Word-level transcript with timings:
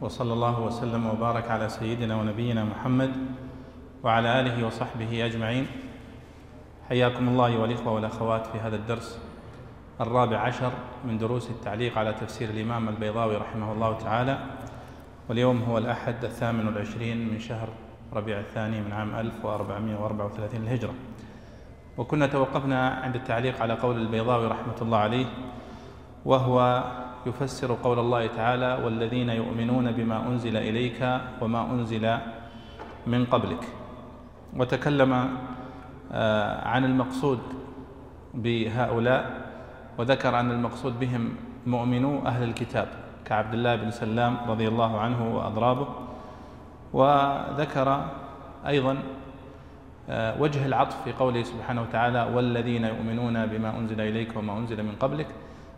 وصلى 0.00 0.32
الله 0.32 0.60
وسلم 0.60 1.06
وبارك 1.06 1.50
على 1.50 1.68
سيدنا 1.68 2.16
ونبينا 2.16 2.64
محمد 2.64 3.12
وعلى 4.04 4.40
آله 4.40 4.66
وصحبه 4.66 5.26
أجمعين. 5.26 5.66
حياكم 6.88 7.28
الله 7.28 7.46
ايها 7.46 7.64
الاخوه 7.64 7.92
والأخوات 7.92 8.46
في 8.46 8.58
هذا 8.58 8.76
الدرس 8.76 9.18
الرابع 10.00 10.38
عشر 10.38 10.72
من 11.04 11.18
دروس 11.18 11.50
التعليق 11.50 11.98
على 11.98 12.12
تفسير 12.12 12.50
الإمام 12.50 12.88
البيضاوي 12.88 13.36
رحمه 13.36 13.72
الله 13.72 13.98
تعالى. 13.98 14.38
واليوم 15.28 15.62
هو 15.62 15.78
الأحد 15.78 16.24
الثامن 16.24 16.66
والعشرين 16.66 17.28
من 17.28 17.38
شهر 17.38 17.68
ربيع 18.12 18.40
الثاني 18.40 18.80
من 18.80 18.92
عام 18.92 19.14
1434 19.14 20.60
للهجره 20.60 20.94
وكنا 21.98 22.26
توقفنا 22.26 22.88
عند 22.88 23.14
التعليق 23.14 23.62
على 23.62 23.74
قول 23.74 23.96
البيضاوي 23.96 24.46
رحمة 24.46 24.74
الله 24.82 24.98
عليه 24.98 25.26
وهو 26.24 26.84
يفسر 27.26 27.76
قول 27.82 27.98
الله 27.98 28.26
تعالى 28.26 28.84
والذين 28.84 29.28
يؤمنون 29.28 29.92
بما 29.92 30.28
أنزل 30.28 30.56
إليك 30.56 31.20
وما 31.40 31.70
أنزل 31.70 32.18
من 33.06 33.24
قبلك. 33.24 33.64
وتكلم 34.56 35.28
آه، 36.12 36.68
عن 36.68 36.84
المقصود 36.84 37.38
بهؤلاء 38.34 39.50
وذكر 39.98 40.40
أن 40.40 40.50
المقصود 40.50 41.00
بهم 41.00 41.34
مؤمنو 41.66 42.26
أهل 42.26 42.42
الكتاب 42.42 42.88
كعبد 43.24 43.54
الله 43.54 43.76
بن 43.76 43.90
سلام 43.90 44.36
رضي 44.48 44.68
الله 44.68 45.00
عنه 45.00 45.36
وأضرابه. 45.36 45.88
وذكر 46.92 48.06
أيضا 48.66 48.98
آه، 50.10 50.42
وجه 50.42 50.66
العطف 50.66 51.02
في 51.04 51.12
قوله 51.12 51.42
سبحانه 51.42 51.82
وتعالى 51.82 52.22
والذين 52.34 52.84
يؤمنون 52.84 53.46
بما 53.46 53.78
أنزل 53.78 54.00
إليك 54.00 54.36
وما 54.36 54.58
أنزل 54.58 54.82
من 54.82 54.94
قبلك. 55.00 55.26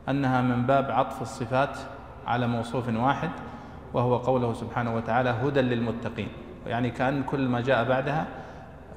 أنها 0.09 0.41
من 0.41 0.67
باب 0.67 0.91
عطف 0.91 1.23
الصفات 1.23 1.79
على 2.27 2.47
موصوف 2.47 2.89
واحد 2.89 3.31
وهو 3.95 4.17
قوله 4.17 4.53
سبحانه 4.53 4.97
وتعالى 4.97 5.31
هدى 5.31 5.61
للمتقين. 5.61 6.29
يعني 6.67 6.91
كأن 6.91 7.23
كل 7.23 7.49
ما 7.49 7.61
جاء 7.61 7.89
بعدها 7.89 8.27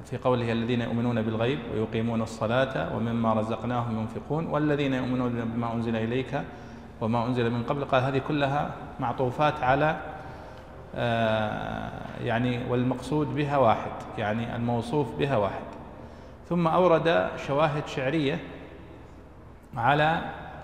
في 0.04 0.16
قوله 0.16 0.52
الذين 0.52 0.80
يؤمنون 0.80 1.22
بالغيب 1.22 1.58
ويقيمون 1.74 2.22
الصلاة 2.22 2.96
ومما 2.96 3.32
رزقناهم 3.32 4.00
ينفقون 4.00 4.46
والذين 4.46 4.94
يؤمنون 4.94 5.30
بما 5.54 5.72
أنزل 5.72 5.96
إليك 5.96 6.42
وما 7.00 7.26
أنزل 7.26 7.50
من 7.50 7.62
قبل. 7.62 7.84
قال 7.84 8.02
هذه 8.02 8.18
كلها 8.28 8.70
معطوفات 9.00 9.62
على 9.62 9.96
آه، 10.94 11.90
يعني 12.24 12.60
والمقصود 12.70 13.34
بها 13.34 13.56
واحد 13.56 13.90
يعني 14.18 14.56
الموصوف 14.56 15.18
بها 15.18 15.36
واحد. 15.36 15.66
ثم 16.48 16.66
أورد 16.66 17.28
شواهد 17.46 17.86
شعرية 17.86 18.40
على 19.76 20.20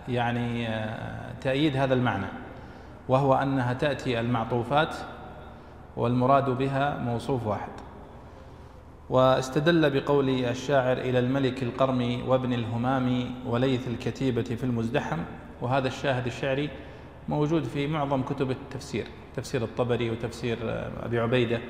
يعني 0.09 0.69
آه، 0.69 1.33
تأييد 1.41 1.77
هذا 1.77 1.95
المعنى 1.95 2.27
وهو 3.09 3.35
أنها 3.35 3.73
تأتي 3.73 4.21
المعطوفات 4.21 4.95
والمراد 5.97 6.51
بها 6.51 6.99
موصوف 6.99 7.47
واحد. 7.47 7.73
واستدل 9.11 10.01
بقول 10.01 10.29
الشاعر 10.29 10.99
إلى 10.99 11.19
الملك 11.19 11.63
القرم 11.63 12.23
وابن 12.29 12.53
الهمام 12.53 13.31
وليث 13.47 13.89
الكتيبة 13.89 14.43
في 14.43 14.65
المزدحم 14.65 15.19
وهذا 15.61 15.89
الشاهد 15.89 16.27
الشعري 16.27 16.71
موجود 17.29 17.65
في 17.65 17.87
معظم 17.87 18.23
كتب 18.23 18.51
التفسير 18.51 19.07
تفسير 19.37 19.63
الطبري 19.63 20.11
وتفسير 20.11 20.59
آه، 20.63 20.91
أبي 21.03 21.21
عبيدة 21.21 21.61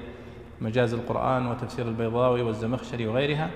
مجاز 0.61 0.95
القرآن 0.95 1.47
وتفسير 1.47 1.89
البيضاوي 1.89 2.43
والزمخشري 2.43 3.07
وغيرها 3.07 3.51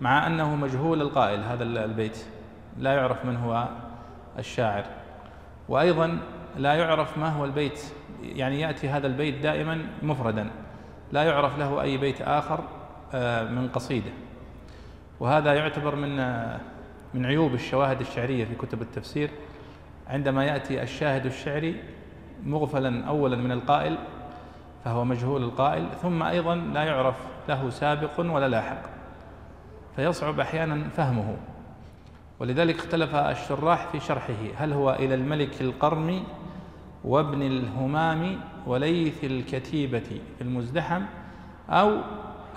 مع 0.00 0.26
أنه 0.26 0.56
مجهول 0.56 1.02
القائل 1.02 1.40
هذا 1.40 1.62
البيت 1.62 2.24
لا 2.78 2.92
يعرف 2.92 3.24
من 3.24 3.36
هو 3.36 3.68
الشاعر. 4.38 4.84
وأيضا 5.68 6.18
لا 6.56 6.74
يعرف 6.74 7.18
ما 7.18 7.28
هو 7.28 7.44
البيت 7.44 7.80
يعني 8.22 8.60
يأتي 8.60 8.88
هذا 8.88 9.06
البيت 9.06 9.38
دائما 9.38 9.86
مفردا. 10.02 10.50
لا 11.12 11.22
يعرف 11.22 11.58
له 11.58 11.82
أي 11.82 11.96
بيت 11.96 12.22
آخر 12.22 12.64
آه، 13.14 13.44
من 13.44 13.68
قصيدة. 13.68 14.10
وهذا 15.20 15.54
يعتبر 15.54 15.96
من 15.96 16.20
آه، 16.20 16.60
من 17.14 17.26
عيوب 17.26 17.54
الشواهد 17.54 18.00
الشعرية 18.00 18.44
في 18.44 18.54
كتب 18.54 18.82
التفسير. 18.82 19.30
عندما 20.06 20.44
يأتي 20.44 20.82
الشاهد 20.82 21.26
الشعري 21.26 21.82
مغفلا 22.44 23.04
أولا 23.04 23.36
من 23.36 23.52
القائل 23.52 23.98
فهو 24.84 25.04
مجهول 25.04 25.42
القائل 25.42 25.88
ثم 26.02 26.22
أيضا 26.22 26.54
لا 26.54 26.82
يعرف 26.82 27.16
له 27.48 27.70
سابق 27.70 28.20
ولا 28.20 28.48
لاحق. 28.48 28.82
فيصعب 29.96 30.40
أحيانا 30.40 30.88
فهمه. 30.88 31.36
ولذلك 32.40 32.74
اختلف 32.74 33.14
الشراح 33.14 33.86
في 33.92 34.00
شرحه. 34.00 34.34
هل 34.56 34.72
هو 34.72 34.90
إلى 34.90 35.14
الملك 35.14 35.60
القرم 35.60 36.24
وابن 37.04 37.42
الهمام 37.42 38.40
وليث 38.66 39.24
الكتيبة 39.24 40.20
في 40.38 40.40
المزدحم 40.40 41.02
أو 41.70 42.00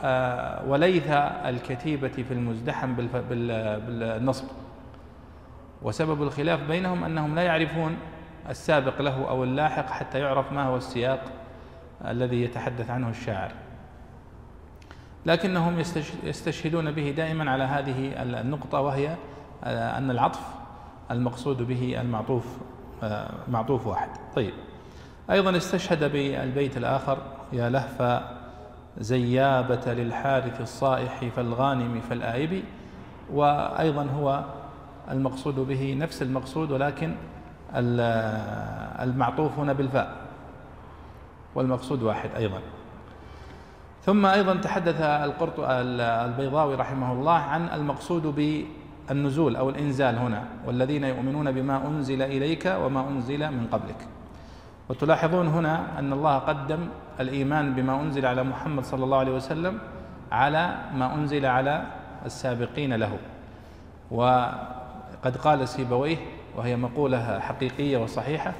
آه، 0.04 0.66
وليث 0.68 1.08
الكتيبة 1.10 2.08
في 2.08 2.32
المزدحم 2.32 2.96
بالنصب؟ 2.96 4.46
وسبب 5.82 6.24
الخلاف 6.24 6.64
بينهم 6.64 7.04
أنهم 7.04 7.36
لا 7.36 7.42
يعرفون 7.42 7.98
السابق 8.50 9.02
له 9.02 9.30
أو 9.30 9.44
اللاحق 9.44 9.90
حتى 9.90 10.20
يعرف 10.20 10.52
ما 10.52 10.64
هو 10.64 10.78
السياق 10.78 11.22
الذي 12.06 12.44
يتحدث 12.44 12.90
عنه 12.90 13.10
الشاعر. 13.10 13.52
لكنهم 15.26 15.80
يستشهدون 16.24 16.92
به 16.92 17.14
دائما 17.18 17.52
على 17.52 17.64
هذه 17.64 18.22
النقطة 18.22 18.82
وهي 18.82 19.16
أن 19.64 20.12
العطف 20.12 20.42
المقصود 21.12 21.62
به 21.62 22.02
المعطوف 22.02 22.46
آه، 23.04 23.30
معطوف 23.48 23.88
واحد. 23.88 24.10
طيب. 24.36 24.54
أيضا 25.32 25.58
استشهد 25.58 26.12
بالبيت 26.12 26.78
الآخر 26.78 27.18
يا 27.54 27.70
لهف 27.70 28.24
زيابة 28.98 29.94
للحارث 29.94 30.62
الصائح 30.62 31.26
فالغانم 31.36 32.02
فالآيب 32.10 32.64
وأيضا 33.34 34.08
هو 34.16 34.44
المقصود 35.12 35.56
به 35.56 35.98
نفس 36.00 36.22
المقصود 36.22 36.72
ولكن 36.72 37.16
المعطوف 39.02 39.60
هنا 39.60 39.74
بالفاء. 39.74 40.16
والمقصود 41.56 42.04
واحد 42.04 42.30
أيضا. 42.38 42.60
ثم 44.06 44.26
أيضا 44.26 44.56
تحدث 44.56 45.02
القرط 45.02 45.54
البيضاوي 45.60 46.76
رحمه 46.76 47.12
الله 47.12 47.34
عن 47.34 47.70
المقصود 47.74 48.28
النزول 49.12 49.56
أو 49.56 49.70
الإنزال 49.70 50.18
هنا 50.18 50.44
والذين 50.66 51.04
يؤمنون 51.04 51.52
بما 51.52 51.88
أنزل 51.88 52.22
إليك 52.22 52.66
وما 52.66 53.08
أنزل 53.08 53.52
من 53.52 53.68
قبلك. 53.72 54.08
وتلاحظون 54.90 55.48
هنا 55.48 56.00
أن 56.00 56.14
الله 56.14 56.38
قدم 56.38 56.80
الإيمان 57.20 57.74
بما 57.74 58.02
أنزل 58.02 58.26
على 58.26 58.44
محمد 58.44 58.84
صلى 58.84 59.04
الله 59.04 59.18
عليه 59.18 59.32
وسلم 59.32 59.80
على 60.32 60.76
ما 60.94 61.14
أنزل 61.16 61.46
على 61.46 61.84
السابقين 62.26 62.94
له. 62.94 63.18
وقد 64.12 65.38
قال 65.44 65.68
سيبويه 65.68 66.18
وهي 66.56 66.76
مقولة 66.76 67.40
حقيقية 67.40 67.98
وصحيحة 67.98 68.54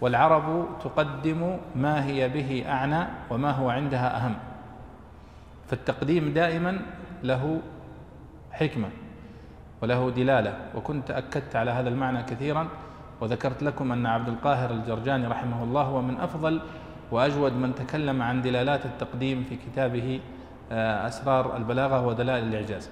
والعرب 0.00 0.66
تقدم 0.84 1.56
ما 1.76 2.04
هي 2.04 2.28
به 2.28 2.64
أعنى 2.68 3.06
وما 3.30 3.50
هو 3.50 3.70
عندها 3.70 4.16
أهم. 4.16 4.34
فالتقديم 5.68 6.32
دائما 6.34 6.78
له 7.22 7.60
حكمة. 8.52 8.88
وله 9.86 10.10
دلالة 10.10 10.54
وكنت 10.74 11.10
أكدت 11.10 11.56
على 11.56 11.70
هذا 11.70 11.88
المعنى 11.88 12.22
كثيرا 12.22 12.68
وذكرت 13.20 13.62
لكم 13.62 13.92
أن 13.92 14.06
عبد 14.06 14.28
القاهر 14.28 14.70
الجرجاني 14.70 15.26
رحمه 15.26 15.64
الله 15.64 15.82
هو 15.82 16.02
من 16.02 16.20
أفضل 16.20 16.60
وأجود 17.10 17.52
من 17.52 17.74
تكلم 17.74 18.22
عن 18.22 18.42
دلالات 18.42 18.86
التقديم 18.86 19.44
في 19.48 19.56
كتابه 19.56 20.20
آه، 20.72 21.08
أسرار 21.08 21.56
البلاغة 21.56 22.06
ودلائل 22.06 22.44
الإعجاز. 22.44 22.90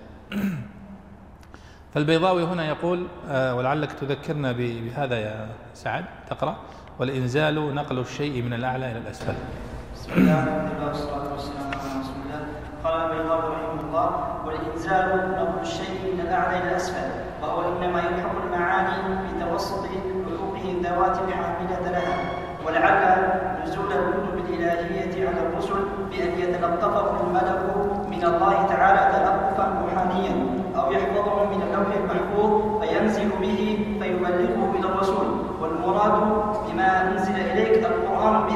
فالبيضاوي 1.95 2.45
هنا 2.45 2.69
يقول 2.69 3.07
آه، 3.29 3.55
ولعلك 3.55 3.93
تذكرنا 3.93 4.53
بهذا 4.53 5.19
يا 5.19 5.49
سعد 5.75 6.05
تقرأ 6.31 6.57
والإنزال 6.99 7.75
نقل 7.75 7.99
الشيء 7.99 8.43
من 8.43 8.53
الأعلى 8.53 8.91
إلى 8.93 8.99
الأسفل. 8.99 9.35
بسم 9.95 10.13
الله 10.13 10.71
والصلاة 10.87 11.33
والسلام 11.33 11.74
قال 12.85 13.13
البيضاوي 13.13 13.43
رحمه 13.43 13.81
الله 13.81 14.11
والإنزال 14.47 15.33
نقل 15.39 15.61
الشيء 15.63 16.15
من 16.15 16.21
الأعلى 16.21 16.59
إلى 16.59 16.71
الأسفل 16.71 17.11
وهو 17.43 17.61
إنما 17.61 17.99
يلحق 17.99 18.33
المعاني 18.45 19.17
بتوسط 19.37 19.85
حقوقه 20.27 20.71
الذوات 20.71 21.19
الحاملة 21.29 21.91
لها 21.91 22.17
ولعل 22.67 23.19
نزول 23.65 23.93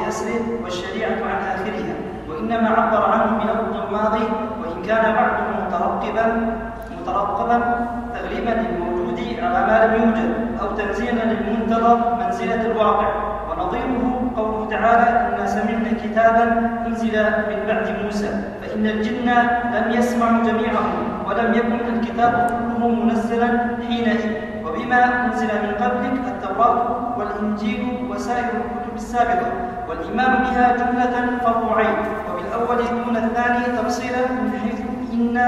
بأسره 0.09 0.63
والشريعة 0.63 1.09
عن 1.29 1.41
آخرها 1.55 1.95
وإنما 2.29 2.69
عبر 2.69 3.05
عنه 3.11 3.37
بلفظ 3.37 3.75
الماضي 3.85 4.25
وإن 4.61 4.81
كان 4.87 5.15
بعضه 5.15 5.43
مترقبا 5.65 6.55
مترقبا 7.01 7.87
تغليبا 8.13 8.49
للموجود 8.49 9.19
على 9.41 9.59
ما 9.67 9.85
لم 9.85 10.03
يوجد 10.03 10.59
أو 10.61 10.75
تنزيلا 10.75 11.23
للمنتظر 11.23 12.15
منزلة 12.25 12.65
الواقع 12.65 13.09
ونظيره 13.49 14.31
قوله 14.37 14.67
تعالى 14.69 15.35
إنا 15.35 15.45
سمعنا 15.47 15.91
كتابا 16.03 16.43
أنزل 16.87 17.23
من 17.49 17.59
بعد 17.67 17.87
فإن 18.79 18.87
الجن 18.87 19.29
لم 19.75 19.91
يسمعوا 19.91 20.43
جميعهم 20.43 21.27
ولم 21.27 21.53
يكن 21.53 21.79
الكتاب 21.99 22.33
كله 22.49 22.87
منزلا 22.87 23.49
حينئذ. 23.87 24.23
وبما 24.63 25.25
أنزل 25.25 25.47
من 25.47 25.71
قبلك 25.83 26.23
التوراة 26.27 26.77
والإنجيل 27.17 28.07
وسائر 28.09 28.45
الكتب 28.45 28.95
السابقة 28.95 29.51
والإيمان 29.89 30.33
بها 30.43 30.77
جملة 30.77 31.15
فرض 31.43 31.77
عين. 31.77 31.97
وبالأول 32.29 32.77
دون 33.03 33.17
الثاني 33.17 33.77
تفصيلا 33.77 34.31
من 34.31 34.59
حيث 34.63 34.79
إنا 35.13 35.47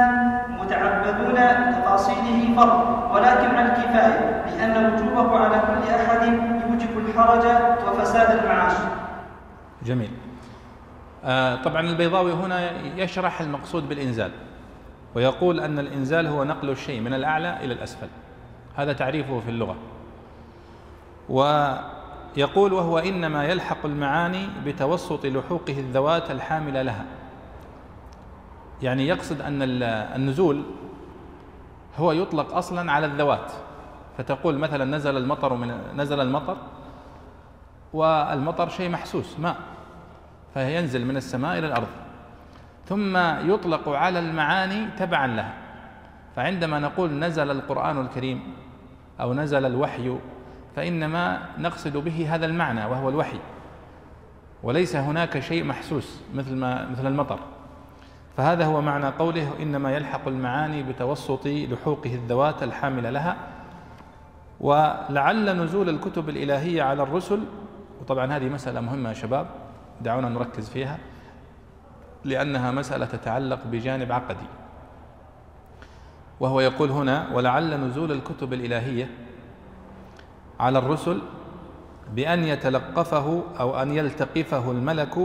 متعبدون 0.61 1.39
بتفاصيله 1.67 2.39
فرض 2.55 2.79
ولكن 3.13 3.55
عن 3.55 3.65
الكفاية 3.65 4.43
لأن 4.45 4.73
وجوبه 4.85 5.39
على 5.39 5.55
كل 5.67 5.83
أحد 5.95 6.23
يوجب 6.67 6.93
الحرج 6.97 7.45
وفساد 7.87 8.39
المعاش. 8.39 8.73
جميل. 9.85 10.11
طبعا 11.63 11.81
البيضاوي 11.81 12.33
هنا 12.33 12.71
يشرح 12.81 13.41
المقصود 13.41 13.89
بالإنزال 13.89 14.31
ويقول 15.15 15.59
أن 15.59 15.79
الإنزال 15.79 16.27
هو 16.27 16.43
نقل 16.43 16.69
الشيء 16.69 17.01
من 17.01 17.13
الأعلى 17.13 17.57
إلى 17.65 17.73
الأسفل. 17.73 18.07
هذا 18.75 18.93
تعريفه 18.93 19.39
في 19.39 19.49
اللغة. 19.49 19.75
ويقول 21.29 22.73
وهو 22.73 22.99
إنما 22.99 23.45
يلحق 23.45 23.85
المعاني 23.85 24.47
بتوسط 24.65 25.25
لحوقه 25.25 25.79
الذوات 25.79 26.31
الحاملة 26.31 26.81
لها. 26.81 27.05
يعني 28.81 29.07
يقصد 29.07 29.41
أن 29.41 29.61
النزول 30.15 30.63
هو 31.97 32.11
يطلق 32.11 32.55
أصلا 32.55 32.91
على 32.91 33.05
الذوات. 33.05 33.51
فتقول 34.17 34.57
مثلا 34.57 34.85
نزل 34.97 35.17
المطر 35.17 35.53
من 35.53 35.73
نزل 35.95 36.19
المطر 36.19 36.57
والمطر 37.93 38.69
شيء 38.69 38.89
محسوس 38.89 39.39
ماء. 39.39 39.55
فينزل 40.53 41.05
من 41.05 41.17
السماء 41.17 41.59
إلى 41.59 41.67
الأرض. 41.67 41.87
ثم 42.85 43.17
يطلق 43.51 43.89
على 43.89 44.19
المعاني 44.19 44.87
تبعا 44.97 45.27
لها. 45.27 45.53
فعندما 46.35 46.79
نقول 46.79 47.11
نزل 47.11 47.51
القرآن 47.51 48.01
الكريم 48.01 48.53
أو 49.21 49.33
نزل 49.33 49.65
الوحي 49.65 50.17
فإنما 50.75 51.39
نقصد 51.57 51.97
به 51.97 52.35
هذا 52.35 52.45
المعنى 52.45 52.85
وهو 52.85 53.09
الوحي. 53.09 53.39
وليس 54.63 54.95
هناك 54.95 55.39
شيء 55.39 55.63
محسوس 55.63 56.21
مثل 56.35 56.55
ما 56.55 56.89
مثل 56.89 57.07
المطر. 57.07 57.39
فهذا 58.37 58.65
هو 58.65 58.81
معنى 58.81 59.07
قوله 59.07 59.51
إنما 59.61 59.91
يلحق 59.91 60.27
المعاني 60.27 60.83
بتوسط 60.83 61.47
لحوقه 61.47 62.15
الذوات 62.15 62.63
الحامله 62.63 63.09
لها. 63.09 63.37
ولعل 64.59 65.57
نزول 65.63 65.89
الكتب 65.89 66.29
الإلهية 66.29 66.83
على 66.83 67.03
الرسل 67.03 67.39
وطبعا 68.01 68.25
هذه 68.25 68.49
مسألة 68.49 68.81
مهمة 68.81 69.09
يا 69.09 69.13
شباب 69.13 69.47
دعونا 70.03 70.29
نركز 70.29 70.69
فيها 70.69 70.97
لأنها 72.25 72.71
مسألة 72.71 73.05
تتعلق 73.05 73.59
بجانب 73.71 74.11
عقدي. 74.11 74.47
وهو 76.39 76.59
يقول 76.59 76.89
هنا 76.89 77.27
ولعل 77.33 77.79
نزول 77.79 78.11
الكتب 78.11 78.53
الإلهية 78.53 79.09
على 80.59 80.79
الرسل 80.79 81.21
بأن 82.15 82.43
يتلقفه 82.43 83.43
أو 83.59 83.81
أن 83.81 83.91
يلتقفه 83.91 84.71
الملك 84.71 85.17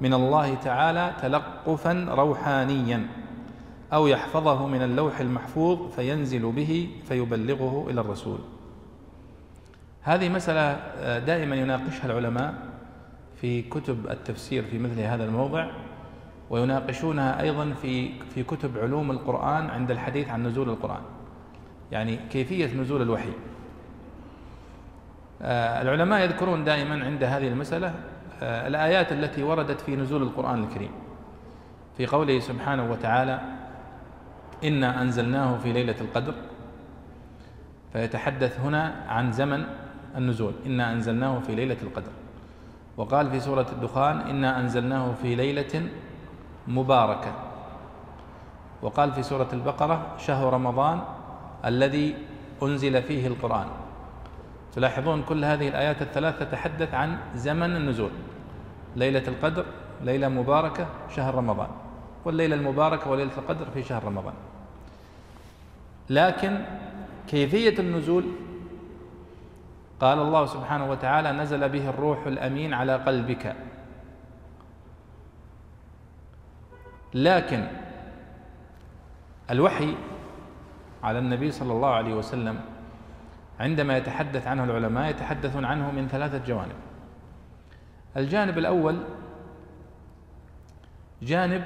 من 0.00 0.14
الله 0.14 0.54
تعالى 0.54 1.12
تلقفا 1.22 2.06
روحانيا 2.10 3.06
أو 3.92 4.06
يحفظه 4.06 4.66
من 4.66 4.82
اللوح 4.82 5.20
المحفوظ 5.20 5.90
فينزل 5.90 6.52
به 6.52 6.90
فيبلغه 7.08 7.86
إلى 7.90 8.00
الرسول. 8.00 8.38
هذه 10.02 10.38
آه، 10.48 11.18
دائما 11.18 11.56
يناقشها 11.56 12.06
العلماء 12.06 12.54
في 13.40 13.62
كتب 13.62 14.06
التفسير 14.10 14.62
في 14.62 14.78
مثل 14.78 15.00
هذا 15.00 15.24
الموضع 15.24 15.66
ويناقشونها 16.50 17.40
أيضا 17.42 17.72
في 17.82 18.10
في 18.34 18.42
كتب 18.42 18.78
علوم 18.78 19.10
القرآن 19.10 19.70
عند 19.70 19.90
الحديث 19.90 20.28
عن 20.28 20.46
نزول 20.46 20.68
القرآن. 20.68 21.02
يعني 21.92 22.16
كيفية 22.30 22.74
نزول 22.74 23.02
الوحي. 23.02 23.32
آه، 25.42 25.82
العلماء 25.82 26.24
يذكرون 26.24 26.64
دائما 26.64 27.04
عند 27.04 27.24
هذه 27.24 27.48
المسألة 27.48 27.94
آه، 28.42 28.66
الآيات 28.68 29.12
التي 29.12 29.42
وردت 29.42 29.80
في 29.80 29.96
نزول 29.96 30.22
القرآن 30.22 30.64
الكريم. 30.64 30.90
في 31.96 32.06
قوله 32.06 32.38
سبحانه 32.38 32.90
وتعالى 32.90 33.40
إنا 34.64 35.02
أنزلناه 35.02 35.58
في 35.58 35.72
ليلة 35.72 35.96
القدر 36.00 36.34
فيتحدث 37.92 38.60
هنا 38.60 39.04
عن 39.08 39.32
زمن 39.32 39.64
النزول. 40.16 40.52
إنا 40.66 40.92
أنزلناه 40.92 41.40
في 41.40 41.54
ليلة 41.54 41.76
القدر 41.82 42.12
وقال 42.96 43.30
في 43.30 43.40
سورة 43.40 43.66
الدخان 43.72 44.20
إنا 44.20 44.60
أنزلناه 44.60 45.12
في 45.22 45.34
ليلة 45.34 45.88
مباركة. 46.68 47.32
وقال 48.82 49.12
في 49.12 49.22
سورة 49.22 49.48
البقرة 49.52 50.06
شهر 50.18 50.52
رمضان 50.52 51.00
الذي 51.64 52.14
أنزل 52.62 53.02
فيه 53.02 53.26
القرآن. 53.26 53.66
تلاحظون 54.74 55.22
كل 55.22 55.44
هذه 55.44 55.68
الآيات 55.68 56.02
الثلاث 56.02 56.38
تتحدث 56.38 56.94
عن 56.94 57.18
زمن 57.34 57.76
النزول. 57.76 58.10
ليلة 58.96 59.22
القدر 59.28 59.64
ليلة 60.02 60.28
مباركة 60.28 60.86
شهر 61.16 61.34
رمضان. 61.34 61.68
والليلة 62.24 62.56
المباركة 62.56 63.10
وليلة 63.10 63.32
القدر 63.38 63.66
في 63.74 63.82
شهر 63.82 64.04
رمضان. 64.04 64.34
لكن 66.10 66.58
كيفية 67.28 67.78
النزول 67.78 68.24
قال 70.04 70.18
الله 70.18 70.46
سبحانه 70.46 70.90
وتعالى 70.90 71.32
نزل 71.32 71.68
به 71.68 71.88
الروح 71.88 72.26
الأمين 72.26 72.74
على 72.74 72.96
قلبك. 72.96 73.56
لكن 77.14 77.66
الوحي 79.50 79.94
على 81.02 81.18
النبي 81.18 81.50
صلى 81.50 81.72
الله 81.72 81.88
عليه 81.88 82.14
وسلم 82.14 82.60
عندما 83.60 83.96
يتحدث 83.96 84.46
عنه 84.46 84.64
العلماء 84.64 85.10
يتحدثون 85.10 85.64
عنه 85.64 85.90
من 85.90 86.08
ثلاثة 86.08 86.44
جوانب. 86.44 86.76
الجانب 88.16 88.58
الأول 88.58 88.98
جانب 91.22 91.64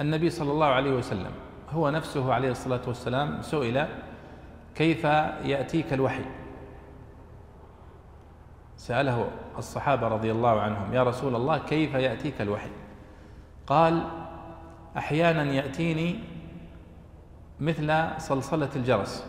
النبي 0.00 0.30
صلى 0.30 0.52
الله 0.52 0.66
عليه 0.66 0.92
وسلم. 0.92 1.32
هو 1.70 1.90
نفسه 1.90 2.34
عليه 2.34 2.50
الصلاة 2.50 2.80
والسلام 2.86 3.42
سئل 3.42 3.86
كيف 4.74 5.04
يأتيك 5.44 5.92
الوحي؟ 5.92 6.39
سأله 8.80 9.30
الصحابة 9.58 10.08
رضي 10.08 10.32
الله 10.32 10.60
عنهم 10.60 10.94
يا 10.94 11.02
رسول 11.02 11.36
الله 11.36 11.58
كيف 11.58 11.94
يأتيك 11.94 12.40
الوحي؟ 12.40 12.70
قال 13.66 14.06
أحيانا 14.96 15.42
يأتيني 15.42 16.18
مثل 17.60 18.20
صلصلة 18.20 18.68
الجرس 18.76 19.26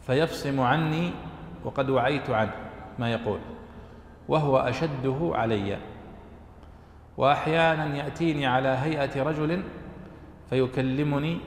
فيفصم 0.00 0.60
عني 0.60 1.12
وقد 1.64 1.90
وعيت 1.90 2.30
عنه 2.30 2.54
ما 2.98 3.10
يقول 3.10 3.38
وهو 4.28 4.58
أشده 4.58 5.30
علي. 5.34 5.78
وأحيانا 7.16 7.96
يأتيني 7.96 8.46
على 8.46 8.68
هيئة 8.68 9.22
رجل 9.22 9.62
فيكلمني 10.50 11.40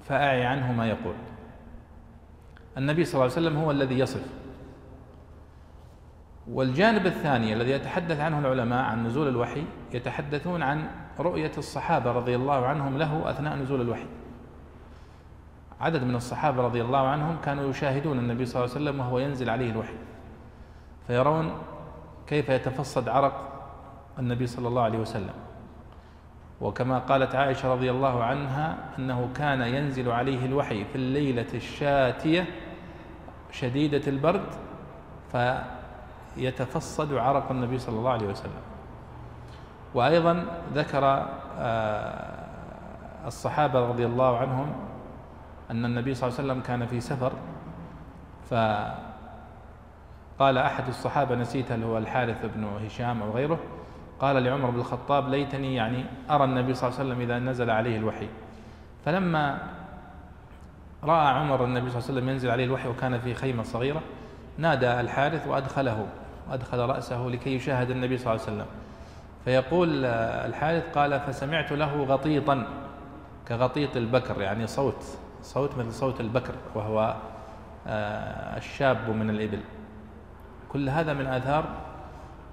فأعي 0.00 0.44
عنه 0.44 0.72
ما 0.72 0.88
يقول. 0.88 1.14
النبي 2.78 3.04
صلى 3.04 3.14
الله 3.14 3.36
عليه 3.36 3.48
وسلم 3.48 3.56
هو 3.56 3.70
الذي 3.70 3.98
يصف. 3.98 4.26
والجانب 6.48 7.06
الثاني 7.06 7.52
الذي 7.52 7.70
يتحدث 7.70 8.20
عنه 8.20 8.38
العلماء 8.38 8.84
عن 8.84 9.06
نزول 9.06 9.28
الوحي 9.28 9.64
يتحدثون 9.92 10.62
عن 10.62 10.88
رؤية 11.18 11.52
الصحابة 11.58 12.12
رضي 12.12 12.36
الله 12.36 12.66
عنهم 12.66 12.98
له 12.98 13.30
أثناء 13.30 13.56
نزول 13.56 13.80
الوحي. 13.80 14.06
عدد 15.80 16.04
من 16.04 16.14
الصحابة 16.14 16.62
رضي 16.62 16.82
الله 16.82 17.08
عنهم 17.08 17.36
كانوا 17.44 17.70
يشاهدون 17.70 18.18
النبي 18.18 18.46
صلى 18.46 18.64
الله 18.64 18.74
عليه 18.74 18.84
وسلم 18.84 19.00
وهو 19.00 19.18
ينزل 19.18 19.50
عليه 19.50 19.70
الوحي. 19.70 19.94
فيرون 21.06 21.52
كيف 22.26 22.48
يتفصد 22.48 23.08
عرق 23.08 23.62
النبي 24.18 24.46
صلى 24.46 24.68
الله 24.68 24.82
عليه 24.82 24.98
وسلم. 24.98 25.34
وكما 26.60 26.98
قالت 26.98 27.34
عائشة 27.34 27.72
رضي 27.72 27.90
الله 27.90 28.24
عنها 28.24 28.78
أنه 28.98 29.28
كان 29.34 29.60
ينزل 29.60 30.10
عليه 30.10 30.46
الوحي 30.46 30.84
في 30.84 30.96
الليلة 30.96 31.46
الشاتية 31.54 32.46
شديدة 33.50 34.02
البرد 34.06 34.46
فيتفصد 36.36 37.14
عرق 37.14 37.50
النبي 37.50 37.78
صلى 37.78 37.98
الله 37.98 38.10
عليه 38.10 38.26
وسلم. 38.26 38.60
وأيضا 39.94 40.44
ذكر 40.74 41.26
آه، 41.58 42.44
الصحابة 43.26 43.88
رضي 43.88 44.06
الله 44.06 44.38
عنهم 44.38 44.72
أن 45.70 45.84
النبي 45.84 46.14
صلى 46.14 46.28
الله 46.28 46.38
عليه 46.38 46.48
وسلم 46.48 46.62
كان 46.62 46.86
في 46.86 47.00
سفر 47.00 47.32
قال 50.38 50.58
أحد 50.58 50.88
الصحابة 50.88 51.34
نسيت 51.34 51.72
هل 51.72 51.82
هو 51.84 51.98
الحارث 51.98 52.46
بن 52.54 52.64
هشام 52.64 53.22
أو 53.22 53.30
غيره 53.30 53.58
قال 54.20 54.42
لعمر 54.42 54.70
بن 54.70 54.80
الخطاب 54.80 55.28
ليتني 55.28 55.74
يعني 55.74 56.04
أرى 56.30 56.44
النبي 56.44 56.74
صلى 56.74 56.88
الله 56.88 57.00
عليه 57.00 57.08
وسلم 57.10 57.20
إذا 57.20 57.38
نزل 57.38 57.70
عليه 57.70 57.96
الوحي. 57.96 58.28
فلما 59.04 59.58
رأى 61.04 61.26
عمر 61.26 61.64
النبي 61.64 61.90
صلى 61.90 61.98
الله 61.98 62.08
عليه 62.08 62.18
وسلم 62.18 62.28
ينزل 62.28 62.50
عليه 62.50 62.64
الوحي 62.64 62.88
وكان 62.88 63.18
في 63.20 63.34
خيمة 63.34 63.62
صغيرة 63.62 64.02
نادى 64.58 65.00
الحارث 65.00 65.46
وأدخله 65.46 66.06
وأدخل 66.50 66.78
رأسه 66.78 67.26
لكي 67.26 67.54
يشاهد 67.54 67.90
النبي 67.90 68.18
صلى 68.18 68.32
الله 68.32 68.44
عليه 68.44 68.52
وسلم. 68.52 68.66
فيقول 69.44 70.04
الحارث 70.04 70.84
قال 70.94 71.20
فسمعت 71.20 71.72
له 71.72 72.04
غطيطا 72.04 72.66
كغطيط 73.48 73.96
البكر. 73.96 74.42
يعني 74.42 74.66
صوت 74.66 75.04
صوت 75.42 75.78
مثل 75.78 75.92
صوت 75.92 76.20
البكر 76.20 76.54
وهو 76.74 77.16
آه، 77.86 78.56
الشاب 78.56 79.10
من 79.10 79.30
الإبل. 79.30 79.60
كل 80.68 80.88
هذا 80.88 81.12
من 81.14 81.26
آثار 81.26 81.64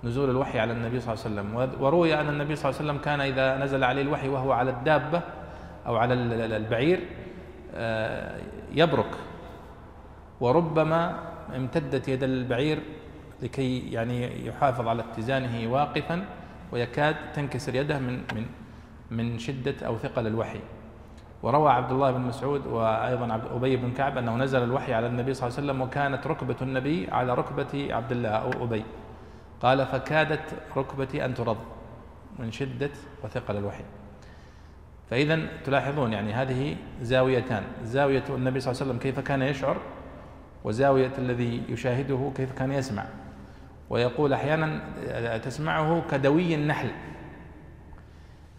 نزول 0.04 0.30
الوحي 0.30 0.60
على 0.60 0.74
النبي 0.74 1.00
صلى 1.00 1.14
الله 1.14 1.26
عليه 1.26 1.36
وسلم. 1.36 1.84
وروي 1.84 2.22
أن 2.22 2.30
النبي 2.30 2.56
صلى 2.56 2.70
الله 2.70 2.82
عليه 2.82 2.92
وسلم 2.92 3.04
كان 3.04 3.22
إذا 3.22 3.58
نزل 3.58 3.84
عليه 3.84 4.02
الوحي 4.02 4.30
وهو 4.30 4.52
على 4.52 4.72
الدابة 4.72 5.22
أو 5.88 5.98
على 5.98 6.14
البعير 6.58 7.00
يبرك. 8.72 9.12
وربما 10.40 11.20
امتدت 11.56 12.08
يد 12.08 12.24
البعير 12.24 12.80
لكي 13.42 13.92
يعني 13.92 14.48
يحافظ 14.48 14.88
على 14.88 15.04
اتزانه 15.04 15.72
واقفا 15.72 16.26
ويكاد 16.72 17.16
تنكسر 17.34 17.76
يده 17.76 18.00
من 18.00 18.24
من 18.36 18.46
من 19.12 19.40
شدة 19.40 19.88
أو 19.88 19.98
ثقل 19.98 20.28
الوحي. 20.28 20.60
وروى 21.44 21.72
عبد 21.72 21.92
الله 21.92 22.12
بن 22.12 22.22
مسعود 22.22 22.68
وأيضا 22.68 23.34
عبد 23.34 23.46
أبي 23.52 23.76
بن 23.78 23.92
كعب 23.92 24.18
أنه 24.18 24.36
نزل 24.36 24.64
الوحي 24.64 24.94
على 24.94 25.08
النبي 25.08 25.34
صلى 25.34 25.48
الله 25.48 25.58
عليه 25.58 25.68
وسلم 25.68 25.82
وكانت 25.82 26.28
ركبة 26.28 26.56
النبي 26.62 27.08
على 27.12 27.34
ركبة 27.34 27.94
عبد 27.94 28.12
الله 28.12 28.30
أو 28.30 28.64
أبي. 28.64 28.84
قال 29.62 29.86
فكادت 29.86 30.54
ركبتي 30.78 31.26
أن 31.26 31.34
ترض 31.34 31.58
من 32.40 32.52
شدة 32.52 32.92
وثقل 33.24 33.58
الوحي. 33.58 33.84
فإذا 35.10 35.40
تلاحظون 35.66 36.14
يعني 36.14 36.34
هذه 36.34 36.76
زاويتان. 37.02 37.64
زاوية 37.84 38.24
النبي 38.30 38.60
صلى 38.60 38.72
الله 38.72 38.82
عليه 38.82 38.92
وسلم 38.92 39.00
كيف 39.00 39.20
كان 39.20 39.42
يشعر 39.42 39.78
وزاوية 40.64 41.12
الذي 41.18 41.64
يشاهده 41.70 42.32
كيف 42.36 42.52
كان 42.52 42.72
يسمع. 42.72 43.06
ويقول 43.90 44.34
أحيانا 44.34 44.82
تسمعه 45.38 46.04
كدوي 46.12 46.56
النحل. 46.56 46.92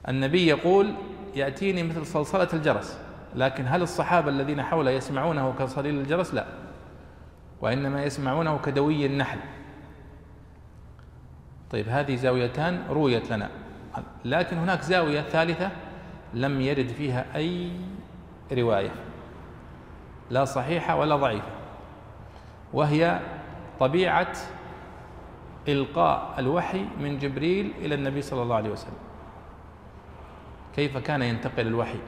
النبي 0.09 0.47
يقول 0.47 0.95
يأتيني 1.35 1.83
مثل 1.83 2.07
صلصلة 2.07 2.49
الجرس 2.53 2.99
لكن 3.35 3.65
هل 3.67 3.83
الصحابة 3.83 4.29
الذين 4.29 4.63
حوله 4.63 4.91
يسمعونه 4.91 5.55
كصليل 5.59 5.95
الجرس؟ 6.01 6.35
لا. 6.35 6.47
وإنما 7.61 8.05
يسمعونه 8.05 8.59
كدوي 8.59 9.07
النحل. 9.07 9.39
طيب 11.71 11.89
هذه 11.89 12.17
زاويتان 12.17 12.83
رويت 12.91 13.31
لنا. 13.31 13.49
لكن 14.25 14.57
هناك 14.57 14.81
زاوية 14.83 15.21
ثالثة 15.21 15.71
لم 16.35 16.61
يرد 16.61 16.89
فيها 16.89 17.25
أي 17.37 17.71
رواية 18.53 18.91
لا 20.31 20.45
صحيحة 20.45 20.97
ولا 20.97 21.17
ضعيفة. 21.17 21.51
وهي 22.73 23.21
طبيعة 23.81 24.33
إلقاء 25.69 26.35
الوحي 26.39 26.85
من 27.01 27.19
جبريل 27.19 27.73
إلى 27.79 27.95
النبي 27.95 28.23
صلى 28.23 28.43
الله 28.43 28.57
عليه 28.57 28.71
وسلم. 28.71 28.99
كيف 30.77 30.99
كان 30.99 31.23
ينتقل 31.23 31.67
الوحي؟ 31.67 31.99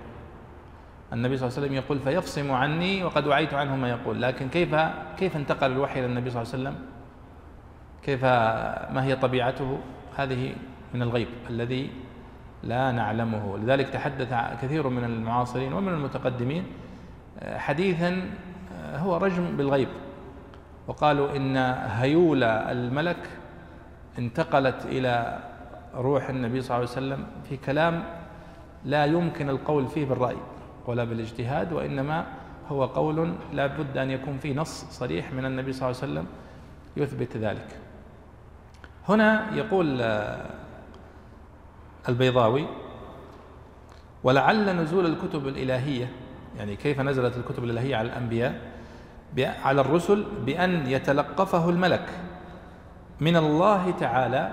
النبي 1.12 1.36
صلى 1.36 1.48
الله 1.48 1.58
عليه 1.58 1.66
وسلم 1.66 1.76
يقول 1.76 1.98
فيفصم 1.98 2.52
عني 2.52 3.04
وقد 3.04 3.26
وعيت 3.26 3.54
عنه 3.54 3.76
ما 3.76 3.90
يقول. 3.90 4.22
لكن 4.22 4.48
كيف 4.48 4.74
كيف 5.18 5.36
انتقل 5.36 5.72
الوحي 5.72 6.00
إلى 6.00 6.06
النبي 6.06 6.30
صلى 6.30 6.42
الله 6.42 6.52
عليه 6.54 6.62
وسلم؟ 6.62 6.86
كيف 8.02 8.24
ما 8.94 9.04
هي 9.04 9.16
طبيعته؟ 9.16 9.78
هذه 10.16 10.54
من 10.94 11.02
الغيب 11.02 11.28
الذي 11.50 11.90
لا 12.62 12.92
نعلمه. 12.92 13.58
لذلك 13.58 13.88
تحدث 13.88 14.34
كثير 14.62 14.88
من 14.88 15.04
المعاصرين 15.04 15.72
ومن 15.72 15.88
المتقدمين 15.88 16.64
حديثا 17.42 18.30
هو 18.94 19.16
رجم 19.16 19.56
بالغيب. 19.56 19.88
وقالوا 20.88 21.36
إن 21.36 21.56
هيول 21.86 22.42
الملك 22.44 23.28
انتقلت 24.18 24.86
إلى 24.86 25.38
روح 25.94 26.28
النبي 26.28 26.60
صلى 26.60 26.76
الله 26.76 26.88
عليه 26.88 26.98
وسلم 26.98 27.26
في 27.48 27.56
كلام 27.56 28.04
لا 28.84 29.04
يمكن 29.04 29.50
القول 29.50 29.86
فيه 29.86 30.04
بالرأي 30.06 30.36
ولا 30.86 31.04
بالاجتهاد 31.04 31.72
وإنما 31.72 32.26
هو 32.68 32.84
قول 32.84 33.34
لا 33.52 33.66
بد 33.66 33.96
أن 33.96 34.10
يكون 34.10 34.38
فيه 34.38 34.54
نص 34.54 34.84
صريح 34.84 35.32
من 35.32 35.44
النبي 35.44 35.72
صلى 35.72 35.88
الله 35.90 36.00
عليه 36.02 36.12
وسلم 36.12 36.26
يثبت 36.96 37.36
ذلك. 37.36 37.66
هنا 39.08 39.54
يقول 39.54 40.00
آه، 40.00 40.50
البيضاوي 42.08 42.66
ولعل 44.24 44.76
نزول 44.76 45.06
الكتب 45.06 45.48
الإلهية 45.48 46.10
يعني 46.58 46.76
كيف 46.76 47.00
نزلت 47.00 47.36
الكتب 47.36 47.64
الإلهية 47.64 47.96
على 47.96 48.08
الأنبياء؟ 48.08 48.60
على 49.38 49.80
الرسل 49.80 50.24
بأن 50.46 50.86
يتلقفه 50.86 51.70
الملك. 51.70 52.08
من 53.20 53.36
الله 53.36 53.90
تعالى 53.90 54.52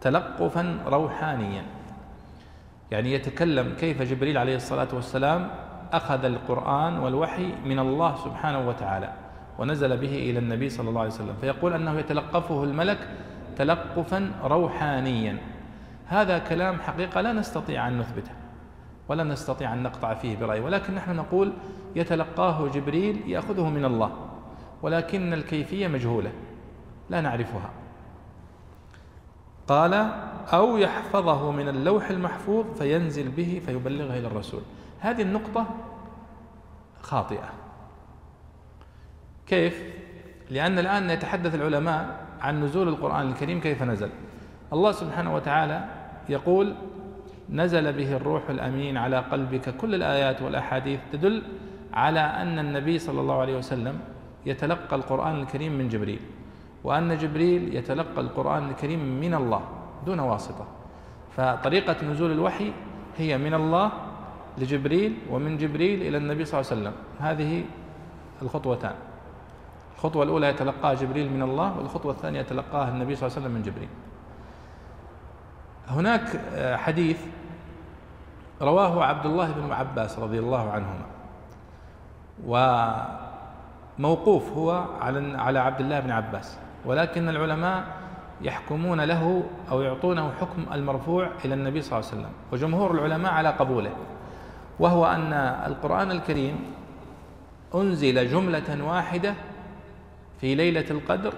تلقفا 0.00 0.78
روحانيا. 0.86 1.62
يعني 2.90 3.12
يتكلم 3.12 3.74
كيف 3.78 4.02
جبريل 4.02 4.38
عليه 4.38 4.56
الصلاة 4.56 4.88
والسلام 4.92 5.50
أخذ 5.92 6.24
القرآن 6.24 6.98
والوحي 6.98 7.52
من 7.64 7.78
الله 7.78 8.16
سبحانه 8.16 8.68
وتعالى 8.68 9.12
ونزل 9.58 9.96
به 9.96 10.30
إلى 10.30 10.38
النبي 10.38 10.68
صلى 10.68 10.88
الله 10.88 11.00
عليه 11.00 11.10
وسلم. 11.10 11.34
فيقول 11.40 11.72
أنه 11.72 11.98
يتلقفه 11.98 12.64
الملك 12.64 13.08
تلقفا 13.56 14.32
روحانيا. 14.44 15.38
هذا 16.06 16.38
كلام 16.38 16.80
حقيقة 16.80 17.20
لا 17.20 17.32
نستطيع 17.32 17.88
أن 17.88 17.98
نثبته 17.98 18.32
ولا 19.08 19.24
نستطيع 19.24 19.74
أن 19.74 19.82
نقطع 19.82 20.14
فيه 20.14 20.36
برأي 20.36 20.60
ولكن 20.60 20.94
نحن 20.94 21.16
نقول 21.16 21.52
يتلقاه 21.96 22.68
جبريل 22.68 23.30
يأخذه 23.30 23.68
من 23.68 23.84
الله 23.84 24.12
ولكن 24.82 25.32
الكيفية 25.32 25.88
مجهولة 25.88 26.32
لا 27.10 27.20
نعرفها. 27.20 27.70
قال 29.68 29.94
أو 30.52 30.76
يحفظه 30.76 31.50
من 31.50 31.68
اللوح 31.68 32.10
المحفوظ 32.10 32.78
فينزل 32.78 33.28
به 33.28 33.62
فيبلغه 33.66 34.18
إلى 34.18 34.26
الرسول. 34.26 34.62
هذه 35.00 35.22
النقطة 35.22 35.66
خاطئة. 37.00 37.48
كيف؟ 39.46 39.82
لأن 40.50 40.78
الآن 40.78 41.10
يتحدث 41.10 41.54
العلماء 41.54 42.26
عن 42.40 42.64
نزول 42.64 42.88
القرآن 42.88 43.28
الكريم 43.28 43.60
كيف 43.60 43.82
نزل. 43.82 44.10
الله 44.74 44.92
سبحانه 44.92 45.34
وتعالى 45.34 45.84
يقول 46.28 46.74
نزل 47.50 47.92
به 47.92 48.16
الروح 48.16 48.50
الأمين 48.50 48.96
على 48.96 49.18
قلبك 49.18 49.76
كل 49.76 49.94
الآيات 49.94 50.42
والأحاديث 50.42 51.00
تدل 51.12 51.42
على 51.94 52.20
أن 52.20 52.58
النبي 52.58 52.98
صلى 52.98 53.20
الله 53.20 53.40
عليه 53.40 53.56
وسلم 53.56 54.00
يتلقى 54.46 54.96
القرآن 54.96 55.40
الكريم 55.40 55.72
من 55.78 55.88
جبريل 55.88 56.20
وأن 56.84 57.16
جبريل 57.16 57.76
يتلقى 57.76 58.20
القرآن 58.20 58.68
الكريم 58.68 59.20
من 59.20 59.34
الله 59.34 59.62
دون 60.06 60.20
واسطة. 60.20 60.66
فطريقة 61.36 61.96
نزول 62.06 62.32
الوحي 62.32 62.72
هي 63.18 63.38
من 63.38 63.54
الله 63.54 63.92
لجبريل 64.58 65.16
ومن 65.30 65.58
جبريل 65.58 66.02
إلى 66.02 66.16
النبي 66.16 66.44
صلى 66.44 66.60
الله 66.60 66.70
عليه 66.70 66.80
وسلم. 66.80 66.94
هذه 67.20 67.64
الخطوتان. 68.42 68.94
الخطوة 69.94 70.22
الأولى 70.22 70.48
يتلقاها 70.48 70.94
جبريل 70.94 71.32
من 71.32 71.42
الله 71.42 71.78
والخطوة 71.78 72.12
الثانية 72.12 72.40
يتلقاها 72.40 72.88
النبي 72.88 73.14
صلى 73.14 73.26
الله 73.26 73.36
عليه 73.36 73.46
وسلم 73.46 73.54
من 73.54 73.62
جبريل. 73.62 73.88
هناك 75.88 76.40
حديث 76.76 77.20
رواه 78.62 79.04
عبد 79.04 79.26
الله 79.26 79.52
بن 79.52 79.72
عباس 79.72 80.18
رضي 80.18 80.38
الله 80.38 80.70
عنهما 80.70 81.06
وموقوف 83.98 84.52
هو 84.52 84.84
على 85.00 85.38
على 85.38 85.58
عبد 85.58 85.80
الله 85.80 86.00
بن 86.00 86.10
عباس 86.10 86.58
ولكن 86.84 87.28
العلماء 87.28 87.84
يحكمون 88.42 89.00
له 89.00 89.42
أو 89.70 89.82
يعطونه 89.82 90.32
حكم 90.40 90.66
المرفوع 90.72 91.30
إلى 91.44 91.54
النبي 91.54 91.82
صلى 91.82 91.98
الله 91.98 92.10
عليه 92.10 92.20
وسلم 92.20 92.32
وجمهور 92.52 92.90
العلماء 92.90 93.32
على 93.32 93.48
قبوله 93.48 93.90
وهو 94.78 95.06
أن 95.06 95.32
القرآن 95.66 96.10
الكريم 96.10 96.56
أنزل 97.74 98.28
جملة 98.28 98.84
واحدة 98.84 99.34
في 100.40 100.54
ليلة 100.54 100.84
القدر 100.90 101.34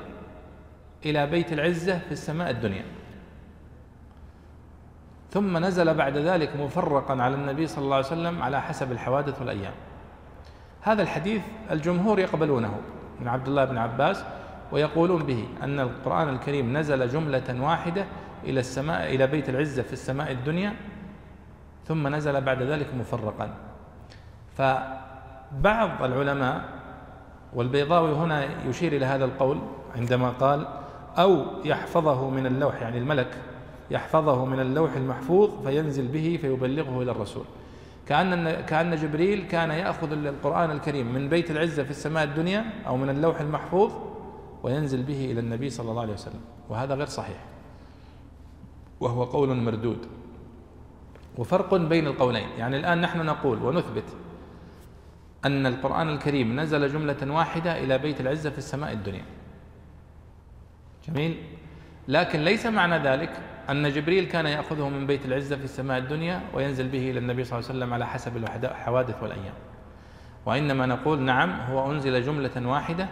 إلى 1.06 1.26
بيت 1.26 1.52
العزة 1.52 1.98
في 1.98 2.12
السماء 2.12 2.50
الدنيا. 2.50 2.84
ثم 5.30 5.56
نزل 5.56 5.94
بعد 5.94 6.16
ذلك 6.16 6.56
مفرقا 6.56 7.22
على 7.22 7.34
النبي 7.34 7.66
صلى 7.66 7.84
الله 7.84 7.96
عليه 7.96 8.06
وسلم 8.06 8.42
على 8.42 8.62
حسب 8.62 8.92
الحوادث 8.92 9.40
والأيام. 9.40 9.72
هذا 10.82 11.02
الحديث 11.02 11.42
الجمهور 11.70 12.18
يقبلونه 12.18 12.80
من 13.20 13.28
عبد 13.28 13.48
الله 13.48 13.64
بن 13.64 13.78
عباس 13.78 14.24
ويقولون 14.72 15.22
به 15.22 15.48
أن 15.62 15.80
القرآن 15.80 16.28
الكريم 16.28 16.76
نزل 16.76 17.08
جملة 17.08 17.60
واحدة 17.60 18.04
إلى 18.44 18.60
السماء 18.60 19.14
إلى 19.14 19.26
بيت 19.26 19.48
العزة 19.48 19.82
في 19.82 19.92
السماء 19.92 20.32
الدنيا 20.32 20.74
ثم 21.88 22.08
نزل 22.08 22.40
بعد 22.40 22.62
ذلك 22.62 22.94
مفرقا. 22.94 23.50
فبعض 24.56 26.02
العلماء 26.02 26.64
والبيضاوي 27.54 28.12
هنا 28.12 28.44
يشير 28.68 28.92
إلى 28.92 29.06
هذا 29.06 29.24
القول 29.24 29.58
عندما 29.96 30.30
قال 30.30 30.66
أو 31.18 31.44
يحفظه 31.64 32.30
من 32.30 32.46
اللوح 32.46 32.82
يعني 32.82 32.98
الملك 32.98 33.36
يحفظه 33.90 34.44
من 34.44 34.60
اللوح 34.60 34.96
المحفوظ 34.96 35.50
فينزل 35.66 36.08
به 36.08 36.38
فيبلغه 36.40 37.02
إلى 37.02 37.10
الرسول. 37.10 37.44
كأن 38.06 38.50
كأن 38.50 38.96
جبريل 38.96 39.46
كان 39.46 39.70
يأخذ 39.70 40.12
القرآن 40.12 40.70
الكريم 40.70 41.14
من 41.14 41.28
بيت 41.28 41.50
العزة 41.50 41.82
في 41.82 41.90
السماء 41.90 42.24
الدنيا 42.24 42.64
أو 42.86 42.96
من 42.96 43.10
اللوح 43.10 43.40
المحفوظ 43.40 43.92
وينزل 44.62 45.02
به 45.02 45.32
إلى 45.32 45.40
النبي 45.40 45.70
صلى 45.70 45.90
الله 45.90 46.02
عليه 46.02 46.12
وسلم. 46.12 46.40
وهذا 46.68 46.94
غير 46.94 47.06
صحيح. 47.06 47.38
وهو 49.00 49.24
قول 49.24 49.56
مردود. 49.56 50.06
وفرق 51.38 51.74
بين 51.74 52.06
القولين. 52.06 52.48
يعني 52.58 52.76
الآن 52.76 53.00
نحن 53.00 53.26
نقول 53.26 53.62
ونثبت 53.62 54.04
أن 55.44 55.66
القرآن 55.66 56.08
الكريم 56.08 56.60
نزل 56.60 56.88
جملة 56.92 57.34
واحدة 57.34 57.84
إلى 57.84 57.98
بيت 57.98 58.20
العزة 58.20 58.50
في 58.50 58.58
السماء 58.58 58.92
الدنيا. 58.92 59.24
جميل؟ 61.08 61.36
لكن 62.08 62.40
ليس 62.40 62.66
معنى 62.66 62.98
ذلك 63.08 63.40
أن 63.70 63.90
جبريل 63.90 64.24
كان 64.24 64.46
يأخذه 64.46 64.88
من 64.88 65.06
بيت 65.06 65.26
العزة 65.26 65.56
في 65.56 65.64
السماء 65.64 65.98
الدنيا 65.98 66.40
وينزل 66.54 66.88
به 66.88 67.10
إلى 67.10 67.18
النبي 67.18 67.44
صلى 67.44 67.58
الله 67.58 67.68
عليه 67.68 67.78
وسلم 67.78 67.94
على 67.94 68.06
حسب 68.06 68.36
الحوادث 68.36 69.22
والأيام. 69.22 69.54
وإنما 70.46 70.86
نقول 70.86 71.22
نعم 71.22 71.60
هو 71.60 71.92
أنزل 71.92 72.22
جملة 72.22 72.68
واحدة 72.68 73.08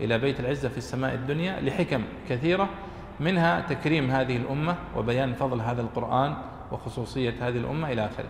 إلى 0.00 0.18
بيت 0.18 0.40
العزة 0.40 0.68
في 0.68 0.78
السماء 0.78 1.14
الدنيا 1.14 1.60
لحكم 1.60 2.02
كثيرة 2.28 2.68
منها 3.20 3.60
تكريم 3.60 4.10
هذه 4.10 4.36
الأمة 4.36 4.76
وبيان 4.96 5.32
فضل 5.32 5.60
هذا 5.60 5.82
القرآن 5.82 6.34
وخصوصية 6.72 7.34
هذه 7.40 7.56
الأمة 7.56 7.92
إلى 7.92 8.06
آخره. 8.06 8.28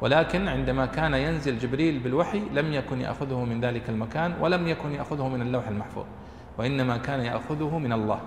ولكن 0.00 0.48
عندما 0.48 0.86
كان 0.86 1.14
ينزل 1.14 1.58
جبريل 1.58 1.98
بالوحي 1.98 2.42
لم 2.52 2.72
يكن 2.72 3.00
يأخذه 3.00 3.44
من 3.44 3.60
ذلك 3.60 3.88
المكان 3.88 4.34
ولم 4.40 4.68
يكن 4.68 4.92
يأخذه 4.92 5.28
من 5.28 5.42
اللوح 5.42 5.68
المحفوظ 5.68 6.04
وإنما 6.58 6.96
كان 6.96 7.20
يأخذه 7.20 7.78
من 7.78 7.92
الله. 7.92 8.20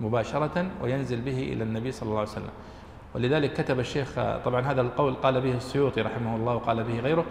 مباشرة 0.00 0.66
وينزل 0.82 1.20
به 1.20 1.38
إلى 1.52 1.64
النبي 1.64 1.92
صلى 1.92 2.08
الله 2.08 2.20
عليه 2.20 2.30
وسلم. 2.30 2.50
ولذلك 3.14 3.52
كتب 3.52 3.80
الشيخ 3.80 4.14
طبعا 4.44 4.60
هذا 4.60 4.80
القول 4.80 5.14
قال 5.14 5.40
به 5.40 5.56
السيوطي 5.56 6.00
رحمه 6.00 6.36
الله 6.36 6.54
وقال 6.54 6.84
به 6.84 7.00
غيره. 7.00 7.24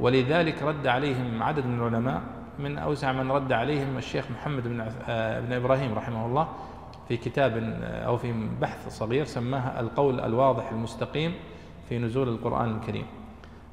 ولذلك 0.00 0.62
رد 0.62 0.86
عليهم 0.86 1.42
عدد 1.42 1.66
من 1.66 1.78
العلماء 1.78 2.22
من 2.58 2.78
أوسع 2.78 3.12
من 3.12 3.30
رد 3.30 3.52
عليهم 3.52 3.98
الشيخ 3.98 4.30
محمد 4.30 4.68
بن, 4.68 4.80
آه، 5.08 5.40
بن 5.40 5.52
إبراهيم 5.52 5.94
رحمه 5.94 6.26
الله 6.26 6.48
في 7.08 7.16
كتاب 7.16 7.56
آه، 7.82 8.04
أو 8.04 8.16
في 8.16 8.32
بحث 8.60 8.88
صغير 8.88 9.24
سماه 9.24 9.80
القول 9.80 10.20
الواضح 10.20 10.70
المستقيم 10.72 11.34
في 11.88 11.98
نزول 11.98 12.28
القرآن 12.28 12.76
الكريم. 12.76 13.06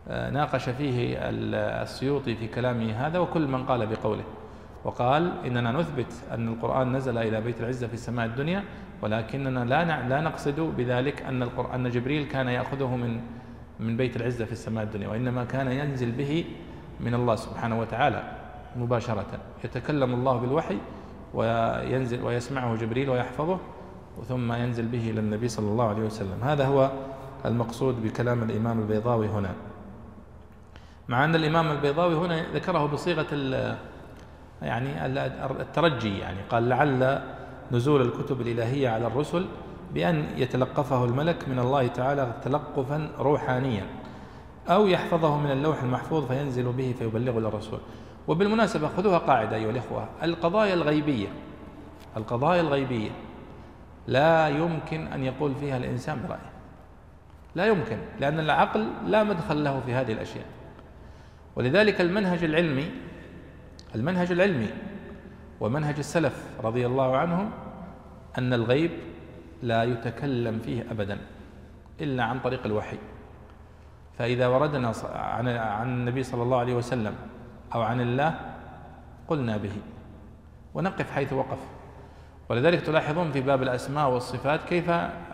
آه، 0.07 0.29
ناقش 0.29 0.69
فيه 0.69 1.17
السيوطي 1.21 2.35
في 2.35 2.47
كلامه 2.47 2.91
هذا 2.91 3.19
وكل 3.19 3.47
من 3.47 3.65
قال 3.65 3.87
بقوله. 3.87 4.23
وقال 4.87 5.31
إننا 5.45 5.71
نثبت 5.71 6.13
أن 6.31 6.47
القرآن 6.47 6.95
نزل 6.95 7.17
إلى 7.17 7.41
بيت 7.41 7.59
العزة 7.59 7.87
في 7.87 7.93
السماء 7.93 8.25
الدنيا 8.25 8.63
ولكننا 9.01 9.65
لا 9.65 10.07
لا 10.07 10.21
نقصد 10.21 10.59
بذلك 10.59 11.21
أن 11.21 11.43
القرآن 11.43 11.85
أن 11.85 11.91
جبريل 11.91 12.27
كان 12.27 12.47
يأخذه 12.47 12.95
من 12.95 13.21
من 13.79 13.97
بيت 13.97 14.15
العزة 14.15 14.45
في 14.45 14.51
السماء 14.51 14.83
الدنيا 14.83 15.07
وإنما 15.07 15.43
كان 15.43 15.71
ينزل 15.71 16.11
به 16.11 16.45
من 16.99 17.13
الله 17.13 17.35
سبحانه 17.35 17.79
وتعالى 17.79 18.23
مباشرة. 18.75 19.39
يتكلم 19.63 20.13
الله 20.13 20.37
بالوحي 20.37 20.77
وينزل 21.33 22.23
ويسمعه 22.23 22.75
جبريل 22.75 23.09
ويحفظه 23.09 23.59
ثم 24.27 24.53
ينزل 24.53 24.85
به 24.85 25.09
إلى 25.09 25.19
النبي 25.19 25.47
صلى 25.47 25.67
الله 25.67 25.87
عليه 25.89 26.03
وسلم. 26.03 26.43
هذا 26.43 26.65
هو 26.65 26.91
المقصود 27.45 28.03
بكلام 28.03 28.43
الإمام 28.43 28.79
البيضاوي 28.79 29.27
هنا. 29.27 29.51
مع 31.09 31.25
أن 31.25 31.35
الإمام 31.35 31.71
البيضاوي 31.71 32.15
هنا 32.15 32.53
ذكره 32.53 32.85
بصيغة 32.85 33.27
يعني 34.61 35.05
الترجي 35.59 36.19
يعني 36.19 36.37
قال 36.49 36.69
لعل 36.69 37.21
نزول 37.71 38.01
الكتب 38.01 38.41
الإلهية 38.41 38.89
على 38.89 39.07
الرسل 39.07 39.45
بأن 39.93 40.25
يتلقفه 40.37 41.05
الملك 41.05 41.49
من 41.49 41.59
الله 41.59 41.87
تعالى 41.87 42.33
تلقفا 42.43 43.09
روحانيا 43.19 43.85
أو 44.69 44.87
يحفظه 44.87 45.37
من 45.37 45.51
اللوح 45.51 45.83
المحفوظ 45.83 46.27
فينزل 46.27 46.71
به 46.71 46.95
فيبلغه 46.99 47.39
للرسول. 47.39 47.79
وبالمناسبة 48.27 48.87
خذوها 48.87 49.17
قاعدة 49.17 49.55
أيها 49.55 49.69
الإخوة 49.69 50.09
القضايا 50.23 50.73
الغيبية 50.73 51.27
القضايا 52.17 52.61
الغيبية 52.61 53.09
لا 54.07 54.47
يمكن 54.47 55.07
أن 55.07 55.23
يقول 55.23 55.55
فيها 55.55 55.77
الإنسان 55.77 56.19
برأيه. 56.27 56.51
لا 57.55 57.65
يمكن 57.65 57.97
لأن 58.19 58.39
العقل 58.39 58.87
لا 59.05 59.23
مدخل 59.23 59.63
له 59.63 59.81
في 59.85 59.93
هذه 59.93 60.11
الأشياء. 60.11 60.45
ولذلك 61.55 62.01
المنهج 62.01 62.43
العلمي 62.43 62.91
المنهج 63.95 64.31
العلمي 64.31 64.69
ومنهج 65.59 65.97
السلف 65.97 66.47
رضي 66.63 66.85
الله 66.85 67.17
عنهم 67.17 67.51
أن 68.37 68.53
الغيب 68.53 68.91
لا 69.63 69.83
يتكلم 69.83 70.59
فيه 70.59 70.91
أبدا 70.91 71.17
إلا 72.01 72.23
عن 72.23 72.39
طريق 72.39 72.65
الوحي. 72.65 72.97
فإذا 74.17 74.47
وردنا 74.47 74.93
عن 75.13 75.47
عن 75.47 75.87
النبي 75.87 76.23
صلى 76.23 76.43
الله 76.43 76.59
عليه 76.59 76.75
وسلم 76.75 77.15
أو 77.75 77.81
عن 77.81 78.01
الله 78.01 78.39
قلنا 79.27 79.57
به. 79.57 79.71
ونقف 80.73 81.11
حيث 81.11 81.33
وقف. 81.33 81.59
ولذلك 82.49 82.81
تلاحظون 82.81 83.31
في 83.31 83.41
باب 83.41 83.63
الأسماء 83.63 84.09
والصفات 84.09 84.63
كيف 84.63 84.91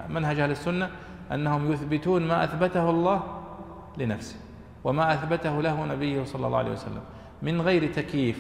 منهج 0.10 0.40
أهل 0.40 0.52
السنة 0.52 0.90
أنهم 1.32 1.72
يثبتون 1.72 2.28
ما 2.28 2.44
أثبته 2.44 2.90
الله 2.90 3.24
لنفسه 3.98 4.36
وما 4.84 5.14
أثبته 5.14 5.62
له 5.62 5.86
نبيه 5.86 6.24
صلى 6.24 6.48
الله 6.48 6.58
عليه 6.58 6.72
وسلم. 6.72 7.02
من 7.44 7.62
غير 7.62 7.94
تكييف 7.94 8.40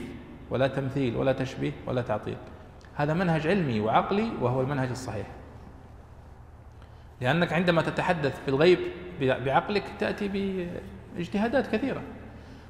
ولا 0.49 0.67
تمثيل 0.67 1.17
ولا 1.17 1.31
تشبيه 1.31 1.71
ولا 1.87 2.01
تعطيل. 2.01 2.37
هذا 2.95 3.13
منهج 3.13 3.47
علمي 3.47 3.79
وعقلي 3.79 4.29
وهو 4.41 4.61
المنهج 4.61 4.89
الصحيح. 4.89 5.27
لأنك 7.21 7.53
عندما 7.53 7.81
تتحدث 7.81 8.41
في 8.41 8.47
الغيب 8.47 8.79
بعقلك 9.21 9.83
تأتي 9.99 10.27
باجتهادات 11.15 11.67
كثيرة. 11.75 12.01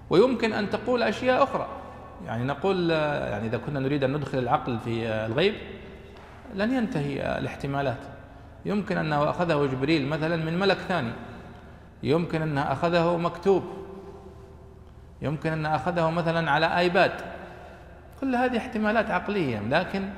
ويمكن 0.09 0.53
أن 0.53 0.69
تقول 0.69 1.03
أشياء 1.03 1.43
أخرى. 1.43 1.67
يعني 2.25 2.43
نقول 2.43 2.89
يعني 2.89 3.47
إذا 3.47 3.57
كنا 3.57 3.79
نريد 3.79 4.03
أن 4.03 4.13
ندخل 4.13 4.37
العقل 4.37 4.79
في 4.79 5.07
الغيب 5.07 5.53
لن 6.55 6.73
ينتهي 6.73 7.37
الاحتمالات. 7.37 7.99
يمكن 8.65 8.97
أنه 8.97 9.29
أخذه 9.29 9.65
جبريل 9.65 10.07
مثلا 10.07 10.35
من 10.35 10.59
ملك 10.59 10.77
ثاني. 10.77 11.11
يمكن 12.03 12.41
أنه 12.41 12.61
أخذه 12.61 13.17
مكتوب. 13.17 13.63
يمكن 15.23 15.51
أن 15.51 15.65
أخذه 15.65 16.09
مثلا 16.09 16.51
على 16.51 16.77
آيباد. 16.77 17.11
كل 18.21 18.35
هذه 18.35 18.57
احتمالات 18.57 19.11
عقلية 19.11 19.59
لكن 19.59 20.09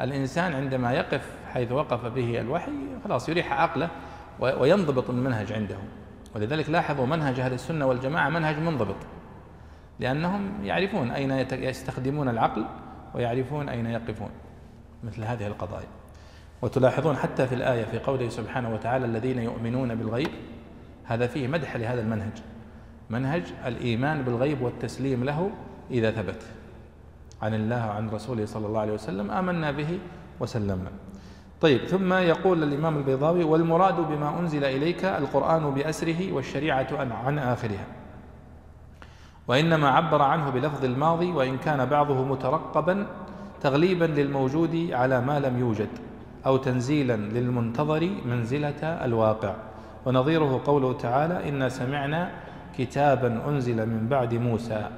الإنسان 0.00 0.54
عندما 0.54 0.92
يقف 0.92 1.30
حيث 1.52 1.72
وقف 1.72 2.06
به 2.06 2.40
الوحي 2.40 2.72
خلاص 3.04 3.28
يريح 3.28 3.52
عقله 3.52 3.88
وينضبط 4.40 5.10
المنهج 5.10 5.52
عنده. 5.52 5.76
ولذلك 6.34 6.70
لاحظوا 6.70 7.06
منهج 7.06 7.40
أهل 7.40 7.52
السنة 7.52 7.86
والجماعة 7.86 8.28
منهج 8.28 8.58
منضبط. 8.58 8.96
لأنهم 10.00 10.64
يعرفون 10.64 11.10
أين 11.10 11.30
يستخدمون 11.52 12.28
العقل 12.28 12.64
ويعرفون 13.14 13.68
أين 13.68 13.86
يقفون 13.86 14.30
مثل 15.04 15.24
هذه 15.24 15.46
القضايا. 15.46 15.88
وتلاحظون 16.62 17.16
حتى 17.16 17.46
في 17.46 17.54
الآية 17.54 17.84
في 17.84 17.98
قوله 17.98 18.28
سبحانه 18.28 18.74
وتعالى 18.74 19.06
الذين 19.06 19.38
يؤمنون 19.38 19.94
بالغيب 19.94 20.30
هذا 21.04 21.26
فيه 21.26 21.48
مدح 21.48 21.76
لهذا 21.76 22.00
المنهج. 22.00 22.32
منهج 23.10 23.42
الإيمان 23.66 24.22
بالغيب 24.22 24.62
والتسليم 24.62 25.24
له 25.24 25.50
إذا 25.90 26.10
ثبت 26.10 26.42
عن 27.42 27.54
الله 27.54 27.88
وعن 27.88 28.10
رسوله 28.10 28.46
صلى 28.46 28.66
الله 28.66 28.80
عليه 28.80 28.92
وسلم 28.92 29.30
آمنا 29.30 29.70
به 29.70 29.98
وسلمنا. 30.40 30.90
طيب 31.60 31.80
ثم 31.80 32.12
يقول 32.12 32.62
الإمام 32.62 32.96
البيضاوي 32.96 33.44
والمراد 33.44 33.96
بما 33.96 34.38
أنزل 34.40 34.64
إليك 34.64 35.04
القرآن 35.04 35.70
بأسره 35.70 36.32
والشريعة 36.32 36.88
عن 37.26 37.38
آخرها. 37.38 37.86
وإنما 39.48 39.88
عبر 39.88 40.22
عنه 40.22 40.50
بلفظ 40.50 40.84
الماضي 40.84 41.32
وإن 41.32 41.58
كان 41.58 41.84
بعضه 41.86 42.24
مترقبا 42.24 43.06
تغليبا 43.60 44.04
للموجود 44.04 44.88
على 44.92 45.20
ما 45.20 45.40
لم 45.40 45.58
يوجد 45.58 45.88
أو 46.46 46.56
تنزيلا 46.56 47.16
للمنتظر 47.16 48.10
منزلة 48.24 48.84
الواقع. 48.84 49.54
ونظيره 50.06 50.60
قوله 50.64 50.92
تعالى 50.92 51.48
إنا 51.48 51.68
سمعنا 51.68 52.30
كتابا 52.80 53.48
أنزل 53.48 53.86
من 53.86 54.08
بعد 54.08 54.34
موسى 54.34 54.88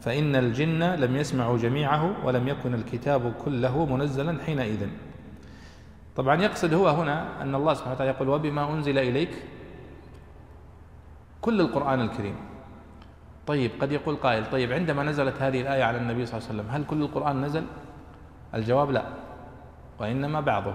فإن 0.00 0.36
الجن 0.36 0.82
لم 0.82 1.16
يسمعوا 1.16 1.58
جميعه 1.58 2.26
ولم 2.26 2.48
يكن 2.48 2.74
الكتاب 2.74 3.32
كله 3.44 3.86
منزلا 3.86 4.38
حينئذ. 4.46 4.88
طبعا 6.16 6.42
يقصد 6.42 6.74
هو 6.74 6.88
هنا 6.88 7.42
أن 7.42 7.54
الله 7.54 7.74
سبحانه 7.74 7.94
وتعالى 7.94 8.10
يقول 8.10 8.28
وبما 8.28 8.72
أنزل 8.72 8.98
إليك 8.98 9.30
كل 11.40 11.60
القرآن 11.60 12.00
الكريم. 12.00 12.34
طيب 13.46 13.70
قد 13.80 13.92
يقول 13.92 14.16
قائل 14.16 14.50
طيب 14.50 14.72
عندما 14.72 15.02
نزلت 15.02 15.42
هذه 15.42 15.60
الآية 15.60 15.84
على 15.84 15.98
النبي 15.98 16.26
صلى 16.26 16.38
الله 16.38 16.48
عليه 16.48 16.60
وسلم 16.60 16.74
هل 16.74 16.84
كل 16.84 17.02
القرآن 17.02 17.44
نزل؟ 17.44 17.64
الجواب 18.54 18.90
لا 18.90 19.02
وإنما 19.98 20.40
بعضه 20.40 20.74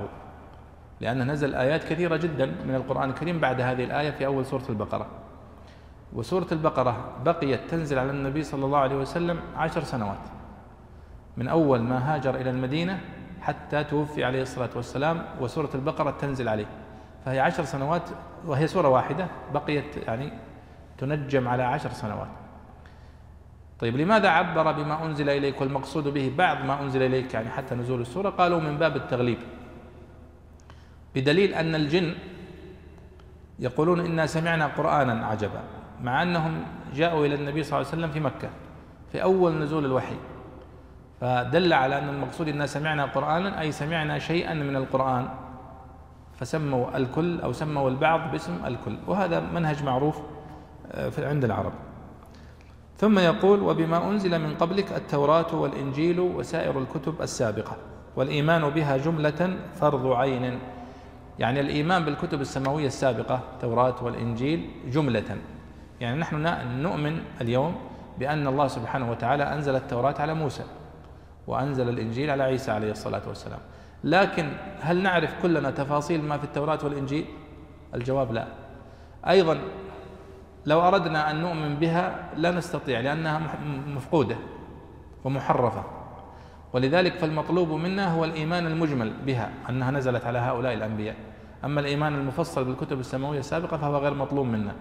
لأن 1.02 1.32
نزل 1.32 1.56
آيات 1.56 1.84
كثيرة 1.84 2.15
جدا 2.15 2.45
من 2.45 2.76
القرآن 2.76 3.10
الكريم 3.10 3.39
بعد 3.39 3.62
هذه 3.62 3.84
الآية 3.84 4.12
في 4.12 4.26
أول 4.26 4.45
سورة 4.45 4.63
البقرة. 4.69 5.22
وسورة 6.13 6.47
البقرة 6.52 7.17
بقيت 7.26 7.69
تنزل 7.69 7.99
على 7.99 8.12
النبي 8.12 8.43
صلى 8.43 8.65
الله 8.65 8.78
عليه 8.78 8.95
وسلم 8.95 9.39
عشر 9.56 9.84
سنوات. 9.84 10.19
من 11.38 11.47
أول 11.47 11.82
ما 11.82 12.15
هاجر 12.15 12.36
إلى 12.36 12.49
المدينة 12.49 13.02
حتى 13.41 13.84
توفي 13.84 14.23
عليه 14.23 14.41
الصلاة 14.41 14.69
والسلام 14.76 15.26
وسورة 15.41 15.69
البقرة 15.76 16.12
تنزل 16.12 16.49
عليه. 16.49 16.65
فهي 17.26 17.39
عشر 17.39 17.63
سنوات 17.63 18.10
وهي 18.45 18.67
سورة 18.67 18.88
واحدة 18.88 19.28
بقيت 19.54 19.97
يعني 19.97 20.34
تنجم 20.97 21.47
على 21.47 21.63
عشر 21.63 21.89
سنوات. 21.89 22.28
طيب 23.80 23.97
لماذا 23.97 24.30
عبر 24.30 24.71
بما 24.71 25.06
أنزل 25.06 25.30
إليك 25.30 25.62
والمقصود 25.62 26.08
به 26.08 26.34
بعض 26.38 26.65
ما 26.65 26.82
أنزل 26.82 27.02
إليك؟ 27.02 27.34
يعني 27.34 27.49
حتى 27.49 27.76
نزول 27.76 28.02
السورة 28.02 28.30
قالوا 28.30 28.60
من 28.60 28.78
باب 28.78 28.95
التغليب. 28.95 29.38
بدليل 31.15 31.54
أن 31.54 31.76
الجن 31.76 32.15
يقولون 33.60 33.99
إنا 33.99 34.26
سمعنا 34.26 34.67
قرآنا 34.67 35.26
عجبا. 35.26 35.62
مع 36.03 36.23
أنهم 36.23 36.63
جاءوا 36.93 37.25
إلى 37.25 37.35
النبي 37.35 37.63
صلى 37.63 37.79
الله 37.79 37.89
عليه 37.89 37.97
وسلم 37.97 38.11
في 38.11 38.19
مكة 38.19 38.49
في 39.11 39.23
أول 39.23 39.53
نزول 39.53 39.85
الوحي. 39.85 40.15
فدل 41.21 41.73
على 41.73 41.97
أن 41.97 42.09
المقصود 42.09 42.47
إنا 42.47 42.65
سمعنا 42.65 43.05
قرآنا 43.05 43.61
أي 43.61 43.71
سمعنا 43.71 44.19
شيئا 44.19 44.53
من 44.53 44.75
القرآن. 44.75 45.27
فسموا 46.39 46.97
الكل 46.97 47.41
أو 47.41 47.53
سموا 47.53 47.89
البعض 47.89 48.31
باسم 48.31 48.65
الكل. 48.65 48.97
وهذا 49.07 49.39
منهج 49.39 49.83
معروف 49.83 50.21
آه، 50.91 51.11
عند 51.17 51.43
العرب. 51.43 51.73
ثم 52.97 53.19
يقول 53.19 53.61
وبما 53.61 54.09
أنزل 54.09 54.39
من 54.39 54.55
قبلك 54.55 54.91
التوراة 54.91 55.55
والإنجيل 55.55 56.19
وسائر 56.19 56.79
الكتب 56.79 57.21
السابقة 57.21 57.77
والإيمان 58.15 58.69
بها 58.69 58.97
جملة 58.97 59.57
فرض 59.79 60.11
عين. 60.11 60.59
يعني 61.39 61.59
الإيمان 61.59 62.05
بالكتب 62.05 62.41
السماوية 62.41 62.87
السابقة 62.87 63.39
التوراة 63.53 64.03
والإنجيل 64.03 64.69
جملة. 64.87 65.37
يعني 66.01 66.19
نحن 66.19 66.47
نؤمن 66.82 67.21
اليوم 67.41 67.75
بأن 68.19 68.47
الله 68.47 68.67
سبحانه 68.67 69.12
وتعالى 69.12 69.43
أنزل 69.43 69.75
التوراة 69.75 70.15
على 70.19 70.34
موسى 70.34 70.63
وأنزل 71.47 71.89
الإنجيل 71.89 72.29
على 72.29 72.43
عيسى 72.43 72.71
عليه 72.71 72.91
الصلاة 72.91 73.21
والسلام. 73.27 73.60
لكن 74.03 74.49
هل 74.82 75.03
نعرف 75.03 75.41
كلنا 75.41 75.71
تفاصيل 75.71 76.23
ما 76.23 76.38
في 76.38 76.43
التوراة 76.43 76.79
والإنجيل؟ 76.84 77.25
الجواب 77.95 78.34
لا. 78.34 78.47
أيضا 79.29 79.58
لو 80.65 80.82
أردنا 80.82 81.32
أن 81.32 81.41
نؤمن 81.41 81.75
بها 81.75 82.29
لا 82.38 82.51
نستطيع 82.51 82.99
لأنها 82.99 83.41
مفقودة 83.88 84.36
ومحرفة. 85.23 85.84
ولذلك 86.73 87.13
فالمطلوب 87.17 87.69
منا 87.69 88.13
هو 88.13 88.25
الإيمان 88.25 88.67
المجمل 88.67 89.13
بها 89.25 89.49
أنها 89.69 89.91
نزلت 89.91 90.25
على 90.25 90.39
هؤلاء 90.39 90.73
الأنبياء. 90.73 91.15
أما 91.63 91.79
الإيمان 91.79 92.13
المفصل 92.13 92.63
بالكتب 92.63 92.99
السماوية 92.99 93.39
السابقة 93.39 93.77
فهو 93.77 93.97
غير 93.97 94.13
مطلوب 94.13 94.45
منا. 94.45 94.73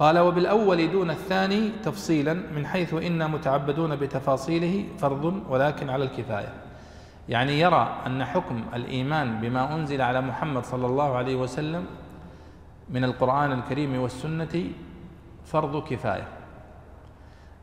قال 0.00 0.18
وبالأول 0.18 0.90
دون 0.90 1.10
الثاني 1.10 1.70
تفصيلا 1.84 2.34
من 2.34 2.66
حيث 2.66 2.94
إنا 2.94 3.26
متعبدون 3.26 3.96
بتفاصيله 3.96 4.84
فرض 4.98 5.42
ولكن 5.48 5.90
على 5.90 6.04
الكفاية. 6.04 6.52
يعني 7.28 7.60
يرى 7.60 7.96
أن 8.06 8.24
حكم 8.24 8.64
الإيمان 8.74 9.40
بما 9.40 9.74
أنزل 9.74 10.02
على 10.02 10.20
محمد 10.20 10.64
صلى 10.64 10.86
الله 10.86 11.16
عليه 11.16 11.36
وسلم 11.36 11.86
من 12.90 13.04
القرآن 13.04 13.52
الكريم 13.52 14.00
والسنة 14.00 14.64
فرض 15.44 15.88
كفاية. 15.88 16.28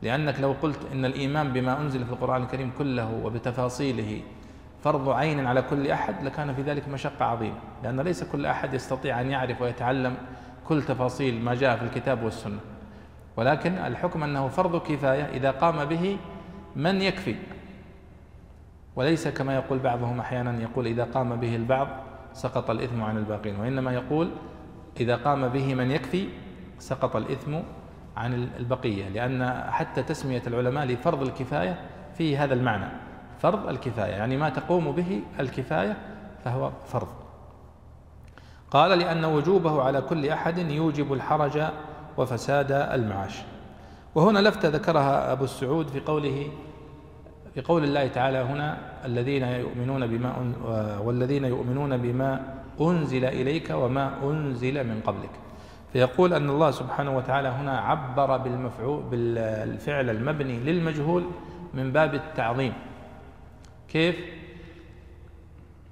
لأنك 0.02 0.40
لو 0.40 0.54
قلت 0.62 0.78
إن 0.92 1.04
الإيمان 1.04 1.52
بما 1.52 1.80
أنزل 1.80 2.04
في 2.04 2.12
القرآن 2.12 2.42
الكريم 2.42 2.72
كله 2.78 3.20
وبتفاصيله 3.24 4.22
فرض 4.84 5.08
عين 5.08 5.46
على 5.46 5.62
كل 5.62 5.90
أحد 5.90 6.24
لكان 6.24 6.54
في 6.54 6.62
ذلك 6.62 6.88
مشقة 6.88 7.24
عظيمة 7.24 7.58
لأن 7.82 8.00
ليس 8.00 8.24
كل 8.24 8.46
أحد 8.46 8.74
يستطيع 8.74 9.20
أن 9.20 9.30
يعرف 9.30 9.62
ويتعلم 9.62 10.16
كل 10.68 10.82
تفاصيل 10.82 11.40
ما 11.40 11.54
جاء 11.54 11.76
في 11.76 11.82
الكتاب 11.82 12.22
والسنة. 12.22 12.58
ولكن 13.36 13.72
الحكم 13.72 14.22
أنه 14.22 14.48
فرض 14.48 14.82
كفاية 14.82 15.24
إذا 15.24 15.50
قام 15.50 15.84
به 15.84 16.16
من 16.76 17.02
يكفي. 17.02 17.36
وليس 18.96 19.28
كما 19.28 19.54
يقول 19.54 19.78
بعضهم 19.78 20.20
أحيانا 20.20 20.62
يقول 20.62 20.86
إذا 20.86 21.04
قام 21.04 21.36
به 21.36 21.56
البعض 21.56 21.88
سقط 22.32 22.70
الإثم 22.70 23.02
عن 23.02 23.16
الباقين 23.16 23.60
وإنما 23.60 23.92
يقول 23.92 24.30
إذا 25.00 25.16
قام 25.16 25.48
به 25.48 25.74
من 25.74 25.90
يكفي 25.90 26.28
سقط 26.78 27.16
الإثم 27.16 27.54
عن 28.16 28.34
البقية. 28.34 29.08
لأن 29.08 29.64
حتى 29.70 30.02
تسمية 30.02 30.42
العلماء 30.46 30.86
لفرض 30.86 31.22
الكفاية 31.22 31.80
فيه 32.14 32.44
هذا 32.44 32.54
المعنى. 32.54 32.88
فرض 33.38 33.68
الكفاية 33.68 34.12
يعني 34.12 34.36
ما 34.36 34.48
تقوم 34.48 34.92
به 34.92 35.22
الكفاية 35.40 35.96
فهو 36.44 36.72
فرض. 36.86 37.27
قال 38.70 38.98
لأن 38.98 39.24
وجوبه 39.24 39.82
على 39.82 40.00
كل 40.00 40.28
أحد 40.28 40.58
يوجب 40.58 41.12
الحرج 41.12 41.62
وفساد 42.16 42.72
المعاش. 42.72 43.38
وهنا 44.14 44.38
لفتة 44.38 44.68
ذكرها 44.68 45.32
أبو 45.32 45.44
السعود 45.44 45.88
في 45.88 46.00
قوله 46.00 46.46
في 47.54 47.60
قول 47.60 47.84
الله 47.84 48.06
تعالى 48.08 48.38
هنا 48.38 48.78
الذين 49.04 49.42
يؤمنون 49.42 50.06
بما 50.06 50.32
والذين 51.04 51.44
يؤمنون 51.44 51.96
بما 51.96 52.54
أنزل 52.80 53.24
إليك 53.24 53.70
وما 53.70 54.14
أنزل 54.22 54.86
من 54.86 55.00
قبلك. 55.06 55.30
فيقول 55.92 56.34
أن 56.34 56.50
الله 56.50 56.70
سبحانه 56.70 57.16
وتعالى 57.16 57.48
هنا 57.48 57.80
عبر 57.80 58.36
بالمفعول 58.36 59.02
بالفعل 59.02 60.10
المبني 60.10 60.58
للمجهول 60.58 61.24
من 61.74 61.92
باب 61.92 62.14
التعظيم. 62.14 62.72
كيف؟ 63.88 64.16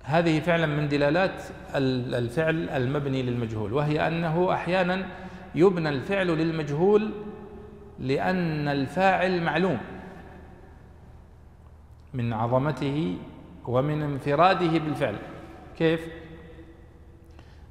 هذه 0.06 0.40
فعلا 0.40 0.66
من 0.66 0.88
دلالات 0.88 1.42
الفعل 1.74 2.68
المبني 2.68 3.22
للمجهول 3.22 3.72
وهي 3.72 4.08
أنه 4.08 4.52
أحيانا 4.52 5.06
يبنى 5.54 5.88
الفعل 5.88 6.26
للمجهول 6.26 7.10
لأن 7.98 8.68
الفاعل 8.68 9.42
معلوم 9.42 9.78
من 12.14 12.32
عظمته 12.32 13.16
ومن 13.66 14.02
انفراده 14.02 14.78
بالفعل. 14.78 15.16
كيف؟ 15.78 16.08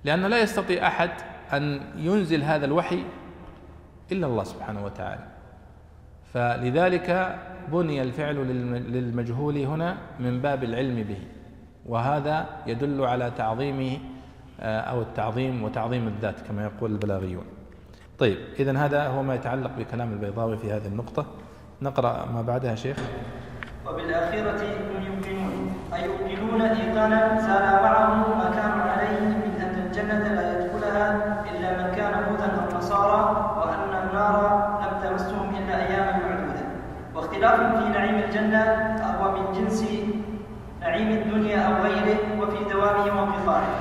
لأنه 0.04 0.28
لا 0.28 0.42
يستطيع 0.42 0.88
أحد 0.88 1.10
أن 1.54 1.82
ينزل 1.98 2.44
هذا 2.44 2.66
الوحي 2.66 3.04
إلا 4.12 4.28
الله 4.28 4.44
سبحانه 4.44 4.86
وتعالى. 4.86 5.28
فلذلك 6.34 7.40
بني 7.72 8.02
الفعل 8.02 8.36
للمجهول 8.92 9.58
هنا 9.58 9.98
من 10.20 10.42
باب 10.42 10.64
العلم 10.64 11.04
به. 11.04 11.35
وهذا 11.86 12.46
يدل 12.68 13.06
على 13.06 13.32
تعظيمه 13.38 13.98
آه، 14.60 14.80
أو 14.80 15.02
التعظيم 15.02 15.64
وتعظيم 15.64 16.08
الذات 16.08 16.36
كما 16.48 16.64
يقول 16.64 16.92
البلاغيون. 16.92 17.44
طيب 18.20 18.38
إذا 18.60 18.78
هذا 18.78 19.08
هو 19.08 19.24
ما 19.24 19.36
يتعلق 19.36 19.72
بكلام 19.78 20.14
البيضاوي 20.14 20.58
في 20.58 20.72
هذه 20.72 20.86
النقطة. 20.86 21.26
نقرأ 21.82 22.26
ما 22.34 22.42
بعدها 22.42 22.76
شيخ. 22.76 22.98
وبالآخرة 23.88 24.62
هم 24.62 25.04
يوقنون 25.06 25.74
أي 25.94 26.06
يوقنون 26.06 26.62
إيقانا 26.62 27.42
زال 27.42 27.84
معهم 27.84 28.38
ما 28.38 28.50
كانوا 28.56 28.84
عليه 28.92 29.20
من 29.20 29.62
أن 29.62 29.88
الجنة 29.88 30.34
لا 30.34 30.66
يدخلها 30.66 31.08
إلا 31.52 31.70
من 31.84 31.96
كان 31.96 32.14
هودا 32.24 32.46
أو 32.46 32.78
نصارى 32.78 33.22
وأن 33.58 34.08
النار 34.08 34.38
لم 34.82 35.10
تمسهم 35.10 35.56
إلا 35.56 35.88
أياما 35.88 36.12
معدودة. 36.12 36.66
واختلاف 37.16 37.60
في 37.60 37.90
نعيم 37.90 38.16
الجنة 38.16 38.62
نعيم 40.96 41.12
الدنيا 41.12 41.60
أو 41.68 41.74
غيره 41.84 42.20
وفي 42.40 42.74
دوامه 42.74 43.06
وانقطاعه 43.22 43.72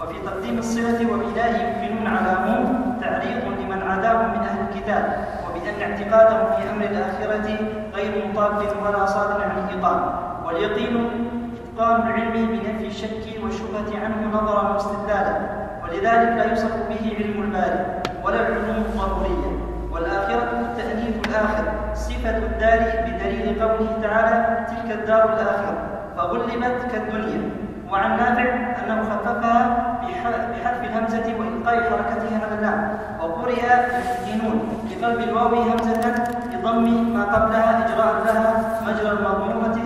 وفي 0.00 0.14
تقديم 0.26 0.58
الصلة 0.58 1.12
وبإله 1.12 1.46
يمكنون 1.62 2.06
على 2.06 2.30
عموم 2.30 2.96
تعريض 3.00 3.44
لمن 3.60 3.82
عداهم 3.82 4.30
من 4.30 4.42
أهل 4.48 4.58
الكتاب 4.68 5.04
وبأن 5.44 5.90
اعتقادهم 5.90 6.46
في 6.56 6.70
أمر 6.70 6.84
الآخرة 6.84 7.48
غير 7.94 8.28
مطابق 8.28 8.72
ولا 8.84 9.06
صادر 9.06 9.44
عن 9.44 9.68
الإقام 9.68 10.00
واليقين 10.44 11.10
إتقان 11.56 12.00
العلم 12.00 12.32
بنفي 12.32 12.86
الشك 12.86 13.24
والشبهة 13.42 14.04
عنه 14.04 14.28
نظرا 14.32 14.72
واستدلالا. 14.72 15.36
ولذلك 15.82 16.28
لا 16.38 16.44
يوصف 16.44 16.74
به 16.88 17.16
علم 17.18 17.42
الباري 17.42 17.84
ولا 18.24 18.40
العلوم 18.48 18.76
الضرورية. 18.76 19.52
والآخرة 19.92 20.60
التأنيث 20.60 21.28
الآخر 21.28 21.64
صفة 21.94 22.36
الدار 22.36 22.80
بدليل 23.06 23.62
قوله 23.62 23.98
تعالى 24.02 24.66
تلك 24.66 24.98
الدار 24.98 25.24
الآخرة. 25.24 25.93
فغلبت 26.16 26.78
كالدنيا. 26.92 27.50
وعن 27.90 28.10
نافع 28.16 28.48
أنه 28.84 29.02
خففها 29.10 29.56
بحذف 30.02 30.82
الهمزة 30.84 31.26
وإلقاء 31.38 31.76
حركتها 31.90 32.36
على 32.44 32.54
اللام 32.58 32.98
وقرئ 33.20 33.52
يفتنون 33.52 34.58
بقلب 34.90 35.20
الواو 35.20 35.54
همزة 35.54 36.14
بضم 36.52 37.14
ما 37.14 37.24
قبلها 37.24 37.70
إجراء 37.86 38.14
لها 38.26 38.80
مجرى 38.86 39.10
المضمومة 39.10 39.76